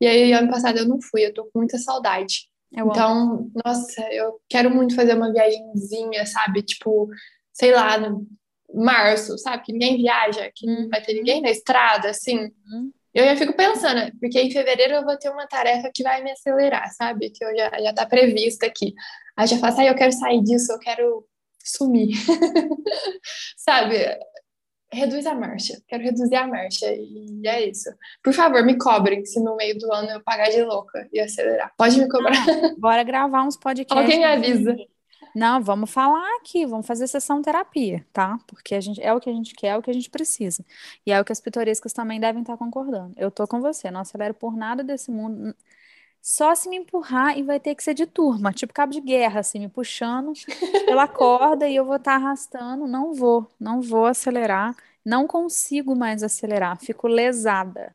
E 0.00 0.06
aí, 0.06 0.32
ano 0.32 0.50
passado 0.50 0.78
eu 0.78 0.86
não 0.86 1.00
fui, 1.00 1.26
eu 1.26 1.34
tô 1.34 1.44
com 1.44 1.58
muita 1.58 1.78
saudade. 1.78 2.48
Eu 2.72 2.86
então, 2.86 3.10
amo. 3.10 3.52
nossa, 3.64 4.00
eu 4.12 4.40
quero 4.48 4.70
muito 4.70 4.94
fazer 4.94 5.14
uma 5.16 5.32
viagemzinha, 5.32 6.24
sabe? 6.24 6.62
Tipo, 6.62 7.08
sei 7.52 7.72
lá, 7.72 7.98
no 7.98 8.26
março, 8.74 9.36
sabe? 9.38 9.64
Que 9.64 9.72
ninguém 9.72 9.96
viaja, 9.96 10.50
que 10.54 10.66
não 10.66 10.88
vai 10.88 11.02
ter 11.02 11.14
ninguém 11.14 11.40
na 11.40 11.50
estrada, 11.50 12.10
assim. 12.10 12.38
Uhum. 12.38 12.92
Eu 13.12 13.24
já 13.24 13.36
fico 13.36 13.52
pensando, 13.54 14.12
porque 14.20 14.40
em 14.40 14.50
fevereiro 14.50 14.94
eu 14.94 15.04
vou 15.04 15.18
ter 15.18 15.30
uma 15.30 15.46
tarefa 15.46 15.90
que 15.92 16.02
vai 16.02 16.22
me 16.22 16.30
acelerar, 16.30 16.88
sabe? 16.94 17.30
Que 17.30 17.44
eu 17.44 17.56
já, 17.56 17.70
já 17.82 17.92
tá 17.92 18.06
prevista 18.06 18.66
aqui. 18.66 18.94
Aí 19.36 19.46
já 19.46 19.58
faço, 19.58 19.80
ah, 19.80 19.86
eu 19.86 19.94
quero 19.96 20.12
sair 20.12 20.40
disso, 20.42 20.72
eu 20.72 20.78
quero 20.78 21.26
sumir. 21.64 22.14
sabe? 23.58 23.96
Reduz 24.92 25.26
a 25.26 25.34
marcha. 25.34 25.80
Quero 25.88 26.04
reduzir 26.04 26.36
a 26.36 26.46
marcha. 26.46 26.86
E 26.92 27.42
é 27.46 27.68
isso. 27.68 27.90
Por 28.22 28.32
favor, 28.32 28.64
me 28.64 28.76
cobrem 28.76 29.24
se 29.24 29.40
no 29.40 29.56
meio 29.56 29.76
do 29.78 29.92
ano 29.92 30.10
eu 30.10 30.22
pagar 30.22 30.50
de 30.50 30.62
louca 30.62 31.08
e 31.12 31.20
acelerar. 31.20 31.72
Pode 31.76 31.98
me 31.98 32.08
cobrar. 32.08 32.36
Ah, 32.36 32.74
bora 32.78 33.02
gravar 33.02 33.44
uns 33.44 33.56
podcasts. 33.56 33.96
Alguém 33.96 34.18
me 34.18 34.24
avisa. 34.24 34.76
Não, 35.34 35.62
vamos 35.62 35.90
falar 35.90 36.36
aqui, 36.36 36.66
vamos 36.66 36.86
fazer 36.86 37.06
sessão 37.06 37.40
terapia, 37.42 38.04
tá? 38.12 38.38
Porque 38.46 38.74
a 38.74 38.80
gente 38.80 39.00
é 39.02 39.12
o 39.12 39.20
que 39.20 39.30
a 39.30 39.32
gente 39.32 39.54
quer, 39.54 39.68
é 39.68 39.76
o 39.76 39.82
que 39.82 39.90
a 39.90 39.94
gente 39.94 40.10
precisa. 40.10 40.64
E 41.06 41.12
é 41.12 41.20
o 41.20 41.24
que 41.24 41.32
as 41.32 41.40
pitorescas 41.40 41.92
também 41.92 42.20
devem 42.20 42.42
estar 42.42 42.56
concordando. 42.56 43.14
Eu 43.16 43.30
tô 43.30 43.46
com 43.46 43.60
você, 43.60 43.90
não 43.90 44.00
acelero 44.00 44.34
por 44.34 44.56
nada 44.56 44.82
desse 44.82 45.10
mundo. 45.10 45.54
Só 46.22 46.54
se 46.54 46.68
me 46.68 46.76
empurrar 46.76 47.38
e 47.38 47.42
vai 47.42 47.58
ter 47.58 47.74
que 47.74 47.82
ser 47.82 47.94
de 47.94 48.06
turma, 48.06 48.52
tipo 48.52 48.74
cabo 48.74 48.92
de 48.92 49.00
guerra, 49.00 49.40
assim, 49.40 49.58
me 49.60 49.68
puxando 49.68 50.32
pela 50.84 51.08
corda 51.08 51.66
e 51.68 51.76
eu 51.76 51.84
vou 51.84 51.96
estar 51.96 52.12
tá 52.12 52.16
arrastando. 52.16 52.86
Não 52.86 53.14
vou, 53.14 53.48
não 53.58 53.80
vou 53.80 54.06
acelerar, 54.06 54.76
não 55.04 55.26
consigo 55.26 55.96
mais 55.96 56.22
acelerar, 56.22 56.78
fico 56.78 57.08
lesada. 57.08 57.94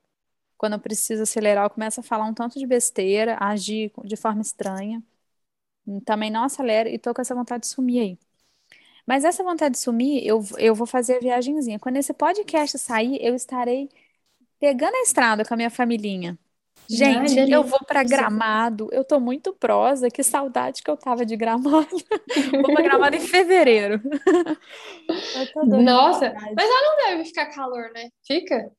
Quando 0.58 0.74
eu 0.74 0.80
preciso 0.80 1.24
acelerar, 1.24 1.66
eu 1.66 1.70
começo 1.70 2.00
a 2.00 2.04
falar 2.04 2.26
um 2.26 2.34
tanto 2.34 2.60
de 2.60 2.66
besteira, 2.66 3.38
agir 3.40 3.92
de 4.06 4.16
forma 4.16 4.42
estranha. 4.42 5.04
Também 6.06 6.32
não 6.32 6.44
acelero 6.44 6.90
e 6.90 6.98
tô 6.98 7.14
com 7.14 7.22
essa 7.22 7.36
vontade 7.36 7.62
de 7.62 7.68
sumir 7.68 8.00
aí. 8.02 8.20
Mas 9.06 9.24
essa 9.24 9.44
vontade 9.44 9.74
de 9.76 9.80
sumir, 9.80 10.26
eu, 10.26 10.44
eu 10.58 10.74
vou 10.74 10.88
fazer 10.88 11.18
a 11.18 11.20
viagemzinha. 11.20 11.80
Quando 11.80 11.98
esse 11.98 12.14
podcast 12.14 12.78
sair, 12.80 13.18
eu 13.22 13.36
estarei 13.36 13.90
pegando 14.60 14.96
a 14.96 15.02
estrada 15.02 15.46
com 15.46 15.54
a 15.54 15.58
minha 15.58 15.70
familhinha. 15.70 16.38
Gente, 16.88 17.40
Ai, 17.40 17.54
eu 17.54 17.64
vou 17.64 17.80
para 17.86 18.04
Gramado. 18.04 18.90
Eu 18.92 19.04
tô 19.04 19.20
muito 19.20 19.54
prosa, 19.54 20.10
que 20.10 20.24
saudade 20.24 20.84
que 20.84 20.90
eu 20.90 20.98
tava 20.98 21.26
de 21.26 21.36
Gramado. 21.36 21.88
vou 22.52 22.74
para 22.74 22.84
Gramado 22.84 23.16
em 23.16 23.22
fevereiro. 23.22 24.02
Nossa, 25.84 26.34
mas 26.56 26.70
lá 26.70 26.82
não 26.84 26.98
deve 27.08 27.26
ficar 27.26 27.48
calor, 27.48 27.92
né? 27.94 28.10
Fica? 28.26 28.72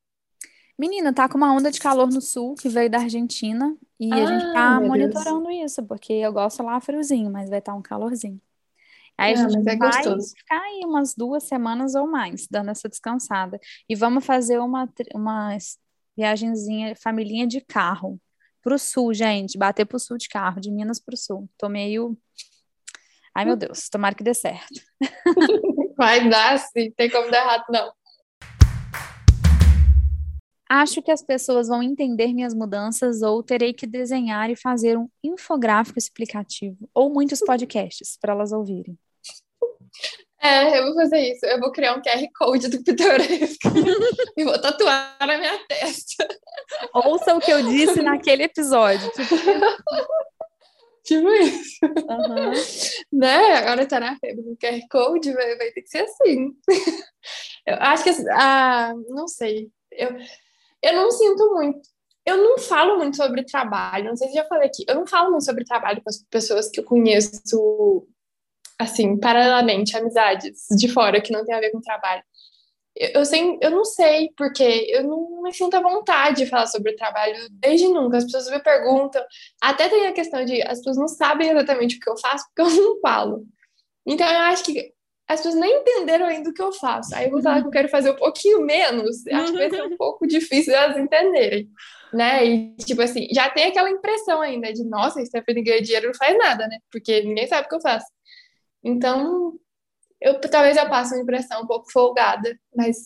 Menina, 0.78 1.12
tá 1.12 1.28
com 1.28 1.38
uma 1.38 1.52
onda 1.52 1.70
de 1.70 1.80
calor 1.80 2.08
no 2.08 2.20
sul 2.20 2.54
que 2.54 2.68
veio 2.68 2.90
da 2.90 2.98
Argentina 2.98 3.74
e 3.98 4.12
a 4.12 4.26
gente 4.26 4.52
tá 4.52 4.78
monitorando 4.80 5.48
Deus. 5.48 5.72
isso, 5.72 5.82
porque 5.84 6.12
eu 6.12 6.32
gosto 6.32 6.62
lá 6.62 6.78
friozinho, 6.80 7.30
mas 7.30 7.48
vai 7.48 7.60
estar 7.60 7.72
tá 7.72 7.78
um 7.78 7.82
calorzinho. 7.82 8.40
Aí 9.16 9.32
a 9.32 9.46
ah, 9.46 9.48
gente 9.48 9.58
é 9.58 9.62
vai 9.62 9.76
gostoso. 9.76 10.34
ficar 10.36 10.60
aí 10.60 10.82
umas 10.84 11.14
duas 11.14 11.44
semanas 11.44 11.94
ou 11.94 12.06
mais, 12.06 12.46
dando 12.50 12.70
essa 12.70 12.88
descansada. 12.88 13.58
E 13.88 13.94
vamos 13.94 14.26
fazer 14.26 14.58
uma, 14.58 14.86
uma 15.14 15.56
viagemzinha, 16.14 16.94
família 16.94 17.46
de 17.46 17.62
carro 17.62 18.20
pro 18.60 18.78
sul, 18.78 19.14
gente. 19.14 19.56
Bater 19.56 19.86
pro 19.86 19.98
sul 19.98 20.18
de 20.18 20.28
carro, 20.28 20.60
de 20.60 20.70
Minas 20.70 21.00
pro 21.00 21.16
sul. 21.16 21.48
Tô 21.56 21.68
meio. 21.68 22.18
Ai, 23.34 23.46
meu 23.46 23.56
Deus, 23.56 23.88
tomara 23.88 24.14
que 24.14 24.22
dê 24.22 24.34
certo. 24.34 24.82
Vai 25.96 26.28
dar, 26.28 26.58
sim, 26.58 26.90
tem 26.90 27.08
como 27.10 27.30
dar 27.30 27.42
errado, 27.42 27.64
não. 27.70 27.95
Acho 30.68 31.00
que 31.00 31.10
as 31.12 31.22
pessoas 31.22 31.68
vão 31.68 31.82
entender 31.82 32.32
minhas 32.32 32.52
mudanças 32.52 33.22
ou 33.22 33.42
terei 33.42 33.72
que 33.72 33.86
desenhar 33.86 34.50
e 34.50 34.56
fazer 34.56 34.98
um 34.98 35.08
infográfico 35.22 35.98
explicativo 35.98 36.88
ou 36.92 37.08
muitos 37.12 37.40
podcasts 37.40 38.18
para 38.20 38.32
elas 38.32 38.52
ouvirem. 38.52 38.98
É, 40.42 40.78
eu 40.78 40.84
vou 40.86 40.94
fazer 40.94 41.18
isso. 41.18 41.44
Eu 41.46 41.58
vou 41.58 41.72
criar 41.72 41.94
um 41.94 42.02
QR 42.02 42.26
Code 42.36 42.68
do 42.68 42.82
Pitoresco 42.82 43.68
e 44.36 44.44
vou 44.44 44.60
tatuar 44.60 45.16
na 45.20 45.38
minha 45.38 45.58
testa. 45.66 46.26
Ouça 46.94 47.34
o 47.34 47.40
que 47.40 47.50
eu 47.50 47.62
disse 47.62 48.02
naquele 48.02 48.44
episódio. 48.44 49.10
Tipo, 49.10 49.36
tipo 51.04 51.28
isso. 51.30 51.78
Uhum. 51.84 52.52
Né? 53.18 53.54
Agora 53.54 53.86
tá 53.86 53.98
na 53.98 54.16
febre 54.18 54.42
do 54.42 54.56
QR 54.56 54.80
Code, 54.90 55.32
vai, 55.32 55.56
vai 55.56 55.70
ter 55.70 55.82
que 55.82 55.88
ser 55.88 56.02
assim. 56.02 56.52
Eu 57.66 57.76
acho 57.80 58.04
que, 58.04 58.10
ah, 58.30 58.92
não 59.08 59.26
sei. 59.26 59.68
Eu, 59.90 60.16
eu 60.82 60.94
não 60.94 61.10
sinto 61.10 61.54
muito. 61.54 61.80
Eu 62.24 62.38
não 62.38 62.58
falo 62.58 62.96
muito 62.96 63.16
sobre 63.16 63.44
trabalho, 63.44 64.06
não 64.06 64.16
sei 64.16 64.28
se 64.28 64.34
já 64.34 64.44
falei 64.44 64.66
aqui. 64.66 64.84
Eu 64.88 64.96
não 64.96 65.06
falo 65.06 65.30
muito 65.30 65.44
sobre 65.44 65.64
trabalho 65.64 66.02
com 66.02 66.10
as 66.10 66.24
pessoas 66.28 66.68
que 66.68 66.80
eu 66.80 66.84
conheço, 66.84 68.06
assim, 68.78 69.18
paralelamente, 69.18 69.96
amizades 69.96 70.66
de 70.76 70.88
fora 70.88 71.20
que 71.20 71.32
não 71.32 71.44
tem 71.44 71.54
a 71.54 71.60
ver 71.60 71.70
com 71.70 71.80
trabalho. 71.80 72.22
Eu, 72.96 73.20
eu, 73.20 73.24
sem, 73.24 73.58
eu 73.62 73.70
não 73.70 73.84
sei, 73.84 74.30
porque 74.36 74.62
eu 74.90 75.04
não 75.04 75.42
me 75.42 75.52
sinto 75.52 75.74
à 75.74 75.80
vontade 75.80 76.38
de 76.38 76.50
falar 76.50 76.66
sobre 76.66 76.92
o 76.92 76.96
trabalho 76.96 77.36
desde 77.50 77.88
nunca. 77.88 78.16
As 78.16 78.24
pessoas 78.24 78.50
me 78.50 78.58
perguntam. 78.58 79.22
Até 79.60 79.88
tem 79.88 80.06
a 80.06 80.12
questão 80.12 80.44
de 80.44 80.62
as 80.62 80.78
pessoas 80.78 80.96
não 80.96 81.08
sabem 81.08 81.50
exatamente 81.50 81.96
o 81.96 82.00
que 82.00 82.10
eu 82.10 82.16
faço, 82.18 82.44
porque 82.46 82.62
eu 82.62 82.82
não 82.82 83.00
falo. 83.00 83.46
Então, 84.04 84.26
eu 84.26 84.38
acho 84.40 84.64
que 84.64 84.95
as 85.28 85.40
pessoas 85.40 85.56
nem 85.56 85.80
entenderam 85.80 86.26
ainda 86.26 86.50
o 86.50 86.54
que 86.54 86.62
eu 86.62 86.72
faço. 86.72 87.14
Aí 87.14 87.26
eu 87.26 87.32
vou 87.32 87.42
falar 87.42 87.60
que 87.60 87.66
eu 87.66 87.72
quero 87.72 87.88
fazer 87.88 88.10
um 88.10 88.16
pouquinho 88.16 88.60
menos, 88.60 89.26
acho 89.26 89.52
que 89.52 89.58
vai 89.58 89.70
ser 89.70 89.82
um 89.82 89.96
pouco 89.96 90.26
difícil 90.26 90.74
elas 90.74 90.96
entenderem, 90.96 91.68
né? 92.12 92.46
E, 92.46 92.76
tipo 92.76 93.02
assim, 93.02 93.26
já 93.32 93.50
tem 93.50 93.64
aquela 93.64 93.90
impressão 93.90 94.40
ainda 94.40 94.72
de, 94.72 94.84
nossa, 94.84 95.24
Stephanie 95.24 95.64
ganha 95.64 95.82
dinheiro 95.82 96.06
não 96.06 96.14
faz 96.14 96.38
nada, 96.38 96.68
né? 96.68 96.78
Porque 96.92 97.22
ninguém 97.22 97.46
sabe 97.48 97.66
o 97.66 97.68
que 97.68 97.74
eu 97.74 97.80
faço. 97.80 98.06
Então, 98.84 99.54
eu 100.20 100.40
talvez 100.40 100.76
eu 100.76 100.88
passe 100.88 101.14
uma 101.14 101.22
impressão 101.22 101.62
um 101.62 101.66
pouco 101.66 101.90
folgada, 101.90 102.56
mas, 102.74 102.98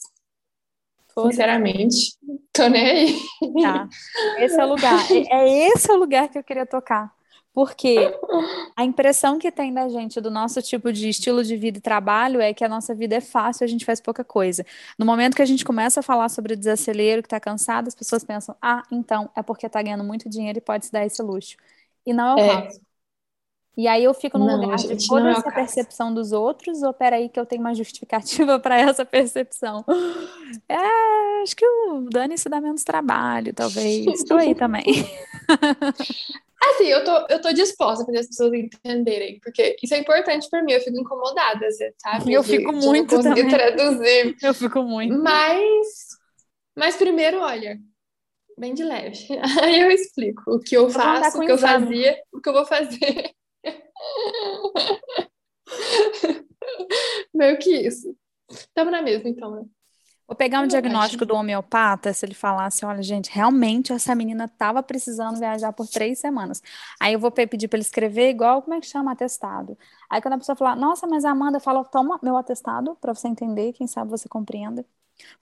sinceramente, 1.18 2.18
tô 2.52 2.68
nem 2.68 2.86
aí. 2.86 3.16
Tá. 3.62 3.88
Esse 4.38 4.60
é 4.60 4.64
o 4.64 4.68
lugar. 4.68 5.10
É, 5.10 5.38
é 5.38 5.68
esse 5.68 5.90
o 5.90 5.96
lugar 5.96 6.28
que 6.28 6.38
eu 6.38 6.44
queria 6.44 6.66
tocar. 6.66 7.10
Porque 7.52 7.96
a 8.76 8.84
impressão 8.84 9.38
que 9.38 9.50
tem 9.50 9.74
da 9.74 9.88
gente 9.88 10.20
do 10.20 10.30
nosso 10.30 10.62
tipo 10.62 10.92
de 10.92 11.08
estilo 11.08 11.42
de 11.42 11.56
vida 11.56 11.78
e 11.78 11.80
trabalho 11.80 12.40
é 12.40 12.54
que 12.54 12.64
a 12.64 12.68
nossa 12.68 12.94
vida 12.94 13.16
é 13.16 13.20
fácil, 13.20 13.64
a 13.64 13.66
gente 13.66 13.84
faz 13.84 14.00
pouca 14.00 14.22
coisa. 14.22 14.64
No 14.96 15.04
momento 15.04 15.34
que 15.34 15.42
a 15.42 15.46
gente 15.46 15.64
começa 15.64 16.00
a 16.00 16.02
falar 16.02 16.28
sobre 16.28 16.54
desacelero, 16.54 17.22
que 17.22 17.26
está 17.26 17.40
cansado, 17.40 17.88
as 17.88 17.94
pessoas 17.94 18.22
pensam: 18.22 18.54
ah, 18.62 18.82
então 18.90 19.28
é 19.36 19.42
porque 19.42 19.66
está 19.66 19.82
ganhando 19.82 20.04
muito 20.04 20.28
dinheiro 20.28 20.58
e 20.58 20.62
pode 20.62 20.86
se 20.86 20.92
dar 20.92 21.04
esse 21.04 21.20
luxo. 21.22 21.56
E 22.06 22.12
não 22.12 22.38
é 22.38 22.42
o 22.42 22.44
é. 22.44 22.62
caso. 22.62 22.80
E 23.76 23.88
aí 23.88 24.04
eu 24.04 24.12
fico 24.12 24.36
no 24.36 24.46
não, 24.46 24.60
lugar 24.60 24.76
de 24.76 25.08
toda 25.08 25.28
é 25.28 25.32
essa 25.32 25.50
percepção 25.50 26.12
dos 26.12 26.32
outros, 26.32 26.82
ou 26.82 26.92
peraí 26.92 27.28
que 27.28 27.40
eu 27.40 27.46
tenho 27.46 27.62
uma 27.62 27.74
justificativa 27.74 28.58
para 28.60 28.78
essa 28.78 29.04
percepção? 29.04 29.84
É, 30.68 31.42
acho 31.42 31.56
que 31.56 31.64
o 31.64 32.06
Dani 32.10 32.36
se 32.36 32.48
dá 32.48 32.60
menos 32.60 32.84
trabalho, 32.84 33.54
talvez. 33.54 34.06
Estou 34.06 34.36
aí 34.36 34.54
também. 34.54 34.84
Assim, 36.62 36.84
eu 36.84 37.02
tô, 37.02 37.26
eu 37.30 37.40
tô 37.40 37.52
disposta 37.52 38.02
a 38.02 38.06
fazer 38.06 38.18
as 38.18 38.26
pessoas 38.26 38.52
entenderem, 38.52 39.40
porque 39.40 39.76
isso 39.82 39.94
é 39.94 39.98
importante 39.98 40.48
para 40.50 40.62
mim, 40.62 40.72
eu 40.72 40.80
fico 40.80 41.00
incomodada, 41.00 41.66
sabe? 41.98 42.32
Eu 42.32 42.42
fico 42.42 42.72
de, 42.72 42.86
muito 42.86 43.16
de 43.16 43.22
também. 43.22 43.48
traduzir. 43.48 44.36
Eu 44.42 44.52
fico 44.52 44.82
muito. 44.82 45.18
Mas, 45.18 46.08
mas 46.76 46.96
primeiro, 46.96 47.40
olha, 47.40 47.78
bem 48.58 48.74
de 48.74 48.84
leve. 48.84 49.26
Aí 49.62 49.80
eu 49.80 49.90
explico 49.90 50.54
o 50.54 50.60
que 50.60 50.76
eu, 50.76 50.84
eu 50.84 50.90
faço, 50.90 51.38
o 51.38 51.46
que 51.46 51.50
eu 51.50 51.58
fazia, 51.58 52.22
o 52.30 52.40
que 52.40 52.48
eu 52.48 52.52
vou 52.52 52.66
fazer. 52.66 53.30
Meio 57.34 57.58
que 57.58 57.74
isso. 57.74 58.14
Tamo 58.74 58.90
na 58.90 59.00
mesma, 59.00 59.30
então, 59.30 59.54
né? 59.54 59.62
Vou 60.30 60.36
pegar 60.36 60.60
um 60.60 60.66
Eu 60.66 60.68
diagnóstico 60.68 61.26
do 61.26 61.34
homeopata, 61.34 62.12
se 62.12 62.24
ele 62.24 62.34
falasse, 62.34 62.84
olha, 62.84 63.02
gente, 63.02 63.28
realmente 63.32 63.92
essa 63.92 64.14
menina 64.14 64.44
estava 64.44 64.80
precisando 64.80 65.40
viajar 65.40 65.72
por 65.72 65.88
três 65.88 66.20
semanas. 66.20 66.62
Aí 67.00 67.14
eu 67.14 67.18
vou 67.18 67.32
pe- 67.32 67.48
pedir 67.48 67.66
para 67.66 67.78
ele 67.78 67.82
escrever 67.84 68.30
igual, 68.30 68.62
como 68.62 68.74
é 68.74 68.80
que 68.80 68.86
chama, 68.86 69.10
atestado. 69.10 69.76
Aí 70.08 70.22
quando 70.22 70.34
a 70.34 70.38
pessoa 70.38 70.54
falar, 70.54 70.76
nossa, 70.76 71.04
mas 71.08 71.24
a 71.24 71.32
Amanda 71.32 71.58
fala, 71.58 71.84
toma 71.84 72.16
meu 72.22 72.36
atestado 72.36 72.94
para 73.00 73.12
você 73.12 73.26
entender, 73.26 73.72
quem 73.72 73.88
sabe 73.88 74.08
você 74.08 74.28
compreenda. 74.28 74.84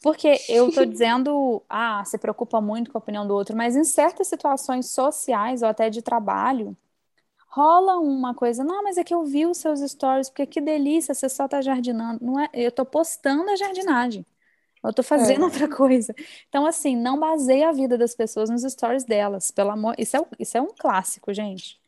Porque 0.02 0.44
eu 0.48 0.70
tô 0.70 0.84
dizendo, 0.86 1.62
ah, 1.68 2.04
se 2.04 2.18
preocupa 2.18 2.60
muito 2.60 2.90
com 2.92 2.98
a 2.98 3.00
opinião 3.00 3.26
do 3.26 3.34
outro, 3.34 3.56
mas 3.56 3.76
em 3.76 3.84
certas 3.84 4.28
situações 4.28 4.90
sociais 4.90 5.62
ou 5.62 5.68
até 5.68 5.90
de 5.90 6.02
trabalho, 6.02 6.76
rola 7.48 7.98
uma 7.98 8.34
coisa, 8.34 8.64
não, 8.64 8.82
mas 8.84 8.98
é 8.98 9.04
que 9.04 9.14
eu 9.14 9.24
vi 9.24 9.46
os 9.46 9.58
seus 9.58 9.80
stories, 9.80 10.28
porque 10.30 10.46
que 10.46 10.60
delícia, 10.60 11.14
você 11.14 11.28
só 11.28 11.48
tá 11.48 11.60
jardinando. 11.62 12.24
Não 12.24 12.38
é, 12.40 12.48
eu 12.54 12.70
tô 12.72 12.84
postando 12.84 13.50
a 13.50 13.56
jardinagem. 13.56 14.24
Eu 14.84 14.92
tô 14.92 15.02
fazendo 15.02 15.42
É. 15.42 15.44
outra 15.46 15.68
coisa. 15.68 16.14
Então, 16.48 16.64
assim, 16.66 16.96
não 16.96 17.18
baseie 17.18 17.64
a 17.64 17.72
vida 17.72 17.98
das 17.98 18.14
pessoas 18.14 18.48
nos 18.50 18.62
stories 18.62 19.04
delas, 19.04 19.50
pelo 19.50 19.70
amor. 19.70 19.94
Isso 19.98 20.16
é, 20.16 20.20
isso 20.38 20.56
é 20.56 20.60
um 20.62 20.68
clássico, 20.78 21.32
gente. 21.32 21.78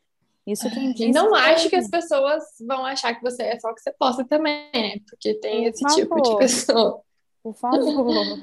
Isso 0.45 0.69
quem 0.71 0.89
E 0.89 0.93
disse 0.93 1.11
não 1.11 1.29
foi- 1.29 1.39
acho 1.39 1.69
que 1.69 1.75
as 1.75 1.87
pessoas 1.89 2.43
vão 2.67 2.83
achar 2.85 3.13
que 3.13 3.21
você 3.21 3.43
é 3.43 3.59
só 3.59 3.69
o 3.69 3.75
que 3.75 3.81
você 3.81 3.91
posta 3.93 4.25
também, 4.25 4.69
né? 4.73 4.95
Porque 5.09 5.35
tem 5.35 5.65
esse 5.65 5.85
tipo 5.95 6.19
de 6.21 6.35
pessoa. 6.37 7.01
Por 7.43 7.53
favor. 7.55 8.39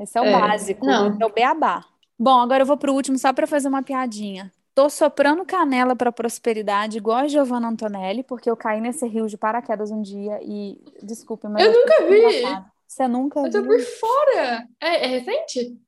Esse 0.00 0.18
é 0.18 0.20
o 0.20 0.24
É, 0.24 0.32
básico, 0.32 0.84
não. 0.84 1.16
é 1.20 1.26
o 1.26 1.32
beabá. 1.32 1.84
Bom, 2.18 2.40
agora 2.40 2.62
eu 2.62 2.66
vou 2.66 2.76
pro 2.76 2.92
último 2.92 3.16
só 3.18 3.32
para 3.32 3.46
fazer 3.46 3.68
uma 3.68 3.82
piadinha. 3.82 4.52
Tô 4.74 4.88
soprando 4.88 5.44
canela 5.44 5.94
para 5.94 6.10
prosperidade, 6.10 6.96
igual 6.98 7.18
a 7.18 7.28
Giovanna 7.28 7.68
Antonelli, 7.68 8.22
porque 8.22 8.48
eu 8.50 8.56
caí 8.56 8.80
nesse 8.80 9.06
rio 9.06 9.26
de 9.28 9.36
paraquedas 9.36 9.90
um 9.90 10.00
dia 10.02 10.40
e, 10.42 10.80
desculpe, 11.02 11.46
mas 11.46 11.62
Eu 11.64 11.70
achei 11.70 11.80
nunca 11.82 12.06
vi. 12.08 12.18
engraçado. 12.18 12.71
Você 12.92 13.08
nunca 13.08 13.42
Eu 13.44 13.50
tô 13.50 13.62
viu? 13.62 13.64
por 13.64 13.80
fora. 13.80 14.68
É, 14.80 15.04
é 15.04 15.06
recente? 15.06 15.80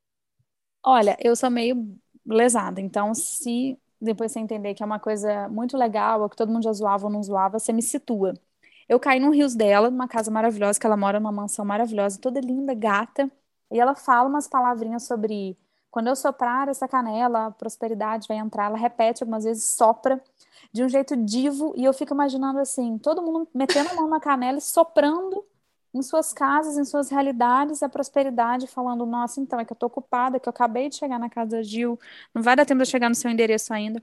Olha, 0.82 1.16
eu 1.20 1.34
sou 1.34 1.50
meio 1.50 1.96
lesada, 2.26 2.80
então 2.80 3.14
se 3.14 3.78
depois 4.00 4.32
você 4.32 4.40
entender 4.40 4.74
que 4.74 4.82
é 4.82 4.86
uma 4.86 5.00
coisa 5.00 5.48
muito 5.48 5.76
legal, 5.76 6.20
ou 6.22 6.28
que 6.28 6.36
todo 6.36 6.52
mundo 6.52 6.64
já 6.64 6.72
zoava 6.72 7.06
ou 7.06 7.12
não 7.12 7.22
zoava, 7.22 7.58
você 7.58 7.72
me 7.72 7.82
situa. 7.82 8.34
Eu 8.88 9.00
caí 9.00 9.18
num 9.18 9.30
rios 9.30 9.54
dela, 9.54 9.90
numa 9.90 10.06
casa 10.08 10.30
maravilhosa, 10.30 10.78
que 10.78 10.86
ela 10.86 10.96
mora 10.96 11.18
numa 11.18 11.32
mansão 11.32 11.64
maravilhosa, 11.64 12.20
toda 12.20 12.40
linda, 12.40 12.74
gata, 12.74 13.30
e 13.70 13.80
ela 13.80 13.94
fala 13.94 14.28
umas 14.28 14.46
palavrinhas 14.46 15.04
sobre 15.04 15.56
quando 15.90 16.08
eu 16.08 16.16
soprar 16.16 16.68
essa 16.68 16.86
canela, 16.88 17.46
a 17.46 17.50
prosperidade 17.50 18.28
vai 18.28 18.36
entrar. 18.36 18.66
Ela 18.66 18.76
repete 18.76 19.22
algumas 19.22 19.44
vezes, 19.44 19.64
sopra 19.64 20.22
de 20.72 20.84
um 20.84 20.88
jeito 20.88 21.16
divo, 21.16 21.72
e 21.76 21.84
eu 21.84 21.92
fico 21.94 22.12
imaginando 22.14 22.58
assim, 22.58 22.98
todo 22.98 23.22
mundo 23.22 23.48
metendo 23.54 23.88
a 23.90 23.94
mão 23.94 24.08
na 24.08 24.20
canela 24.20 24.58
e 24.58 24.60
soprando 24.60 25.44
em 25.94 26.02
suas 26.02 26.32
casas, 26.32 26.76
em 26.76 26.84
suas 26.84 27.10
realidades, 27.10 27.82
a 27.82 27.88
prosperidade, 27.88 28.66
falando, 28.66 29.06
nossa, 29.06 29.40
então, 29.40 29.60
é 29.60 29.64
que 29.64 29.72
eu 29.72 29.76
tô 29.76 29.86
ocupada, 29.86 30.40
que 30.40 30.48
eu 30.48 30.50
acabei 30.50 30.88
de 30.88 30.96
chegar 30.96 31.18
na 31.18 31.30
casa 31.30 31.52
da 31.52 31.62
Gil, 31.62 31.98
não 32.34 32.42
vai 32.42 32.56
dar 32.56 32.66
tempo 32.66 32.78
de 32.78 32.82
eu 32.88 32.90
chegar 32.90 33.08
no 33.08 33.14
seu 33.14 33.30
endereço 33.30 33.72
ainda. 33.72 34.02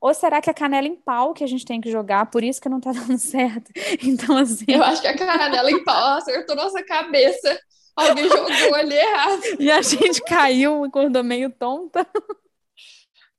Ou 0.00 0.14
será 0.14 0.40
que 0.40 0.50
é 0.50 0.54
canela 0.54 0.86
em 0.86 0.96
pau 0.96 1.34
que 1.34 1.44
a 1.44 1.46
gente 1.46 1.64
tem 1.64 1.80
que 1.80 1.90
jogar, 1.90 2.26
por 2.26 2.44
isso 2.44 2.60
que 2.60 2.68
não 2.68 2.80
tá 2.80 2.92
dando 2.94 3.18
certo? 3.18 3.70
Então, 4.02 4.36
assim, 4.36 4.66
Eu 4.68 4.82
acho 4.82 5.00
que 5.02 5.08
a 5.08 5.16
canela 5.16 5.70
em 5.70 5.82
pau 5.84 6.16
acertou 6.18 6.56
nossa 6.56 6.82
cabeça. 6.84 7.58
Alguém 7.96 8.28
jogou 8.28 8.74
ali 8.74 8.94
errado. 8.94 9.42
e 9.58 9.70
a 9.70 9.82
gente 9.82 10.22
caiu, 10.22 10.84
acordou 10.84 11.24
meio 11.24 11.50
tonta. 11.50 12.06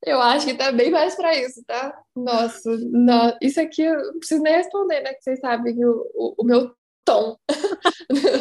Eu 0.05 0.21
acho 0.21 0.45
que 0.45 0.53
tá 0.57 0.71
bem 0.71 0.89
mais 0.91 1.15
pra 1.15 1.35
isso, 1.37 1.61
tá? 1.65 1.93
Nossa, 2.15 2.69
no- 2.91 3.37
isso 3.41 3.59
aqui 3.59 3.81
eu 3.83 3.95
não 4.13 4.19
preciso 4.19 4.41
nem 4.41 4.53
responder, 4.55 5.01
né? 5.01 5.13
Que 5.13 5.23
vocês 5.23 5.39
sabem 5.39 5.75
o, 5.85 6.05
o, 6.15 6.35
o 6.39 6.45
meu 6.45 6.73
tom. 7.09 7.37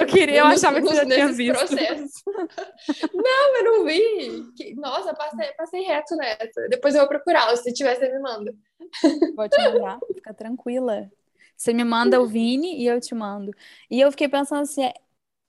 Eu 0.01 0.07
queria, 0.07 0.41
eu 0.41 0.49
Nos- 0.49 0.62
achava 0.62 0.81
que 0.81 0.87
você 0.87 0.97
já 0.97 1.07
tinha 1.07 1.29
visto. 1.33 1.59
processos. 1.59 2.12
Não, 3.14 3.57
eu 3.59 3.64
não 3.64 3.85
vi. 3.85 4.75
Nossa, 4.77 5.14
passei, 5.14 5.53
passei 5.53 5.83
reto 5.83 6.16
nessa. 6.16 6.69
Depois 6.69 6.95
eu 6.95 7.01
vou 7.01 7.09
procurar. 7.09 7.55
Se 7.57 7.73
tiver, 7.73 7.97
você 7.97 8.09
me 8.12 8.19
manda. 8.21 8.55
Vou 9.37 9.49
te 9.49 9.59
mandar, 9.62 9.99
fica 10.14 10.35
tranquila. 10.35 11.11
Você 11.57 11.73
me 11.73 11.85
manda 11.85 12.21
o 12.21 12.27
Vini 12.27 12.81
e 12.81 12.87
eu 12.87 13.01
te 13.01 13.14
mando. 13.14 13.53
E 13.91 14.01
eu 14.01 14.11
fiquei 14.11 14.29
pensando 14.29 14.62
assim, 14.62 14.85
é, 14.85 14.95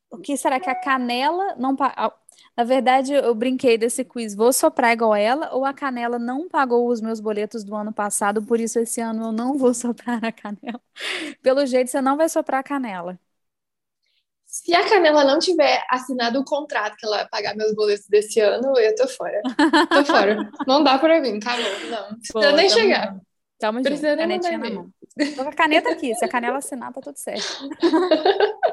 o 0.10 0.18
que 0.18 0.36
será 0.38 0.60
que 0.60 0.70
a 0.70 0.76
canela 0.76 1.56
não 1.56 1.76
Na 2.60 2.66
verdade, 2.66 3.14
eu 3.14 3.34
brinquei 3.34 3.78
desse 3.78 4.04
quiz. 4.04 4.36
Vou 4.36 4.52
soprar 4.52 4.92
igual 4.92 5.16
ela 5.16 5.56
ou 5.56 5.64
a 5.64 5.74
canela 5.74 6.20
não 6.20 6.50
pagou 6.50 6.90
os 6.90 7.00
meus 7.00 7.22
boletos 7.22 7.64
do 7.64 7.74
ano 7.74 7.94
passado, 7.94 8.44
por 8.44 8.60
isso 8.60 8.78
esse 8.80 9.00
ano 9.00 9.28
eu 9.28 9.32
não 9.32 9.58
vou 9.58 9.72
soprar 9.74 10.20
a 10.26 10.30
canela. 10.30 10.82
Pelo 11.42 11.66
jeito, 11.66 11.90
você 11.90 12.02
não 12.02 12.18
vai 12.18 12.28
soprar 12.28 12.60
a 12.60 12.64
canela. 12.64 13.18
Se 14.46 14.76
a 14.76 14.90
Canela 14.90 15.24
não 15.24 15.40
tiver 15.40 15.86
assinado 15.90 16.38
o 16.40 16.44
contrato 16.44 16.98
que 16.98 17.06
ela 17.06 17.20
vai 17.20 17.30
pagar 17.30 17.56
meus 17.56 17.74
boletos 17.74 18.08
desse 18.10 18.42
ano, 18.42 18.78
eu 18.78 18.94
tô 18.94 19.08
fora. 19.08 19.42
Tô 19.90 20.04
fora. 20.04 20.50
Não 20.68 20.84
dá 20.84 20.98
pra 20.98 21.22
mim, 21.22 21.38
acabou. 21.38 21.64
Não, 21.90 22.10
não 22.10 22.18
precisa 22.18 22.52
nem 22.52 22.70
chegar. 22.70 23.14
junto. 23.14 23.26
Tamo 23.60 23.78
junto, 23.78 23.88
Precisa 23.88 24.16
nem 24.16 24.28
canetinha 24.28 24.58
na 24.58 24.70
mão. 24.70 24.90
Tô 25.36 25.44
com 25.44 25.50
a 25.50 25.54
caneta 25.54 25.92
aqui, 25.92 26.14
se 26.16 26.26
a 26.26 26.28
canela 26.28 26.58
assinar, 26.58 26.92
tá 26.92 27.00
tudo 27.00 27.16
certo. 27.16 27.70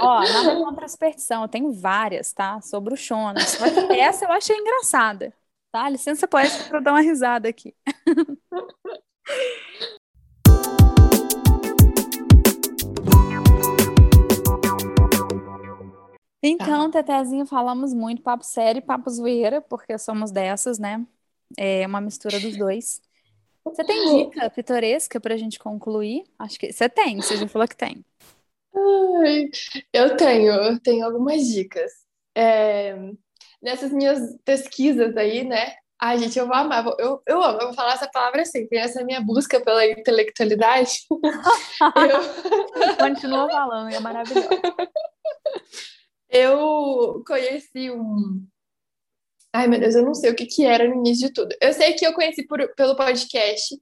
Ó, 0.00 0.20
nada 0.20 0.56
contra 0.56 0.84
a 0.84 0.88
superstição, 0.88 1.42
eu 1.42 1.48
tenho 1.48 1.72
várias, 1.72 2.32
tá? 2.32 2.60
Sobre 2.60 2.94
o 2.94 2.96
Shona. 2.96 3.40
Só 3.40 3.64
que 3.70 4.00
essa 4.00 4.24
eu 4.24 4.32
achei 4.32 4.56
engraçada, 4.56 5.32
tá? 5.72 5.88
Licença 5.88 6.26
poética 6.28 6.64
pra 6.64 6.78
eu 6.78 6.82
dar 6.82 6.92
uma 6.92 7.00
risada 7.00 7.48
aqui. 7.48 7.74
Então, 16.46 16.90
Tetezinho, 16.90 17.46
falamos 17.46 17.94
muito 17.94 18.20
papo 18.20 18.44
sério 18.44 18.78
e 18.78 18.82
papo 18.82 19.08
zoeira, 19.08 19.62
porque 19.62 19.96
somos 19.96 20.30
dessas, 20.30 20.78
né? 20.78 21.02
É 21.56 21.86
uma 21.86 22.02
mistura 22.02 22.38
dos 22.38 22.56
dois. 22.56 23.00
Você 23.64 23.82
tem 23.82 24.24
dica 24.26 24.50
pitoresca 24.50 25.18
pra 25.18 25.38
gente 25.38 25.58
concluir? 25.58 26.24
Acho 26.38 26.58
que 26.58 26.70
você 26.70 26.86
tem, 26.86 27.16
você 27.16 27.38
já 27.38 27.48
falou 27.48 27.66
que 27.66 27.76
tem. 27.76 28.04
Ai, 28.76 29.50
eu 29.92 30.16
tenho, 30.16 30.52
eu 30.52 30.80
tenho 30.80 31.04
algumas 31.04 31.46
dicas. 31.46 31.92
É, 32.36 32.96
nessas 33.62 33.92
minhas 33.92 34.20
pesquisas 34.44 35.16
aí, 35.16 35.44
né? 35.44 35.74
Ai, 36.00 36.18
gente, 36.18 36.38
eu 36.38 36.46
vou 36.46 36.54
amar. 36.54 36.84
Eu, 36.98 37.22
eu 37.26 37.42
amo, 37.42 37.60
eu 37.60 37.66
vou 37.68 37.74
falar 37.74 37.94
essa 37.94 38.10
palavra 38.10 38.44
sempre. 38.44 38.78
Essa 38.78 39.04
minha 39.04 39.20
busca 39.20 39.60
pela 39.60 39.86
intelectualidade. 39.86 40.98
eu, 41.80 42.96
Continua 42.98 43.48
falando, 43.48 43.94
é 43.94 44.00
maravilhoso. 44.00 44.48
eu 46.28 47.22
conheci 47.26 47.90
um. 47.90 48.46
Ai, 49.52 49.68
meu 49.68 49.78
Deus, 49.78 49.94
eu 49.94 50.04
não 50.04 50.14
sei 50.14 50.30
o 50.30 50.34
que 50.34 50.46
que 50.46 50.66
era 50.66 50.86
no 50.86 50.96
início 50.96 51.28
de 51.28 51.32
tudo. 51.32 51.54
Eu 51.60 51.72
sei 51.72 51.94
que 51.94 52.04
eu 52.04 52.12
conheci 52.12 52.44
por, 52.46 52.58
pelo 52.74 52.96
podcast, 52.96 53.74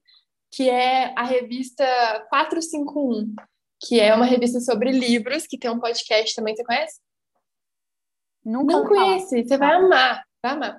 que 0.52 0.68
é 0.68 1.14
a 1.16 1.24
revista 1.24 1.84
451, 2.28 3.34
que 3.86 4.00
é 4.00 4.14
uma 4.14 4.24
revista 4.24 4.60
sobre 4.60 4.92
livros, 4.92 5.46
que 5.46 5.58
tem 5.58 5.70
um 5.70 5.80
podcast 5.80 6.34
também, 6.34 6.54
você 6.54 6.64
conhece? 6.64 7.00
Nunca 8.44 8.72
Não 8.72 8.82
falar. 8.82 8.88
conhece, 8.88 9.44
você 9.44 9.56
vai 9.56 9.74
amar, 9.74 10.24
vai 10.42 10.52
amar. 10.52 10.78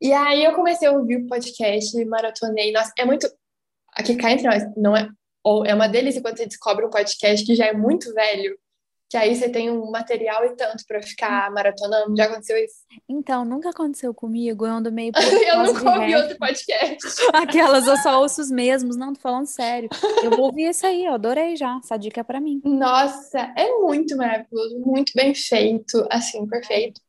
E 0.00 0.12
aí 0.12 0.44
eu 0.44 0.54
comecei 0.54 0.88
a 0.88 0.92
ouvir 0.92 1.16
o 1.16 1.26
podcast, 1.26 2.04
maratonei. 2.04 2.72
Nossa, 2.72 2.92
é 2.98 3.04
muito. 3.04 3.28
Aqui 3.92 4.16
cá 4.16 4.30
entre 4.32 4.46
nós, 4.46 4.62
não 4.76 4.96
é. 4.96 5.08
Ou 5.42 5.64
é 5.64 5.74
uma 5.74 5.88
delícia 5.88 6.20
quando 6.20 6.36
você 6.36 6.46
descobre 6.46 6.84
um 6.84 6.90
podcast 6.90 7.44
que 7.44 7.54
já 7.54 7.66
é 7.66 7.72
muito 7.72 8.12
velho, 8.12 8.58
que 9.08 9.16
aí 9.16 9.34
você 9.36 9.48
tem 9.48 9.70
um 9.70 9.90
material 9.90 10.44
e 10.44 10.56
tanto 10.56 10.84
pra 10.86 11.02
ficar 11.02 11.50
maratonando. 11.52 12.16
Já 12.16 12.24
aconteceu 12.24 12.56
isso? 12.56 12.74
Então, 13.08 13.44
nunca 13.44 13.70
aconteceu 13.70 14.12
comigo, 14.12 14.66
eu 14.66 14.72
ando 14.72 14.90
meio 14.90 15.12
por 15.12 15.22
Eu 15.22 15.64
nunca 15.64 15.90
ouvi 15.90 16.06
resto. 16.06 16.22
outro 16.22 16.38
podcast. 16.38 16.98
Aquelas, 17.32 17.86
eu 17.86 17.96
só 17.98 18.20
ouço 18.20 18.40
os 18.40 18.50
mesmos, 18.50 18.96
não, 18.96 19.12
tô 19.12 19.20
falando 19.20 19.46
sério. 19.46 19.88
Eu 20.22 20.30
vou 20.30 20.46
ouvir 20.46 20.64
esse 20.64 20.84
aí, 20.84 21.04
eu 21.04 21.14
adorei 21.14 21.56
já, 21.56 21.78
essa 21.82 21.96
dica 21.96 22.20
é 22.20 22.24
pra 22.24 22.40
mim. 22.40 22.60
Nossa, 22.64 23.52
é 23.56 23.68
muito 23.78 24.16
maravilhoso, 24.16 24.80
muito 24.80 25.12
bem 25.14 25.34
feito, 25.34 26.06
assim, 26.10 26.46
perfeito. 26.46 27.00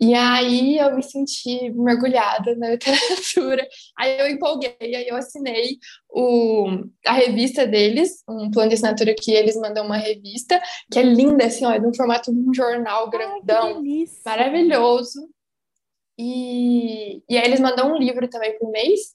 E 0.00 0.14
aí 0.14 0.78
eu 0.78 0.96
me 0.96 1.02
senti 1.02 1.70
mergulhada 1.72 2.54
na 2.56 2.70
literatura. 2.72 3.66
Aí 3.98 4.18
eu 4.18 4.28
empolguei, 4.28 4.76
aí 4.80 5.06
eu 5.08 5.16
assinei 5.16 5.78
o, 6.08 6.68
a 7.06 7.12
revista 7.12 7.66
deles, 7.66 8.22
um 8.28 8.50
plano 8.50 8.70
de 8.70 8.74
assinatura 8.76 9.14
que 9.14 9.32
eles 9.32 9.56
mandam 9.56 9.84
uma 9.84 9.98
revista, 9.98 10.60
que 10.90 10.98
é 10.98 11.02
linda, 11.02 11.46
assim, 11.46 11.66
ó, 11.66 11.72
é 11.72 11.78
de 11.78 11.86
um 11.86 11.94
formato 11.94 12.32
de 12.32 12.38
um 12.38 12.54
jornal 12.54 13.10
Que 13.42 13.52
grandão, 13.52 13.58
delícia. 13.58 14.24
maravilhoso. 14.24 15.28
E, 16.18 17.18
e 17.28 17.38
aí 17.38 17.44
eles 17.46 17.60
mandam 17.60 17.92
um 17.92 17.98
livro 17.98 18.28
também 18.28 18.58
por 18.58 18.70
mês. 18.70 19.14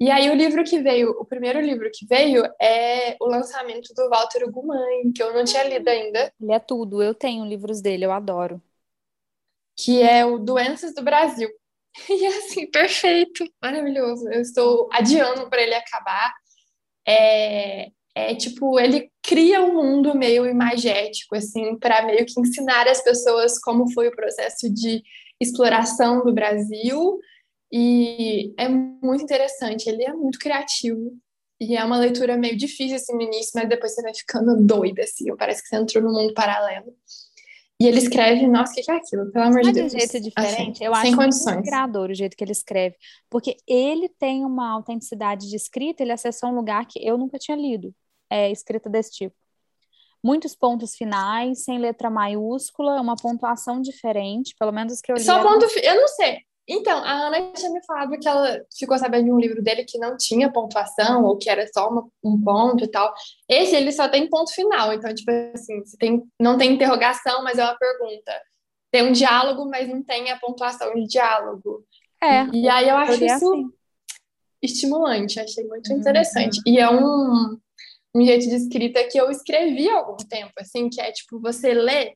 E 0.00 0.10
aí 0.10 0.30
o 0.30 0.34
livro 0.34 0.64
que 0.64 0.80
veio, 0.82 1.10
o 1.12 1.24
primeiro 1.26 1.60
livro 1.60 1.90
que 1.92 2.06
veio 2.06 2.44
é 2.60 3.16
o 3.20 3.26
lançamento 3.26 3.94
do 3.94 4.08
Walter 4.10 4.44
Ugumãe, 4.44 5.12
que 5.14 5.22
eu 5.22 5.34
não 5.34 5.44
tinha 5.44 5.64
lido 5.64 5.88
ainda, 5.88 6.32
Ele 6.40 6.52
é 6.52 6.60
tudo, 6.60 7.02
eu 7.02 7.12
tenho 7.14 7.44
livros 7.44 7.80
dele, 7.82 8.04
eu 8.04 8.12
adoro. 8.12 8.62
Que 9.76 10.02
é 10.02 10.24
o 10.24 10.38
Doenças 10.38 10.94
do 10.94 11.02
Brasil. 11.02 11.48
E 12.10 12.26
assim, 12.26 12.68
perfeito, 12.70 13.44
maravilhoso. 13.62 14.28
Eu 14.28 14.40
estou 14.40 14.88
adiando 14.92 15.48
para 15.48 15.62
ele 15.62 15.74
acabar. 15.74 16.32
É, 17.06 17.88
é 18.14 18.34
tipo, 18.34 18.80
ele 18.80 19.10
cria 19.22 19.60
um 19.62 19.74
mundo 19.74 20.12
meio 20.16 20.46
imagético, 20.46 21.36
assim, 21.36 21.78
para 21.78 22.04
meio 22.04 22.26
que 22.26 22.40
ensinar 22.40 22.88
as 22.88 23.02
pessoas 23.02 23.60
como 23.60 23.92
foi 23.92 24.08
o 24.08 24.14
processo 24.16 24.72
de 24.72 25.02
exploração 25.40 26.24
do 26.24 26.32
Brasil. 26.32 27.20
E 27.72 28.54
é 28.58 28.68
muito 28.68 29.24
interessante, 29.24 29.88
ele 29.88 30.04
é 30.04 30.12
muito 30.12 30.38
criativo. 30.38 31.12
E 31.60 31.76
é 31.76 31.84
uma 31.84 31.98
leitura 31.98 32.36
meio 32.36 32.56
difícil 32.56 32.96
assim 32.96 33.14
no 33.14 33.22
início, 33.22 33.52
mas 33.54 33.68
depois 33.68 33.94
você 33.94 34.02
vai 34.02 34.14
ficando 34.14 34.60
doida, 34.64 35.02
assim, 35.02 35.34
parece 35.36 35.62
que 35.62 35.68
você 35.68 35.76
entrou 35.76 36.04
num 36.04 36.12
mundo 36.12 36.34
paralelo. 36.34 36.92
E 37.84 37.88
ele 37.88 37.98
escreve, 37.98 38.46
nossa, 38.46 38.72
o 38.72 38.74
que, 38.74 38.82
que 38.82 38.90
é 38.90 38.96
aquilo? 38.96 39.30
Pelo 39.30 39.44
amor 39.44 39.62
de 39.62 39.72
Deus. 39.72 39.92
de 39.92 39.96
um 39.96 40.00
jeito 40.00 40.20
diferente. 40.20 40.76
Assim, 40.76 40.84
eu 40.84 40.94
sem 40.94 41.08
acho 41.08 41.16
condições. 41.16 41.54
muito 41.54 41.66
inspirador 41.66 42.10
o 42.10 42.14
jeito 42.14 42.36
que 42.36 42.42
ele 42.44 42.52
escreve. 42.52 42.96
Porque 43.28 43.56
ele 43.66 44.08
tem 44.08 44.44
uma 44.44 44.70
autenticidade 44.70 45.48
de 45.48 45.56
escrita, 45.56 46.02
ele 46.02 46.12
acessou 46.12 46.48
um 46.48 46.54
lugar 46.54 46.86
que 46.86 46.98
eu 47.06 47.18
nunca 47.18 47.38
tinha 47.38 47.56
lido, 47.56 47.94
é, 48.30 48.50
escrita 48.50 48.88
desse 48.88 49.12
tipo. 49.12 49.36
Muitos 50.22 50.54
pontos 50.54 50.94
finais, 50.96 51.64
sem 51.64 51.78
letra 51.78 52.08
maiúscula, 52.08 53.00
uma 53.00 53.14
pontuação 53.14 53.82
diferente, 53.82 54.54
pelo 54.58 54.72
menos 54.72 55.02
que 55.02 55.12
eu 55.12 55.16
li. 55.16 55.22
Só 55.22 55.42
ponto. 55.42 55.66
Eu 55.82 55.96
não 55.96 56.08
sei. 56.08 56.38
Então, 56.66 56.98
a 57.04 57.26
Ana 57.26 57.52
tinha 57.52 57.70
me 57.70 57.84
falado 57.84 58.18
que 58.18 58.26
ela 58.26 58.58
ficou 58.78 58.96
sabendo 58.98 59.24
de 59.26 59.32
um 59.32 59.38
livro 59.38 59.62
dele 59.62 59.84
que 59.84 59.98
não 59.98 60.16
tinha 60.16 60.50
pontuação, 60.50 61.22
ou 61.24 61.36
que 61.36 61.50
era 61.50 61.66
só 61.72 61.88
uma- 61.90 62.08
um 62.24 62.40
ponto 62.42 62.82
e 62.84 62.88
tal. 62.88 63.12
Esse, 63.48 63.76
ele 63.76 63.92
só 63.92 64.08
tem 64.08 64.28
ponto 64.30 64.50
final. 64.54 64.92
Então, 64.92 65.14
tipo 65.14 65.30
assim, 65.54 65.84
você 65.84 65.96
tem, 65.98 66.22
não 66.40 66.56
tem 66.56 66.72
interrogação, 66.72 67.42
mas 67.44 67.58
é 67.58 67.64
uma 67.64 67.76
pergunta. 67.76 68.32
Tem 68.90 69.02
um 69.02 69.12
diálogo, 69.12 69.68
mas 69.68 69.88
não 69.88 70.02
tem 70.02 70.30
a 70.30 70.38
pontuação 70.38 70.94
de 70.94 71.06
diálogo. 71.06 71.84
É, 72.22 72.46
E 72.54 72.66
aí 72.68 72.88
eu 72.88 72.96
acho 72.96 73.12
isso 73.24 73.34
assim. 73.52 73.64
estimulante, 74.62 75.38
achei 75.40 75.64
muito 75.66 75.90
Uhum. 75.92 75.98
interessante. 75.98 76.60
E 76.66 76.78
é 76.78 76.88
um, 76.90 77.58
um 78.14 78.24
jeito 78.24 78.48
de 78.48 78.54
escrita 78.54 79.04
que 79.04 79.18
eu 79.20 79.30
escrevi 79.30 79.88
há 79.90 79.96
algum 79.98 80.16
tempo, 80.16 80.52
assim, 80.58 80.88
que 80.88 81.00
é 81.00 81.12
tipo, 81.12 81.38
você 81.40 81.74
lê 81.74 82.14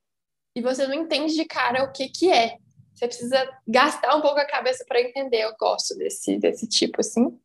e 0.56 0.62
você 0.62 0.86
não 0.86 0.94
entende 0.94 1.34
de 1.34 1.44
cara 1.44 1.84
o 1.84 1.92
que 1.92 2.08
que 2.08 2.30
é. 2.32 2.56
Você 2.98 3.06
precisa 3.06 3.48
gastar 3.66 4.16
um 4.16 4.20
pouco 4.20 4.40
a 4.40 4.44
cabeça 4.44 4.84
para 4.86 5.00
entender. 5.00 5.44
Eu 5.44 5.54
gosto 5.56 5.96
desse, 5.96 6.36
desse 6.36 6.66
tipo, 6.66 7.00
assim. 7.00 7.38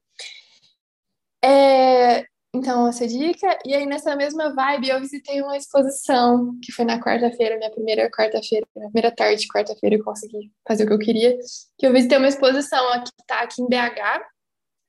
É, 1.45 2.25
então, 2.55 2.87
essa 2.87 3.07
dica. 3.07 3.59
E 3.63 3.75
aí, 3.75 3.85
nessa 3.85 4.15
mesma 4.15 4.51
vibe, 4.55 4.89
eu 4.89 4.99
visitei 4.99 5.43
uma 5.43 5.55
exposição, 5.55 6.57
que 6.63 6.71
foi 6.71 6.85
na 6.85 6.99
quarta-feira, 6.99 7.57
minha 7.57 7.69
primeira 7.69 8.09
quarta-feira, 8.09 8.65
minha 8.75 8.89
primeira 8.89 9.15
tarde 9.15 9.43
de 9.43 9.47
quarta-feira, 9.47 9.95
eu 9.95 10.03
consegui 10.03 10.51
fazer 10.67 10.85
o 10.85 10.87
que 10.87 10.93
eu 10.93 10.99
queria. 10.99 11.37
Que 11.77 11.85
eu 11.85 11.93
visitei 11.93 12.17
uma 12.17 12.27
exposição 12.27 12.89
aqui, 12.89 13.11
tá 13.27 13.41
aqui 13.41 13.61
em 13.61 13.67
BH, 13.67 14.25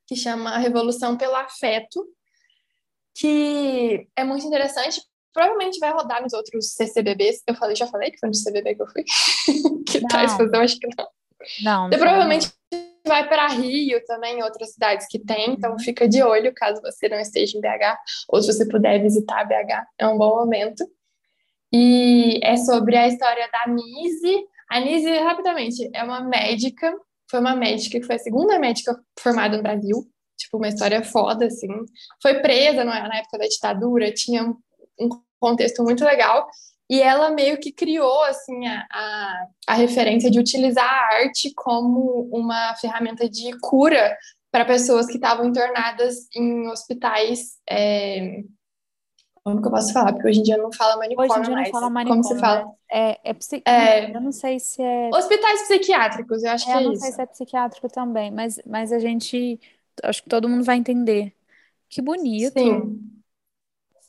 que 0.07 0.15
chama 0.15 0.57
Revolução 0.57 1.15
pelo 1.15 1.35
Afeto, 1.35 2.07
que 3.13 4.07
é 4.15 4.23
muito 4.23 4.47
interessante. 4.47 4.99
Provavelmente 5.35 5.79
vai 5.79 5.91
rodar 5.91 6.23
nos 6.23 6.31
outros 6.31 6.73
CCBBs. 6.75 7.43
Eu 7.45 7.55
falei, 7.55 7.75
já 7.75 7.85
falei 7.87 8.09
que 8.09 8.17
foi 8.17 8.29
no 8.29 8.33
CCBB 8.33 8.75
que 8.75 8.81
eu 8.81 8.87
fui? 8.87 9.03
que 9.85 9.99
tá 10.07 10.19
Não. 10.19 10.25
exposição, 10.25 10.61
acho 10.61 10.79
que 10.79 10.87
não. 10.97 11.07
Não, 11.61 11.89
não 11.89 11.99
provavelmente 11.99 12.51
vai 13.05 13.27
para 13.27 13.47
Rio 13.49 14.01
também, 14.05 14.41
outras 14.41 14.71
cidades 14.71 15.05
que 15.07 15.19
tem, 15.19 15.51
então 15.51 15.77
fica 15.77 16.07
de 16.07 16.23
olho 16.23 16.53
caso 16.55 16.81
você 16.81 17.09
não 17.09 17.19
esteja 17.19 17.57
em 17.57 17.61
BH, 17.61 17.99
ou 18.29 18.41
se 18.41 18.51
você 18.51 18.67
puder 18.67 18.99
visitar 19.01 19.43
BH, 19.43 19.85
é 19.99 20.07
um 20.07 20.17
bom 20.17 20.37
momento. 20.37 20.83
E 21.71 22.39
é 22.41 22.55
sobre 22.55 22.95
a 22.95 23.05
história 23.05 23.47
da 23.51 23.71
Nise. 23.71 24.47
A 24.71 24.79
Nise, 24.79 25.19
rapidamente, 25.19 25.89
é 25.93 26.01
uma 26.01 26.21
médica, 26.21 26.91
foi 27.29 27.41
uma 27.41 27.55
médica 27.57 27.99
que 27.99 28.05
foi 28.05 28.15
a 28.15 28.19
segunda 28.19 28.57
médica 28.57 28.97
formada 29.19 29.57
no 29.57 29.63
Brasil, 29.63 30.07
tipo, 30.37 30.57
uma 30.57 30.69
história 30.69 31.03
foda, 31.03 31.45
assim. 31.45 31.67
Foi 32.21 32.39
presa 32.39 32.85
na 32.85 33.07
na 33.09 33.17
época 33.17 33.37
da 33.37 33.47
ditadura, 33.47 34.13
tinha 34.13 34.55
um 34.99 35.09
contexto 35.39 35.83
muito 35.83 36.03
legal, 36.03 36.47
e 36.89 37.01
ela 37.01 37.31
meio 37.31 37.59
que 37.59 37.71
criou, 37.71 38.23
assim, 38.23 38.67
a, 38.67 38.85
a, 38.91 39.47
a 39.67 39.73
referência 39.73 40.29
de 40.29 40.39
utilizar 40.39 40.85
a 40.85 41.15
arte 41.23 41.51
como 41.55 42.29
uma 42.31 42.75
ferramenta 42.75 43.27
de 43.29 43.57
cura 43.59 44.15
para 44.51 44.65
pessoas 44.65 45.07
que 45.07 45.15
estavam 45.15 45.45
internadas 45.45 46.27
em 46.35 46.67
hospitais. 46.69 47.57
é, 47.69 48.43
Como 49.43 49.61
que 49.61 49.67
eu 49.67 49.71
posso 49.71 49.93
falar? 49.93 50.13
Porque 50.13 50.27
hoje 50.27 50.39
em 50.39 50.43
dia 50.43 50.57
não 50.57 50.71
fala 50.73 50.97
manicômio 50.97 51.23
Hoje 51.23 51.39
em 51.39 51.41
dia 51.41 51.55
não 51.55 51.65
mais. 51.65 51.69
fala 51.69 51.89
Como 52.03 52.23
manicômio, 52.23 52.23
se 52.23 52.35
fala? 52.39 52.73
É, 52.91 53.29
é, 53.29 53.33
psi... 53.33 53.65
É. 53.65 54.15
Eu 54.15 54.21
não 54.21 54.31
sei 54.31 54.59
se 54.59 54.81
é. 54.81 55.13
Hospitais 55.13 55.63
psiquiátricos, 55.63 56.43
eu 56.43 56.51
acho 56.51 56.67
É, 56.67 56.71
que 56.71 56.77
eu 56.77 56.81
é 56.81 56.81
não 56.81 56.93
isso. 56.93 57.01
sei 57.01 57.11
se 57.11 57.21
é 57.21 57.25
psiquiátrico 57.25 57.89
também, 57.89 58.31
mas, 58.31 58.59
mas 58.65 58.91
a 58.91 58.99
gente. 58.99 59.59
Acho 60.03 60.23
que 60.23 60.29
todo 60.29 60.49
mundo 60.49 60.63
vai 60.63 60.77
entender. 60.77 61.35
Que 61.89 62.01
bonito. 62.01 62.55
Sim. 62.57 63.14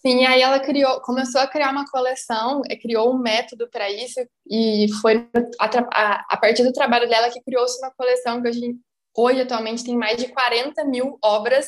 Sim, 0.07 0.24
aí 0.24 0.40
ela 0.40 0.61
criou, 0.61 1.00
começou 1.00 1.40
a 1.40 1.48
criar 1.48 1.72
uma 1.72 1.84
coleção, 1.90 2.62
eh, 2.70 2.76
criou 2.76 3.12
um 3.12 3.18
método 3.18 3.68
para 3.68 3.90
isso, 3.90 4.20
e 4.48 4.86
foi 5.02 5.28
a, 5.59 5.64
a- 5.66 6.26
a 6.30 6.36
partir 6.36 6.62
do 6.62 6.72
trabalho 6.72 7.09
dela 7.09 7.28
que 7.28 7.42
criou-se 7.42 7.76
uma 7.80 7.90
coleção 7.90 8.40
que 8.40 8.48
hoje, 8.48 8.76
hoje 9.16 9.40
atualmente 9.40 9.82
tem 9.82 9.96
mais 9.96 10.16
de 10.16 10.28
40 10.28 10.84
mil 10.84 11.18
obras 11.20 11.66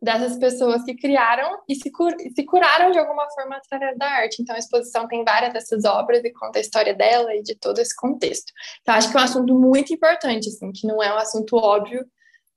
dessas 0.00 0.38
pessoas 0.38 0.82
que 0.82 0.94
criaram 0.96 1.58
e 1.68 1.74
se, 1.74 1.90
cur- 1.92 2.16
se 2.34 2.44
curaram 2.46 2.90
de 2.90 2.98
alguma 2.98 3.28
forma 3.34 3.56
através 3.56 3.98
da 3.98 4.06
arte. 4.06 4.40
Então 4.40 4.56
a 4.56 4.58
exposição 4.58 5.06
tem 5.06 5.22
várias 5.22 5.52
dessas 5.52 5.84
obras 5.84 6.24
e 6.24 6.32
conta 6.32 6.58
a 6.58 6.62
história 6.62 6.94
dela 6.94 7.34
e 7.34 7.42
de 7.42 7.54
todo 7.54 7.80
esse 7.80 7.94
contexto. 7.94 8.50
Então 8.80 8.94
acho 8.94 9.10
que 9.10 9.16
é 9.18 9.20
um 9.20 9.24
assunto 9.24 9.54
muito 9.60 9.92
importante, 9.92 10.48
assim, 10.48 10.72
que 10.72 10.86
não 10.86 11.02
é 11.02 11.12
um 11.12 11.18
assunto 11.18 11.54
óbvio, 11.56 12.02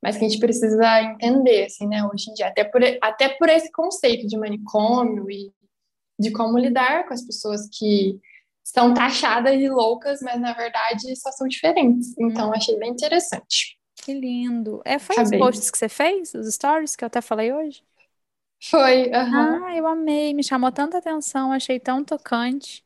mas 0.01 0.17
que 0.17 0.25
a 0.25 0.29
gente 0.29 0.39
precisa 0.39 1.01
entender, 1.03 1.65
assim, 1.65 1.87
né, 1.87 2.03
hoje 2.05 2.29
em 2.31 2.33
dia, 2.33 2.47
até 2.47 2.63
por, 2.63 2.81
até 3.01 3.29
por 3.29 3.49
esse 3.49 3.71
conceito 3.71 4.27
de 4.27 4.37
manicômio 4.37 5.29
e 5.31 5.51
de 6.19 6.31
como 6.31 6.57
lidar 6.59 7.07
com 7.07 7.13
as 7.13 7.25
pessoas 7.25 7.61
que 7.77 8.19
são 8.63 8.93
taxadas 8.93 9.57
de 9.57 9.69
loucas, 9.69 10.21
mas 10.21 10.39
na 10.41 10.53
verdade 10.53 11.15
só 11.17 11.31
são 11.31 11.47
diferentes. 11.47 12.15
Então, 12.19 12.53
achei 12.53 12.77
bem 12.79 12.91
interessante. 12.91 13.77
Que 13.95 14.13
lindo. 14.13 14.81
É, 14.85 14.97
foi 14.99 15.21
os 15.21 15.31
Acabei. 15.31 15.31
posts 15.31 15.69
que 15.71 15.77
você 15.77 15.89
fez, 15.89 16.33
os 16.33 16.47
stories 16.53 16.95
que 16.95 17.03
eu 17.03 17.07
até 17.07 17.21
falei 17.21 17.51
hoje? 17.53 17.83
Foi, 18.69 19.11
aham, 19.13 19.65
Ah, 19.65 19.75
eu 19.75 19.85
amei, 19.87 20.33
me 20.33 20.43
chamou 20.43 20.71
tanta 20.71 20.97
atenção, 20.97 21.51
achei 21.51 21.79
tão 21.79 22.03
tocante. 22.03 22.83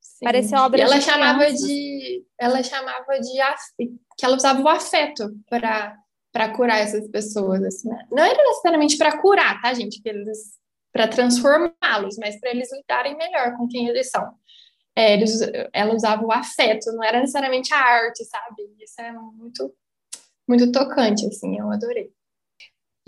sim. 0.00 0.22
parecia 0.22 0.62
obra 0.62 0.78
E 0.78 0.80
ela 0.80 1.00
de 1.00 1.00
chamava 1.00 1.52
crianças. 1.52 1.52
de, 1.52 2.24
ela 2.38 2.62
chamava 2.62 3.18
de 3.20 3.32
que 4.16 4.24
ela 4.26 4.36
usava 4.36 4.60
o 4.62 4.68
afeto 4.68 5.30
para 5.48 5.96
para 6.32 6.54
curar 6.54 6.80
essas 6.80 7.08
pessoas, 7.08 7.62
assim? 7.62 7.88
Não 8.10 8.22
era 8.22 8.42
necessariamente 8.42 8.96
para 8.96 9.20
curar, 9.20 9.60
tá, 9.60 9.72
gente? 9.74 10.00
Para 10.92 11.08
transformá-los, 11.08 12.16
mas 12.18 12.38
para 12.38 12.50
eles 12.50 12.72
lidarem 12.72 13.16
melhor 13.16 13.56
com 13.56 13.66
quem 13.68 13.88
eles 13.88 14.10
são. 14.10 14.34
É, 14.94 15.14
eles, 15.14 15.40
ela 15.72 15.94
usava 15.94 16.24
o 16.24 16.32
afeto, 16.32 16.92
não 16.92 17.02
era 17.02 17.20
necessariamente 17.20 17.72
a 17.72 17.78
arte, 17.78 18.24
sabe? 18.24 18.62
Isso 18.80 19.00
é 19.00 19.12
muito, 19.12 19.74
muito 20.48 20.70
tocante, 20.72 21.26
assim, 21.26 21.58
eu 21.58 21.70
adorei. 21.70 22.12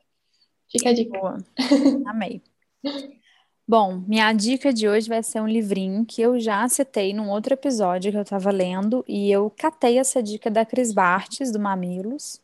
Fica 0.71 0.89
a 0.89 0.93
dica. 0.93 1.19
Boa. 1.19 1.37
Amei. 2.07 2.41
Bom, 3.69 4.01
minha 4.07 4.31
dica 4.31 4.71
de 4.73 4.87
hoje 4.87 5.09
vai 5.09 5.21
ser 5.21 5.41
um 5.41 5.47
livrinho 5.47 6.05
que 6.05 6.21
eu 6.21 6.39
já 6.39 6.67
citei 6.69 7.13
num 7.13 7.29
outro 7.29 7.53
episódio 7.53 8.11
que 8.11 8.17
eu 8.17 8.21
estava 8.21 8.49
lendo 8.49 9.03
e 9.05 9.29
eu 9.29 9.51
catei 9.57 9.99
essa 9.99 10.23
dica 10.23 10.49
da 10.49 10.65
Cris 10.65 10.93
Bartes, 10.93 11.51
do 11.51 11.59
Mamilos. 11.59 12.39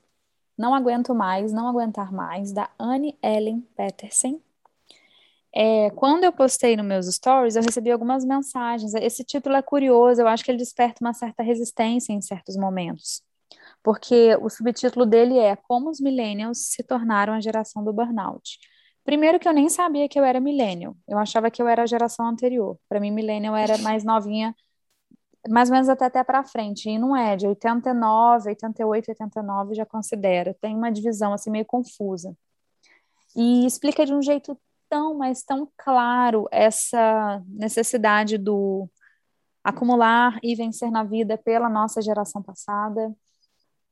Não 0.57 0.75
aguento 0.75 1.15
mais, 1.15 1.53
não 1.53 1.67
aguentar 1.69 2.11
mais, 2.11 2.51
da 2.51 2.69
Anne 2.77 3.17
Ellen 3.23 3.61
Petersen. 3.75 4.41
É, 5.55 5.89
quando 5.91 6.25
eu 6.25 6.33
postei 6.33 6.75
nos 6.75 6.85
meus 6.85 7.05
stories, 7.07 7.55
eu 7.55 7.63
recebi 7.63 7.89
algumas 7.89 8.25
mensagens. 8.25 8.93
Esse 8.93 9.23
título 9.23 9.55
é 9.55 9.61
curioso, 9.61 10.19
eu 10.21 10.27
acho 10.27 10.43
que 10.43 10.51
ele 10.51 10.57
desperta 10.57 10.97
uma 11.01 11.13
certa 11.13 11.41
resistência 11.41 12.11
em 12.11 12.21
certos 12.21 12.57
momentos. 12.57 13.23
Porque 13.81 14.35
o 14.41 14.49
subtítulo 14.49 15.05
dele 15.05 15.37
é 15.39 15.55
Como 15.55 15.89
os 15.89 16.01
Millennials 16.01 16.57
se 16.57 16.83
tornaram 16.83 17.33
a 17.33 17.39
geração 17.39 17.81
do 17.81 17.93
burnout. 17.93 18.59
Primeiro 19.03 19.39
que 19.39 19.47
eu 19.47 19.53
nem 19.53 19.69
sabia 19.69 20.07
que 20.07 20.19
eu 20.19 20.23
era 20.23 20.39
millennial. 20.39 20.95
Eu 21.07 21.17
achava 21.17 21.51
que 21.51 21.61
eu 21.61 21.67
era 21.67 21.83
a 21.83 21.85
geração 21.85 22.27
anterior. 22.27 22.77
Para 22.87 22.99
mim, 22.99 23.11
millennial 23.11 23.55
era 23.55 23.77
mais 23.79 24.03
novinha, 24.03 24.55
mais 25.49 25.69
ou 25.69 25.73
menos 25.73 25.89
até 25.89 26.05
até 26.05 26.23
para 26.23 26.43
frente. 26.43 26.89
E 26.89 26.97
não 26.97 27.15
é, 27.15 27.35
de 27.35 27.47
89, 27.47 28.49
88, 28.49 29.09
89 29.11 29.75
já 29.75 29.85
considero. 29.85 30.53
Tem 30.61 30.75
uma 30.75 30.91
divisão 30.91 31.33
assim 31.33 31.51
meio 31.51 31.65
confusa. 31.65 32.35
E 33.35 33.65
explica 33.65 34.05
de 34.05 34.13
um 34.13 34.21
jeito 34.21 34.57
tão, 34.89 35.15
mas 35.15 35.43
tão 35.43 35.69
claro 35.77 36.47
essa 36.51 37.43
necessidade 37.47 38.37
do 38.37 38.89
acumular 39.63 40.39
e 40.43 40.55
vencer 40.55 40.91
na 40.91 41.03
vida 41.03 41.37
pela 41.37 41.69
nossa 41.69 42.01
geração 42.01 42.41
passada. 42.43 43.13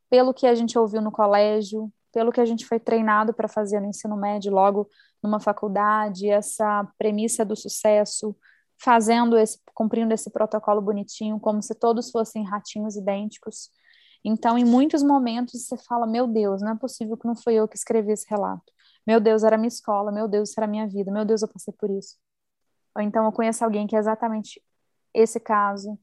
pelo 0.09 0.33
que 0.33 0.47
a 0.47 0.55
gente 0.55 0.77
ouviu 0.77 1.01
no 1.01 1.11
colégio, 1.11 1.91
pelo 2.11 2.31
que 2.31 2.41
a 2.41 2.45
gente 2.45 2.65
foi 2.65 2.79
treinado 2.79 3.33
para 3.33 3.47
fazer 3.47 3.79
no 3.79 3.87
ensino 3.87 4.15
médio, 4.17 4.51
logo 4.51 4.89
numa 5.21 5.39
faculdade, 5.39 6.29
essa 6.29 6.87
premissa 6.97 7.45
do 7.45 7.55
sucesso, 7.55 8.35
fazendo 8.83 9.37
esse, 9.37 9.59
cumprindo 9.73 10.13
esse 10.13 10.29
protocolo 10.31 10.81
bonitinho, 10.81 11.39
como 11.39 11.61
se 11.61 11.75
todos 11.75 12.09
fossem 12.09 12.43
ratinhos 12.43 12.95
idênticos. 12.95 13.69
Então, 14.23 14.57
em 14.57 14.65
muitos 14.65 15.03
momentos, 15.03 15.65
você 15.65 15.77
fala: 15.77 16.05
Meu 16.07 16.27
Deus, 16.27 16.61
não 16.61 16.71
é 16.71 16.75
possível 16.75 17.17
que 17.17 17.27
não 17.27 17.35
foi 17.35 17.55
eu 17.55 17.67
que 17.67 17.75
escrevi 17.75 18.11
esse 18.11 18.27
relato. 18.29 18.71
Meu 19.05 19.19
Deus, 19.19 19.43
era 19.43 19.57
minha 19.57 19.67
escola. 19.67 20.11
Meu 20.11 20.27
Deus, 20.27 20.55
era 20.57 20.67
minha 20.67 20.87
vida. 20.87 21.11
Meu 21.11 21.25
Deus, 21.25 21.41
eu 21.41 21.47
passei 21.47 21.73
por 21.73 21.89
isso. 21.89 22.17
Ou 22.95 23.01
então, 23.01 23.25
eu 23.25 23.31
conheço 23.31 23.63
alguém 23.63 23.87
que 23.87 23.95
é 23.95 23.99
exatamente 23.99 24.61
esse 25.13 25.39
caso. 25.39 25.97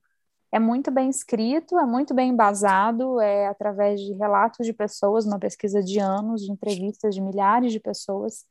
É 0.50 0.58
muito 0.58 0.90
bem 0.90 1.10
escrito, 1.10 1.78
é 1.78 1.84
muito 1.84 2.14
bem 2.14 2.30
embasado, 2.30 3.20
é 3.20 3.46
através 3.48 4.00
de 4.00 4.14
relatos 4.14 4.66
de 4.66 4.72
pessoas, 4.72 5.26
uma 5.26 5.38
pesquisa 5.38 5.82
de 5.82 5.98
anos, 5.98 6.42
de 6.42 6.50
entrevistas 6.50 7.14
de 7.14 7.20
milhares 7.20 7.72
de 7.72 7.80
pessoas. 7.80 8.46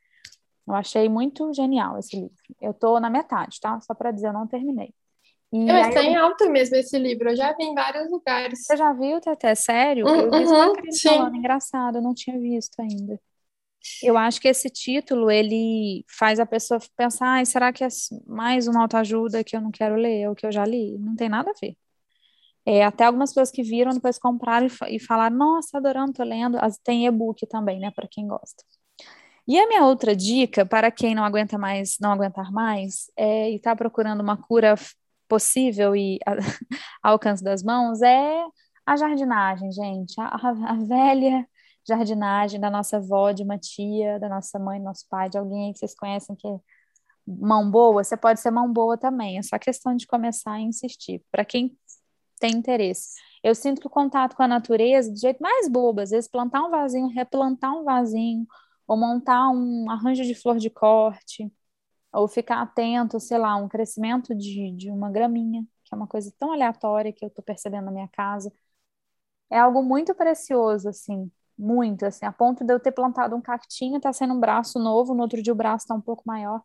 Eu 0.67 0.75
achei 0.75 1.09
muito 1.09 1.51
genial 1.53 1.97
esse 1.97 2.15
livro. 2.15 2.35
Eu 2.61 2.71
estou 2.71 2.99
na 2.99 3.09
metade, 3.09 3.59
tá? 3.59 3.79
Só 3.81 3.93
para 3.93 4.11
dizer, 4.11 4.27
eu 4.27 4.33
não 4.33 4.45
terminei. 4.45 4.93
E 5.51 5.69
eu 5.69 5.77
estou 5.77 6.01
em 6.03 6.15
alta 6.15 6.49
mesmo 6.49 6.75
esse 6.75 6.99
livro, 6.99 7.29
eu 7.29 7.35
já 7.35 7.53
vi 7.53 7.63
em 7.63 7.73
vários 7.73 8.11
lugares. 8.11 8.65
Você 8.65 8.75
já 8.75 8.91
viu, 8.91 9.21
Tete? 9.21 9.55
Sério? 9.55 10.05
Uhum, 10.05 10.33
eu 10.33 10.73
vi 10.75 10.81
crítica 10.81 11.09
falando, 11.09 11.35
engraçado, 11.37 11.97
eu 11.97 12.01
não 12.01 12.13
tinha 12.13 12.37
visto 12.37 12.77
ainda. 12.79 13.19
Eu 14.03 14.17
acho 14.17 14.41
que 14.41 14.49
esse 14.49 14.69
título, 14.69 15.31
ele 15.31 16.03
faz 16.09 16.39
a 16.39 16.45
pessoa 16.45 16.79
pensar, 16.97 17.39
ah, 17.39 17.45
será 17.45 17.71
que 17.71 17.83
é 17.83 17.87
mais 18.25 18.67
uma 18.67 18.81
autoajuda 18.81 19.43
que 19.43 19.55
eu 19.55 19.61
não 19.61 19.71
quero 19.71 19.95
ler, 19.95 20.27
ou 20.27 20.35
que 20.35 20.45
eu 20.45 20.51
já 20.51 20.65
li? 20.65 20.97
Não 20.97 21.15
tem 21.15 21.29
nada 21.29 21.49
a 21.49 21.59
ver. 21.59 21.77
É, 22.69 22.83
até 22.83 23.05
algumas 23.05 23.29
pessoas 23.29 23.49
que 23.49 23.63
viram, 23.63 23.93
depois 23.93 24.19
compraram 24.19 24.67
e, 24.67 24.97
e 24.97 24.99
falaram, 24.99 25.37
nossa, 25.37 25.77
adorando, 25.77 26.11
tô 26.11 26.23
lendo. 26.23 26.57
Tem 26.83 27.07
e-book 27.07 27.47
também, 27.47 27.79
né, 27.79 27.91
para 27.91 28.07
quem 28.09 28.27
gosta. 28.27 28.61
E 29.47 29.57
a 29.57 29.67
minha 29.67 29.85
outra 29.85 30.13
dica, 30.13 30.65
para 30.65 30.91
quem 30.91 31.15
não 31.15 31.23
aguenta 31.23 31.57
mais, 31.57 31.95
não 32.01 32.11
aguentar 32.11 32.51
mais, 32.51 33.09
é, 33.15 33.49
e 33.51 33.55
está 33.55 33.73
procurando 33.73 34.19
uma 34.21 34.35
cura 34.35 34.75
possível 35.29 35.95
e 35.95 36.19
a, 36.25 36.33
ao 37.01 37.13
alcance 37.13 37.41
das 37.43 37.63
mãos 37.63 38.01
é 38.01 38.43
a 38.85 38.97
jardinagem, 38.97 39.71
gente. 39.71 40.19
A, 40.19 40.35
a, 40.71 40.75
velha 40.75 41.47
jardinagem 41.87 42.59
da 42.59 42.69
nossa 42.69 42.97
avó, 42.97 43.31
de 43.31 43.43
uma 43.43 43.57
tia, 43.57 44.19
da 44.19 44.27
nossa 44.27 44.59
mãe, 44.59 44.79
do 44.79 44.85
nosso 44.85 45.05
pai, 45.09 45.29
de 45.29 45.37
alguém 45.37 45.71
que 45.71 45.79
vocês 45.79 45.95
conhecem 45.95 46.35
que 46.35 46.47
é 46.47 46.59
mão 47.25 47.69
boa, 47.69 48.03
você 48.03 48.17
pode 48.17 48.39
ser 48.41 48.51
mão 48.51 48.71
boa 48.71 48.97
também. 48.97 49.37
É 49.37 49.41
só 49.43 49.57
questão 49.59 49.95
de 49.95 50.07
começar 50.07 50.53
a 50.53 50.59
insistir. 50.61 51.23
Para 51.31 51.45
quem 51.45 51.77
tem 52.39 52.51
interesse. 52.53 53.15
Eu 53.43 53.55
sinto 53.55 53.81
que 53.81 53.87
o 53.87 53.89
contato 53.89 54.35
com 54.35 54.43
a 54.43 54.47
natureza, 54.47 55.11
do 55.11 55.19
jeito 55.19 55.41
mais 55.41 55.69
bobo, 55.69 56.01
às 56.01 56.09
vezes 56.11 56.29
plantar 56.29 56.63
um 56.63 56.69
vasinho, 56.69 57.07
replantar 57.07 57.73
um 57.73 57.83
vasinho, 57.83 58.45
ou 58.87 58.97
montar 58.97 59.49
um 59.49 59.89
arranjo 59.89 60.23
de 60.23 60.35
flor 60.35 60.57
de 60.57 60.69
corte, 60.69 61.51
ou 62.13 62.27
ficar 62.27 62.61
atento, 62.61 63.19
sei 63.19 63.37
lá, 63.37 63.55
um 63.57 63.67
crescimento 63.69 64.35
de, 64.35 64.71
de 64.71 64.91
uma 64.91 65.11
graminha, 65.11 65.63
que 65.83 65.93
é 65.93 65.97
uma 65.97 66.07
coisa 66.07 66.33
tão 66.39 66.51
aleatória 66.51 67.13
que 67.13 67.23
eu 67.25 67.27
estou 67.29 67.43
percebendo 67.43 67.85
na 67.85 67.91
minha 67.91 68.07
casa. 68.09 68.51
É 69.49 69.59
algo 69.59 69.81
muito 69.83 70.13
precioso, 70.15 70.89
assim, 70.89 71.31
muito, 71.57 72.05
assim, 72.05 72.25
a 72.25 72.31
ponto 72.31 72.63
de 72.65 72.73
eu 72.73 72.79
ter 72.79 72.91
plantado 72.91 73.35
um 73.35 73.41
cactinho, 73.41 73.99
tá 73.99 74.11
sendo 74.13 74.33
um 74.33 74.39
braço 74.39 74.79
novo, 74.79 75.13
no 75.13 75.21
outro 75.23 75.41
dia 75.41 75.53
o 75.53 75.55
braço 75.55 75.85
está 75.85 75.95
um 75.95 76.01
pouco 76.01 76.23
maior. 76.25 76.61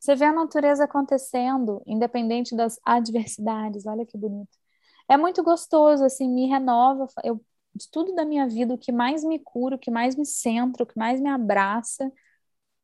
Você 0.00 0.14
vê 0.16 0.26
a 0.26 0.32
natureza 0.32 0.84
acontecendo, 0.84 1.82
independente 1.86 2.56
das 2.56 2.78
adversidades, 2.84 3.86
olha 3.86 4.06
que 4.06 4.18
bonito. 4.18 4.63
É 5.08 5.16
muito 5.16 5.42
gostoso, 5.42 6.04
assim, 6.04 6.28
me 6.28 6.46
renova. 6.46 7.06
Eu, 7.22 7.44
de 7.74 7.90
tudo 7.90 8.14
da 8.14 8.24
minha 8.24 8.48
vida, 8.48 8.74
o 8.74 8.78
que 8.78 8.92
mais 8.92 9.24
me 9.24 9.38
cura, 9.38 9.76
o 9.76 9.78
que 9.78 9.90
mais 9.90 10.16
me 10.16 10.26
centra, 10.26 10.82
o 10.84 10.86
que 10.86 10.98
mais 10.98 11.20
me 11.20 11.28
abraça 11.28 12.10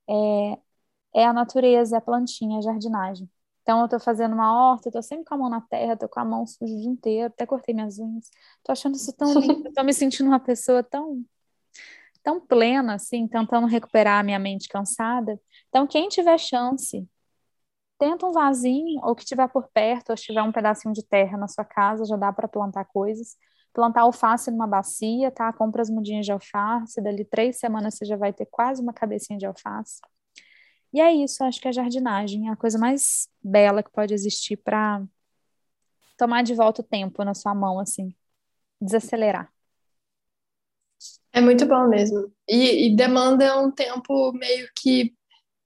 é, 0.08 0.58
é 1.14 1.24
a 1.26 1.32
natureza, 1.32 1.96
é 1.96 1.98
a 1.98 2.02
plantinha, 2.02 2.58
a 2.58 2.62
jardinagem. 2.62 3.30
Então, 3.62 3.82
eu 3.82 3.88
tô 3.88 4.00
fazendo 4.00 4.34
uma 4.34 4.52
horta, 4.72 4.88
eu 4.88 4.92
tô 4.92 5.02
sempre 5.02 5.24
com 5.24 5.34
a 5.34 5.38
mão 5.38 5.50
na 5.50 5.60
terra, 5.62 5.96
tô 5.96 6.08
com 6.08 6.20
a 6.20 6.24
mão 6.24 6.46
suja 6.46 6.74
o 6.74 6.78
dia 6.78 6.90
inteiro, 6.90 7.28
até 7.28 7.46
cortei 7.46 7.74
minhas 7.74 7.98
unhas. 7.98 8.30
Tô 8.64 8.72
achando 8.72 8.96
isso 8.96 9.12
tão 9.14 9.38
lindo, 9.38 9.70
tô 9.74 9.84
me 9.84 9.92
sentindo 9.94 10.28
uma 10.28 10.40
pessoa 10.40 10.82
tão 10.82 11.24
tão 12.22 12.40
plena, 12.40 12.94
assim, 12.94 13.26
tentando 13.26 13.66
recuperar 13.66 14.20
a 14.20 14.22
minha 14.22 14.38
mente 14.38 14.68
cansada. 14.68 15.40
Então, 15.68 15.86
quem 15.86 16.08
tiver 16.08 16.38
chance, 16.38 17.08
tenta 18.00 18.26
um 18.26 18.32
vasinho, 18.32 18.98
ou 19.04 19.14
que 19.14 19.26
tiver 19.26 19.46
por 19.48 19.68
perto, 19.68 20.10
ou 20.10 20.16
se 20.16 20.24
tiver 20.24 20.42
um 20.42 20.50
pedacinho 20.50 20.94
de 20.94 21.04
terra 21.04 21.36
na 21.36 21.46
sua 21.46 21.64
casa, 21.64 22.06
já 22.06 22.16
dá 22.16 22.32
para 22.32 22.48
plantar 22.48 22.86
coisas. 22.86 23.36
Plantar 23.74 24.00
alface 24.00 24.50
numa 24.50 24.66
bacia, 24.66 25.30
tá? 25.30 25.52
Compra 25.52 25.82
as 25.82 25.90
mudinhas 25.90 26.24
de 26.24 26.32
alface, 26.32 27.00
dali 27.02 27.24
três 27.24 27.58
semanas 27.58 27.94
você 27.94 28.06
já 28.06 28.16
vai 28.16 28.32
ter 28.32 28.46
quase 28.46 28.82
uma 28.82 28.92
cabecinha 28.92 29.38
de 29.38 29.46
alface. 29.46 30.00
E 30.92 31.00
é 31.00 31.12
isso, 31.12 31.44
acho 31.44 31.60
que 31.60 31.68
a 31.68 31.72
jardinagem 31.72 32.48
é 32.48 32.52
a 32.52 32.56
coisa 32.56 32.78
mais 32.78 33.28
bela 33.42 33.82
que 33.82 33.92
pode 33.92 34.14
existir 34.14 34.56
para 34.56 35.02
tomar 36.16 36.42
de 36.42 36.54
volta 36.54 36.80
o 36.80 36.84
tempo 36.84 37.22
na 37.22 37.34
sua 37.34 37.54
mão, 37.54 37.78
assim, 37.78 38.14
desacelerar. 38.80 39.52
É 41.32 41.40
muito 41.40 41.64
bom 41.66 41.86
mesmo. 41.86 42.32
E, 42.48 42.88
e 42.88 42.96
demanda 42.96 43.60
um 43.60 43.70
tempo 43.70 44.32
meio 44.32 44.68
que 44.74 45.14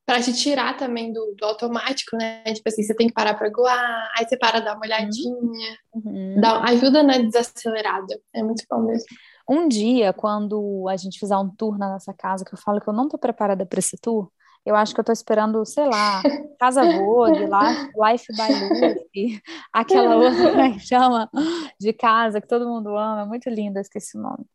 para 0.07 0.21
te 0.21 0.33
tirar 0.35 0.77
também 0.77 1.13
do, 1.13 1.35
do, 1.39 1.45
automático, 1.47 2.17
né? 2.17 2.43
Tipo 2.45 2.69
assim, 2.69 2.83
você 2.83 2.95
tem 2.95 3.09
que 3.09 3.15
parar 3.15 3.35
para 3.35 3.49
goar, 3.49 4.13
aí 4.17 4.27
você 4.27 4.37
para 4.37 4.61
dar 4.61 4.75
uma 4.75 4.85
olhadinha, 4.85 5.79
uhum. 5.95 6.41
dá, 6.41 6.63
ajuda 6.65 7.03
na 7.03 7.19
desacelerada. 7.19 8.21
É 8.35 8.43
muito 8.43 8.65
bom 8.71 8.81
mesmo. 8.81 9.07
Um 9.49 9.69
dia, 9.69 10.13
quando 10.13 10.87
a 10.89 10.97
gente 10.97 11.19
fizer 11.19 11.37
um 11.37 11.49
tour 11.49 11.79
na 11.79 11.89
nossa 11.89 12.13
casa, 12.13 12.45
que 12.45 12.55
eu 12.55 12.59
falo 12.59 12.81
que 12.81 12.89
eu 12.89 12.95
não 12.95 13.09
tô 13.09 13.19
preparada 13.19 13.65
para 13.65 13.79
esse 13.79 13.97
tour, 13.99 14.31
eu 14.65 14.75
acho 14.75 14.95
que 14.95 15.01
eu 15.01 15.05
tô 15.05 15.13
esperando, 15.13 15.65
sei 15.67 15.85
lá, 15.87 16.23
Casa 16.59 16.83
Vogue, 16.83 17.41
Life 17.41 18.27
by 18.33 18.89
Lucy, 18.89 19.43
aquela 19.73 20.17
outra, 20.17 20.67
é 20.67 20.71
que 20.73 20.81
chama? 20.81 21.31
De 21.79 21.93
casa, 21.93 22.41
que 22.41 22.49
todo 22.49 22.69
mundo 22.69 22.97
ama, 22.97 23.27
muito 23.27 23.51
linda, 23.51 23.81
esqueci 23.81 24.17
o 24.17 24.23
nome. 24.23 24.47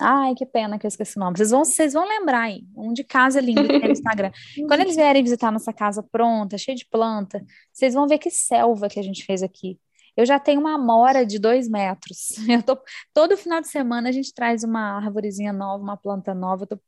Ai, 0.00 0.34
que 0.34 0.46
pena 0.46 0.78
que 0.78 0.86
eu 0.86 0.88
esqueci 0.88 1.16
o 1.16 1.20
nome. 1.20 1.36
Vocês 1.36 1.50
vão, 1.50 1.64
vocês 1.64 1.92
vão 1.92 2.06
lembrar 2.06 2.42
aí. 2.42 2.64
Um 2.76 2.92
de 2.92 3.02
casa 3.02 3.40
lindo 3.40 3.62
que 3.62 3.80
tem 3.80 3.80
no 3.80 3.90
Instagram. 3.90 4.30
Quando 4.68 4.80
eles 4.80 4.96
vierem 4.96 5.22
visitar 5.22 5.50
nossa 5.50 5.72
casa 5.72 6.02
pronta, 6.02 6.56
cheia 6.56 6.76
de 6.76 6.86
planta, 6.86 7.44
vocês 7.72 7.94
vão 7.94 8.06
ver 8.06 8.18
que 8.18 8.30
selva 8.30 8.88
que 8.88 9.00
a 9.00 9.02
gente 9.02 9.24
fez 9.24 9.42
aqui. 9.42 9.78
Eu 10.16 10.26
já 10.26 10.38
tenho 10.38 10.60
uma 10.60 10.74
amora 10.74 11.24
de 11.24 11.38
dois 11.38 11.68
metros. 11.68 12.30
Eu 12.48 12.62
tô, 12.62 12.78
todo 13.14 13.36
final 13.36 13.60
de 13.60 13.68
semana 13.68 14.08
a 14.08 14.12
gente 14.12 14.34
traz 14.34 14.64
uma 14.64 14.96
árvorezinha 14.96 15.52
nova, 15.52 15.82
uma 15.82 15.96
planta 15.96 16.34
nova. 16.34 16.64
Eu 16.64 16.68
tô 16.68 16.80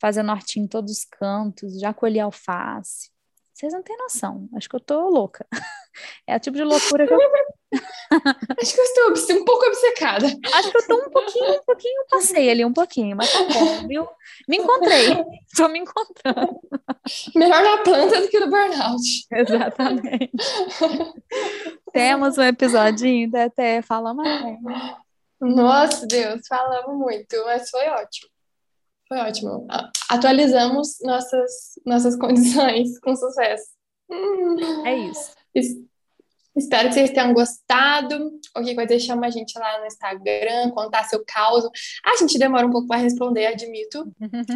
fazendo 0.00 0.30
hortinho 0.30 0.64
em 0.64 0.68
todos 0.68 0.90
os 0.90 1.04
cantos, 1.04 1.78
já 1.78 1.92
colhi 1.92 2.18
alface. 2.18 3.10
Vocês 3.52 3.72
não 3.72 3.82
têm 3.82 3.96
noção. 3.98 4.48
Acho 4.54 4.68
que 4.68 4.76
eu 4.76 4.80
tô 4.80 5.08
louca. 5.08 5.46
É 6.26 6.36
o 6.36 6.40
tipo 6.40 6.56
de 6.56 6.62
loucura 6.62 7.04
que 7.06 7.12
eu. 7.12 7.18
Acho 8.60 8.74
que 8.74 8.80
eu 8.80 9.12
estou 9.12 9.36
um 9.36 9.44
pouco 9.44 9.66
obcecada. 9.66 10.26
Acho 10.26 10.70
que 10.70 10.76
eu 10.76 10.80
estou 10.80 10.98
um 10.98 11.10
pouquinho, 11.10 11.54
um 11.54 11.64
pouquinho, 11.64 12.04
passei 12.10 12.50
ali 12.50 12.64
um 12.64 12.72
pouquinho, 12.72 13.16
mas 13.16 13.32
tá 13.32 13.38
bom, 13.44 13.86
viu? 13.86 14.08
Me 14.48 14.56
encontrei. 14.56 15.24
Estou 15.46 15.68
me 15.68 15.78
encontrando. 15.78 16.60
Melhor 17.36 17.62
na 17.62 17.78
planta 17.78 18.20
do 18.20 18.28
que 18.28 18.40
no 18.40 18.50
burnout. 18.50 19.26
Exatamente. 19.32 20.32
Temos 21.92 22.36
um 22.36 22.42
episódio 22.42 23.30
da 23.30 23.44
até 23.44 23.80
fala 23.80 24.12
mais. 24.12 24.58
Nossa, 25.40 26.06
Deus, 26.06 26.42
falamos 26.48 26.98
muito, 26.98 27.36
mas 27.44 27.70
foi 27.70 27.88
ótimo. 27.88 28.28
Foi 29.08 29.18
ótimo. 29.18 29.66
Atualizamos 30.08 30.98
nossas, 31.02 31.50
nossas 31.86 32.16
condições 32.16 32.98
com 33.00 33.14
sucesso. 33.14 33.70
É 34.84 34.96
isso. 34.96 35.32
Espero 36.56 36.88
que 36.88 36.94
vocês 36.94 37.10
tenham 37.10 37.32
gostado. 37.32 38.32
Qualquer 38.52 38.74
coisa, 38.74 38.98
chama 38.98 39.26
a 39.26 39.30
gente 39.30 39.56
lá 39.58 39.78
no 39.78 39.86
Instagram, 39.86 40.70
contar 40.70 41.04
seu 41.04 41.22
caos. 41.24 41.64
A 42.04 42.16
gente 42.16 42.38
demora 42.38 42.66
um 42.66 42.70
pouco 42.70 42.88
para 42.88 43.00
responder, 43.00 43.46
admito. 43.46 44.10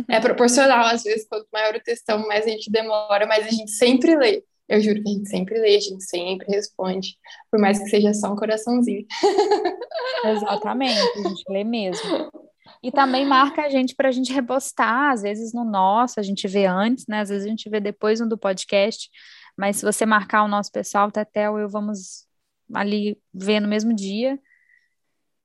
É 0.08 0.20
proporcional, 0.20 0.86
às 0.86 1.02
vezes, 1.02 1.26
quanto 1.28 1.46
maior 1.52 1.74
o 1.74 1.82
textão, 1.82 2.26
mais 2.26 2.46
a 2.46 2.50
gente 2.50 2.70
demora, 2.70 3.26
mas 3.26 3.46
a 3.46 3.50
gente 3.50 3.70
sempre 3.70 4.16
lê. 4.16 4.42
Eu 4.68 4.80
juro 4.80 5.02
que 5.02 5.08
a 5.08 5.12
gente 5.12 5.28
sempre 5.28 5.60
lê, 5.60 5.76
a 5.76 5.80
gente 5.80 6.02
sempre 6.04 6.46
responde, 6.48 7.16
por 7.50 7.60
mais 7.60 7.78
que 7.78 7.88
seja 7.90 8.14
só 8.14 8.32
um 8.32 8.36
coraçãozinho. 8.36 9.04
Exatamente, 10.24 11.18
a 11.18 11.28
gente 11.28 11.44
lê 11.48 11.62
mesmo. 11.64 12.30
E 12.82 12.90
também 12.90 13.26
marca 13.26 13.62
a 13.62 13.68
gente 13.68 13.94
para 13.94 14.08
a 14.08 14.12
gente 14.12 14.32
repostar, 14.32 15.12
às 15.12 15.22
vezes 15.22 15.52
no 15.52 15.64
nosso, 15.64 16.18
a 16.18 16.22
gente 16.22 16.48
vê 16.48 16.66
antes, 16.66 17.06
né? 17.06 17.20
Às 17.20 17.28
vezes 17.28 17.46
a 17.46 17.48
gente 17.48 17.68
vê 17.68 17.78
depois 17.78 18.20
no 18.20 18.28
do 18.28 18.38
podcast. 18.38 19.10
Mas 19.56 19.76
se 19.76 19.84
você 19.84 20.04
marcar 20.04 20.42
o 20.44 20.48
nosso 20.48 20.70
pessoal, 20.70 21.10
Tetel, 21.10 21.58
eu 21.58 21.68
vamos 21.68 22.26
ali 22.72 23.18
ver 23.32 23.60
no 23.60 23.68
mesmo 23.68 23.94
dia. 23.94 24.38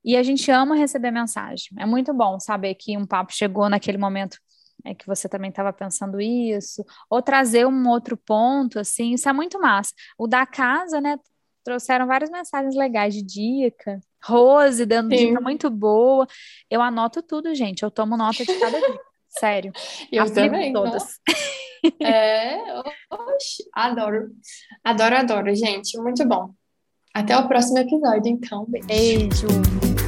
E 0.04 0.16
a 0.16 0.24
gente 0.24 0.50
ama 0.50 0.76
receber 0.76 1.12
mensagem. 1.12 1.70
É 1.78 1.86
muito 1.86 2.14
bom 2.14 2.40
saber 2.40 2.76
que 2.76 2.98
um 2.98 3.06
papo 3.06 3.34
chegou 3.34 3.70
naquele 3.70 3.98
momento 3.98 4.40
é 4.86 4.96
que 4.96 5.06
você 5.06 5.28
também 5.28 5.50
estava 5.50 5.74
pensando 5.74 6.22
isso, 6.22 6.86
ou 7.10 7.22
trazer 7.22 7.68
um 7.68 7.88
outro 7.90 8.16
ponto, 8.16 8.80
assim, 8.80 9.14
isso 9.14 9.28
é 9.28 9.34
muito 9.34 9.60
massa. 9.60 9.94
O 10.18 10.28
da 10.28 10.46
casa, 10.46 11.02
né, 11.02 11.18
trouxeram 11.64 12.08
várias 12.08 12.30
mensagens 12.30 12.76
legais 12.76 13.14
de 13.14 13.22
dica. 13.22 14.00
Rose 14.24 14.86
dando 14.86 15.16
Sim. 15.16 15.28
dica 15.28 15.42
muito 15.42 15.70
boa. 15.70 16.28
Eu 16.70 16.82
anoto 16.82 17.22
tudo, 17.22 17.54
gente. 17.56 17.84
Eu 17.84 17.92
tomo 17.92 18.18
nota 18.18 18.44
de 18.44 18.60
cada 18.60 18.80
dica. 18.80 19.04
Sério. 19.30 19.72
Eu 20.12 20.24
Aplico 20.24 20.50
também, 20.50 20.74
todas. 20.74 21.20
É, 22.02 22.58
oxe, 23.10 23.64
adoro. 23.74 24.30
Adoro, 24.84 25.16
adoro, 25.16 25.56
gente. 25.56 25.98
Muito 26.00 26.28
bom. 26.28 26.54
Até 27.14 27.38
o 27.38 27.48
próximo 27.48 27.80
episódio, 27.80 28.28
então. 28.32 28.66
Beijo. 28.68 29.48
Beijo. 29.48 29.99